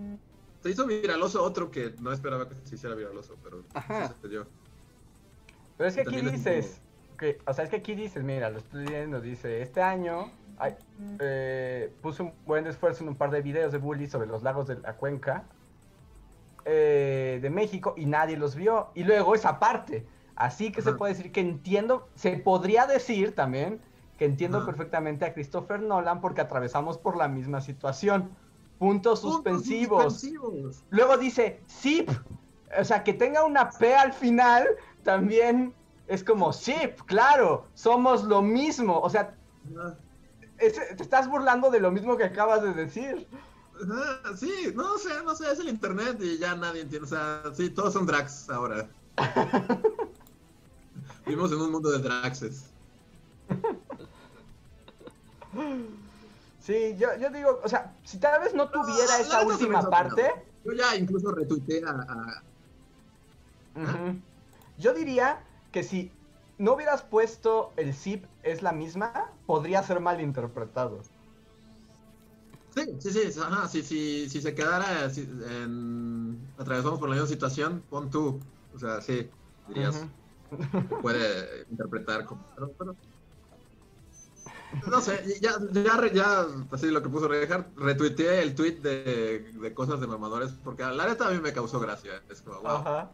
[0.63, 4.15] Se hizo viraloso otro que no esperaba que se hiciera viraloso, pero Ajá.
[4.21, 4.45] Pero
[5.77, 6.79] es que aquí dices,
[7.17, 10.31] que, o sea, es que aquí dices, mira, lo estoy viendo, dice, este año
[11.19, 14.67] eh, puse un buen esfuerzo en un par de videos de Bully sobre los lagos
[14.67, 15.43] de la cuenca
[16.63, 18.91] eh, de México y nadie los vio.
[18.95, 20.05] Y luego esa parte.
[20.41, 23.79] Así que se puede decir que entiendo, se podría decir también
[24.17, 28.31] que entiendo perfectamente a Christopher Nolan porque atravesamos por la misma situación.
[28.79, 30.25] Puntos, suspensivos.
[30.89, 32.09] Luego dice zip.
[32.75, 34.67] O sea, que tenga una P al final
[35.03, 35.75] también
[36.07, 38.99] es como zip, claro, somos lo mismo.
[38.99, 39.35] O sea,
[40.57, 43.27] te estás burlando de lo mismo que acabas de decir.
[44.37, 47.05] sí, no sé, no sé, es el internet y ya nadie entiende.
[47.05, 48.89] O sea, sí, todos son drags ahora.
[51.25, 52.65] Vivimos en un mundo de draxes.
[56.59, 60.31] Sí, yo, yo digo, o sea, si tal vez no tuviera esa última parte.
[60.63, 62.43] Yo ya incluso retuiteé a.
[64.77, 66.11] Yo diría que si
[66.57, 71.01] no hubieras puesto el zip es la misma, podría ser mal interpretado.
[72.75, 78.39] Sí, sí, sí, ajá, si, se quedara en, atravesamos por la misma situación, pon tú,
[78.73, 79.29] o sea, sí,
[79.67, 80.05] dirías,
[81.01, 82.45] puede interpretar como,
[84.87, 89.73] no sé, ya, ya, ya, así lo que puso Rejar, retuiteé el tweet de, de,
[89.73, 93.09] cosas de mamadores, porque la neta a mí me causó gracia, es como, wow,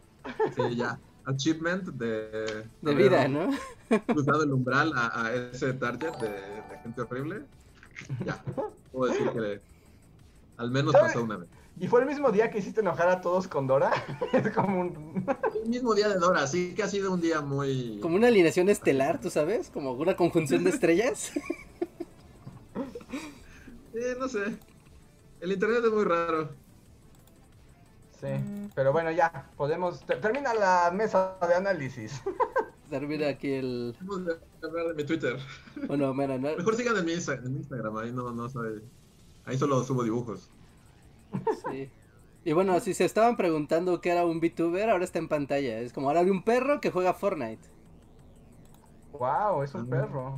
[0.54, 2.64] sí, ya, achievement de...
[2.80, 3.50] De vida, ¿no?
[4.06, 7.42] Cruzado el umbral a, ese target de, gente horrible.
[8.24, 8.42] Ya,
[8.92, 9.60] puedo decir que
[10.56, 11.48] al menos pasó una vez.
[11.80, 13.92] ¿Y fue el mismo día que hiciste enojar a todos con Dora?
[14.32, 15.24] es como un...
[15.62, 18.00] El mismo día de Dora, sí que ha sido un día muy...
[18.00, 19.70] Como una alineación estelar, ¿tú sabes?
[19.70, 21.30] Como una conjunción de estrellas.
[23.94, 24.56] eh, no sé.
[25.40, 26.50] El internet es muy raro.
[28.20, 28.26] Sí,
[28.74, 30.04] pero bueno, ya, podemos...
[30.04, 32.20] Termina la mesa de análisis.
[32.90, 33.94] Termina aquí el...
[34.00, 34.22] Vamos
[34.62, 35.38] a hablar de mi Twitter.
[35.86, 36.56] Bueno, mira, no...
[36.56, 38.82] Mejor sigan en mi, Instagram, ahí no, no soy...
[39.44, 40.50] Ahí solo subo dibujos.
[41.70, 41.90] Sí.
[42.44, 45.80] Y bueno, si se estaban preguntando qué era un VTuber, ahora está en pantalla.
[45.80, 47.68] Es como ahora de un perro que juega Fortnite.
[49.12, 50.36] Wow, es un perro.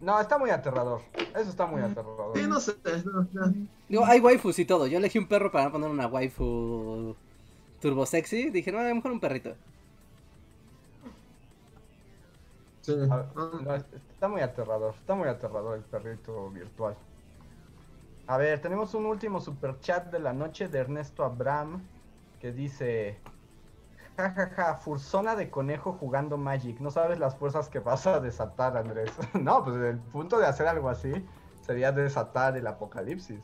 [0.00, 1.02] No, está muy aterrador.
[1.34, 2.32] Eso está muy aterrador.
[2.34, 2.74] Sí, no sé.
[3.88, 4.86] Digo, hay waifus y todo.
[4.86, 7.14] Yo elegí un perro para poner una waifu
[7.80, 8.50] turbo sexy.
[8.50, 9.54] Dije, no, a lo mejor un perrito.
[12.80, 12.94] Sí.
[13.10, 13.26] Ah,
[14.14, 14.94] está muy aterrador.
[14.94, 16.96] Está muy aterrador el perrito virtual.
[18.30, 21.82] A ver, tenemos un último super chat de la noche de Ernesto Abram
[22.38, 23.18] que dice:
[24.16, 26.78] jajaja, ja, ja, fursona de conejo jugando Magic.
[26.78, 29.10] No sabes las fuerzas que vas a desatar, Andrés.
[29.34, 31.12] no, pues el punto de hacer algo así
[31.60, 33.42] sería desatar el apocalipsis.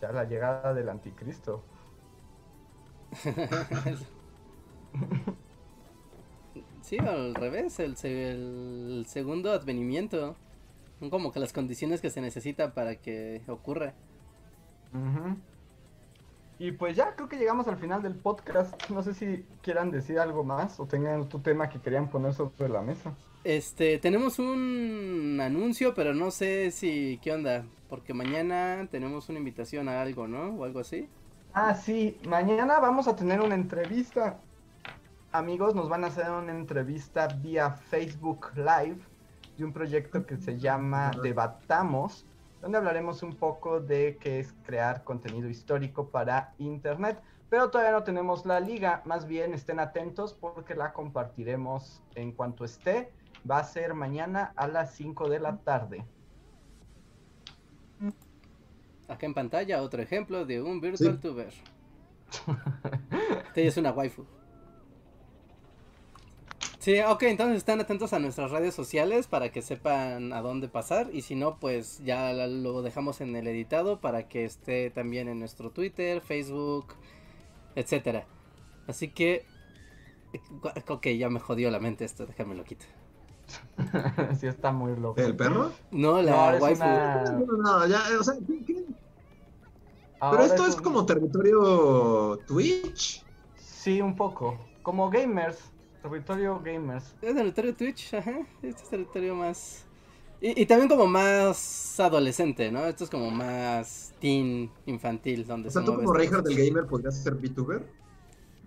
[0.00, 1.62] Ya la llegada del anticristo.
[6.82, 10.34] sí, al revés, el segundo advenimiento.
[11.02, 13.92] Son como que las condiciones que se necesitan para que ocurra.
[16.60, 18.88] Y pues ya creo que llegamos al final del podcast.
[18.88, 22.68] No sé si quieran decir algo más o tengan otro tema que querían poner sobre
[22.68, 23.16] la mesa.
[23.42, 29.88] Este, tenemos un anuncio, pero no sé si qué onda, porque mañana tenemos una invitación
[29.88, 30.54] a algo, ¿no?
[30.54, 31.08] O algo así.
[31.52, 34.38] Ah, sí, mañana vamos a tener una entrevista.
[35.32, 39.00] Amigos, nos van a hacer una entrevista vía Facebook Live
[39.62, 42.26] de un proyecto que se llama Debatamos,
[42.60, 47.20] donde hablaremos un poco de qué es crear contenido histórico para Internet.
[47.48, 52.64] Pero todavía no tenemos la liga, más bien estén atentos porque la compartiremos en cuanto
[52.64, 53.12] esté.
[53.48, 56.04] Va a ser mañana a las 5 de la tarde.
[59.06, 61.52] Acá en pantalla otro ejemplo de un virtual tuber.
[63.46, 64.24] Este es una waifu.
[66.82, 71.10] Sí, ok, entonces están atentos a nuestras redes sociales para que sepan a dónde pasar
[71.12, 75.38] y si no, pues ya lo dejamos en el editado para que esté también en
[75.38, 76.94] nuestro Twitter, Facebook,
[77.76, 78.26] etcétera.
[78.88, 79.46] Así que,
[80.88, 82.84] ok, ya me jodió la mente esto, déjame lo quito.
[84.40, 85.20] sí está muy loco.
[85.20, 85.70] ¿El perro?
[85.92, 86.82] No, la no, waifu.
[86.82, 88.34] No, no, ya, o sea,
[88.66, 88.84] ¿qué,
[90.18, 93.24] Pero esto es, como territorio Twitch.
[93.54, 94.58] Sí, un poco.
[94.82, 95.71] Como gamers.
[96.02, 97.14] Territorio gamers.
[97.22, 98.40] Es territorio Twitch, ajá.
[98.62, 99.84] Este es territorio más.
[100.40, 102.84] Y, también como más adolescente, ¿no?
[102.86, 105.46] Esto es como más teen, infantil.
[105.46, 107.86] Donde o sea, tú como Reinhardt del gamer podrías ser VTuber.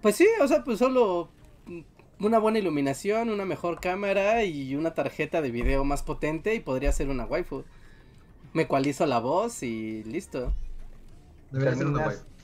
[0.02, 1.30] Pues sí, o sea, pues solo
[2.22, 6.94] una buena iluminación, una mejor cámara y una tarjeta de video más potente y podría
[6.94, 7.66] ser una waifu.
[8.54, 10.54] Me ecualizo la voz y listo.
[11.52, 12.35] Debería ser una waifu.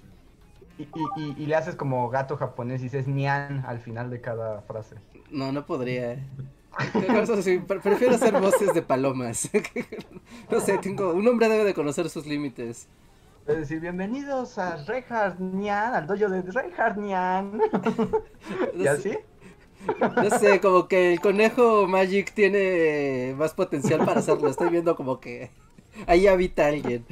[1.38, 4.96] Y, le haces como gato japonés y dices Nian al final de cada frase.
[5.30, 6.18] No, no podría.
[7.84, 9.50] prefiero hacer voces de palomas.
[10.52, 12.88] no sé, tengo, un hombre debe de conocer sus límites.
[13.48, 17.60] Es decir, bienvenidos a Reinhardt Nian, al dojo de Reinhardt Nian.
[18.78, 19.18] ¿Y así?
[20.00, 24.48] No sé, como que el conejo Magic tiene más potencial para hacerlo.
[24.48, 25.50] Estoy viendo como que
[26.08, 27.06] ahí habita alguien.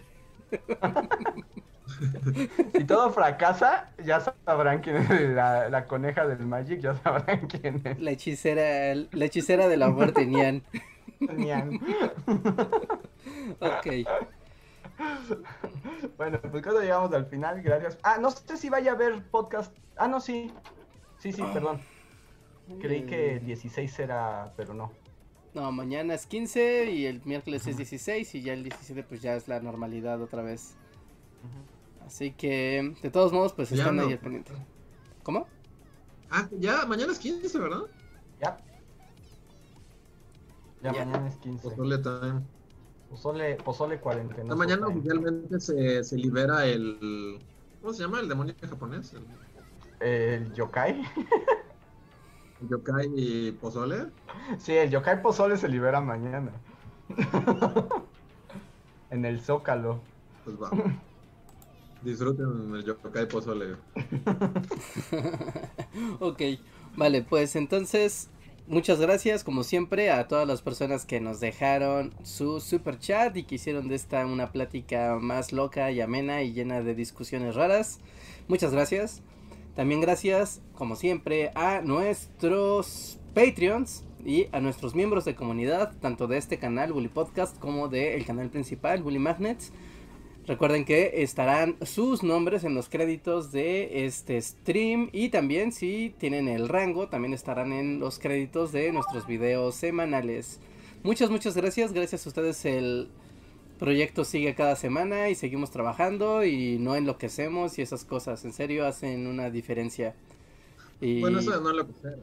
[2.76, 8.00] si todo fracasa, ya sabrán quién es la, coneja del Magic, ya sabrán quién es.
[8.00, 10.64] La hechicera, la hechicera de la muerte, Nian.
[11.20, 11.80] Nian.
[13.60, 13.88] ok.
[16.18, 17.98] Bueno, pues cuando llegamos al final, gracias.
[18.04, 19.76] Ah, no sé si vaya a haber podcast.
[19.96, 20.52] Ah, no, sí.
[21.18, 21.82] Sí, sí, perdón.
[22.82, 24.92] Creí que el 16 era, pero no.
[25.54, 29.36] No, mañana es 15 y el miércoles es 16 y ya el 17 pues ya
[29.36, 30.76] es la normalidad otra vez.
[32.10, 34.52] Así que, de todos modos, pues están ahí al pendiente.
[35.22, 35.46] ¿Cómo?
[36.32, 37.82] Ah, ya, mañana es 15, ¿verdad?
[38.42, 38.58] Ya.
[40.82, 41.70] Ya, mañana es 15.
[41.70, 42.42] Pozole time.
[43.12, 44.46] Pozole, pozole cuarentena.
[44.46, 47.40] No, mañana oficialmente se, se libera el.
[47.80, 49.14] ¿Cómo se llama el demonio japonés?
[50.00, 51.04] El, el yokai.
[52.60, 54.08] ¿El yokai y pozole?
[54.58, 56.54] Sí, el yokai pozole se libera mañana.
[59.12, 60.02] en el zócalo.
[60.44, 60.72] Pues va.
[62.02, 63.76] Disfruten el yokai pozole.
[66.20, 66.42] ok,
[66.96, 68.30] vale, pues entonces
[68.68, 73.44] muchas gracias como siempre a todas las personas que nos dejaron su super chat y
[73.44, 78.00] que hicieron de esta una plática más loca y amena y llena de discusiones raras.
[78.48, 79.22] Muchas gracias.
[79.76, 86.38] También gracias como siempre a nuestros Patreons y a nuestros miembros de comunidad, tanto de
[86.38, 89.72] este canal Bully Podcast como del canal principal Bully Magnets.
[90.50, 96.48] Recuerden que estarán sus nombres en los créditos de este stream y también si tienen
[96.48, 100.60] el rango también estarán en los créditos de nuestros videos semanales.
[101.04, 101.94] Muchas, muchas gracias.
[101.94, 103.12] Gracias a ustedes el
[103.78, 108.44] proyecto sigue cada semana y seguimos trabajando y no enloquecemos y esas cosas.
[108.44, 110.16] En serio hacen una diferencia.
[111.00, 112.18] Bueno, eso no enloquecer.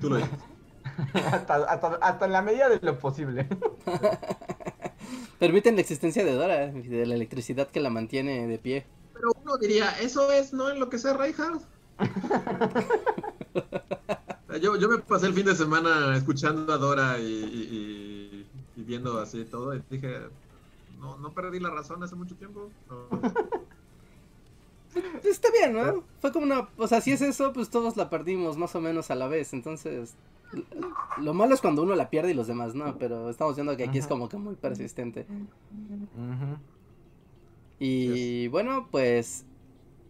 [0.00, 0.30] Tú lo dices.
[1.30, 1.56] hasta,
[2.00, 3.46] hasta en la medida de lo posible.
[5.38, 8.86] Permiten la existencia de Dora y de la electricidad que la mantiene de pie.
[9.12, 11.62] Pero uno diría, eso es no en lo que sea Reinhardt.
[14.60, 18.46] yo, yo me pasé el fin de semana escuchando a Dora y,
[18.76, 20.20] viendo así todo y dije,
[21.00, 22.70] no, no perdí la razón hace mucho tiempo.
[25.24, 26.04] Está bien, ¿no?
[26.20, 29.10] Fue como una, o sea, si es eso, pues todos la perdimos más o menos
[29.10, 30.14] a la vez, entonces
[31.18, 33.84] lo malo es cuando uno la pierde y los demás no, pero estamos viendo que
[33.84, 35.26] aquí es como que muy persistente.
[37.78, 39.44] Y bueno, pues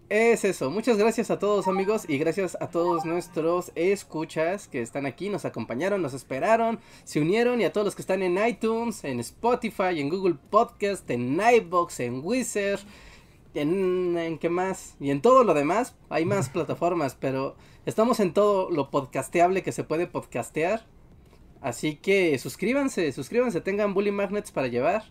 [0.09, 0.71] es eso.
[0.71, 5.45] Muchas gracias a todos amigos y gracias a todos nuestros escuchas que están aquí, nos
[5.45, 10.01] acompañaron, nos esperaron, se unieron y a todos los que están en iTunes, en Spotify,
[10.01, 12.81] en Google Podcast, en Nightbox, en Wizard,
[13.55, 15.97] en, en qué más y en todo lo demás.
[16.09, 17.57] Hay más plataformas, pero
[17.87, 20.85] Estamos en todo lo podcasteable que se puede podcastear.
[21.61, 25.05] Así que suscríbanse, suscríbanse, tengan Bully Magnets para llevar.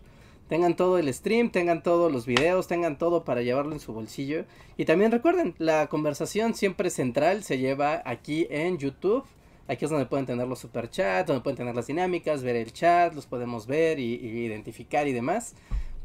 [0.50, 4.44] Tengan todo el stream, tengan todos los videos, tengan todo para llevarlo en su bolsillo.
[4.76, 9.24] Y también recuerden, la conversación siempre central se lleva aquí en YouTube.
[9.68, 13.14] Aquí es donde pueden tener los superchats, donde pueden tener las dinámicas, ver el chat,
[13.14, 15.54] los podemos ver y, y identificar y demás.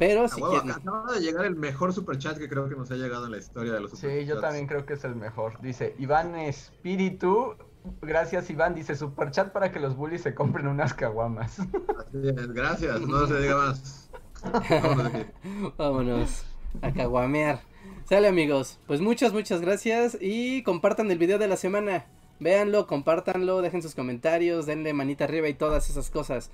[0.01, 0.71] Pero si quieren...
[0.71, 3.73] Acaba de llegar el mejor superchat que creo que nos ha llegado en la historia
[3.73, 4.21] de los superchats.
[4.21, 5.61] Sí, yo también creo que es el mejor.
[5.61, 7.53] Dice Iván Espíritu.
[8.01, 8.73] Gracias, Iván.
[8.73, 11.59] Dice superchat para que los bullies se compren unas caguamas.
[11.59, 13.01] Así es, gracias.
[13.01, 14.09] No se diga más.
[15.77, 16.45] Vámonos
[16.81, 17.61] a caguamear.
[18.05, 18.79] Sale, amigos.
[18.87, 20.17] Pues muchas, muchas gracias.
[20.19, 22.07] Y compartan el video de la semana.
[22.39, 26.49] Véanlo, compártanlo, dejen sus comentarios, denle manita arriba y todas esas cosas.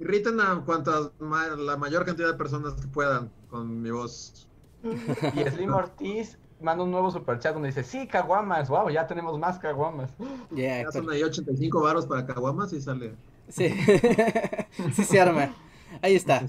[0.00, 4.48] Irriten a cuantas la mayor cantidad de personas que puedan con mi voz.
[4.82, 9.58] Y Slim Ortiz manda un nuevo superchat donde dice, sí, caguamas, wow, ya tenemos más
[9.58, 10.10] caguamas.
[10.50, 13.14] ya son ahí 85 varos para caguamas y sale.
[13.48, 13.68] Sí,
[14.94, 15.54] sí se arma.
[16.02, 16.42] Ahí está.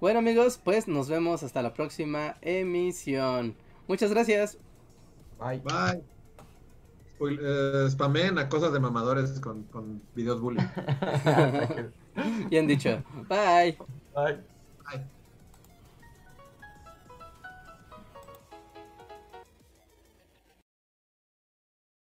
[0.00, 3.54] Bueno amigos, pues nos vemos hasta la próxima emisión.
[3.86, 4.58] Muchas gracias.
[5.38, 5.60] Bye.
[5.60, 6.02] Bye.
[7.20, 10.64] Eh, spamen a cosas de mamadores con, con videos bullying.
[12.48, 13.02] Bien dicho.
[13.28, 13.76] Bye.
[14.14, 14.38] Bye.
[14.90, 15.20] Bye.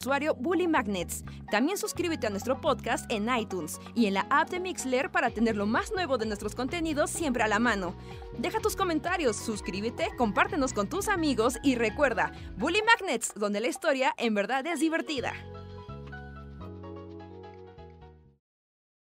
[0.02, 1.22] usuario Bully Magnets.
[1.50, 5.56] También suscríbete a nuestro podcast en iTunes y en la app de Mixler para tener
[5.56, 7.94] lo más nuevo de nuestros contenidos siempre a la mano.
[8.38, 14.14] Deja tus comentarios, suscríbete, compártenos con tus amigos y recuerda, Bully Magnets, donde la historia
[14.16, 15.34] en verdad es divertida.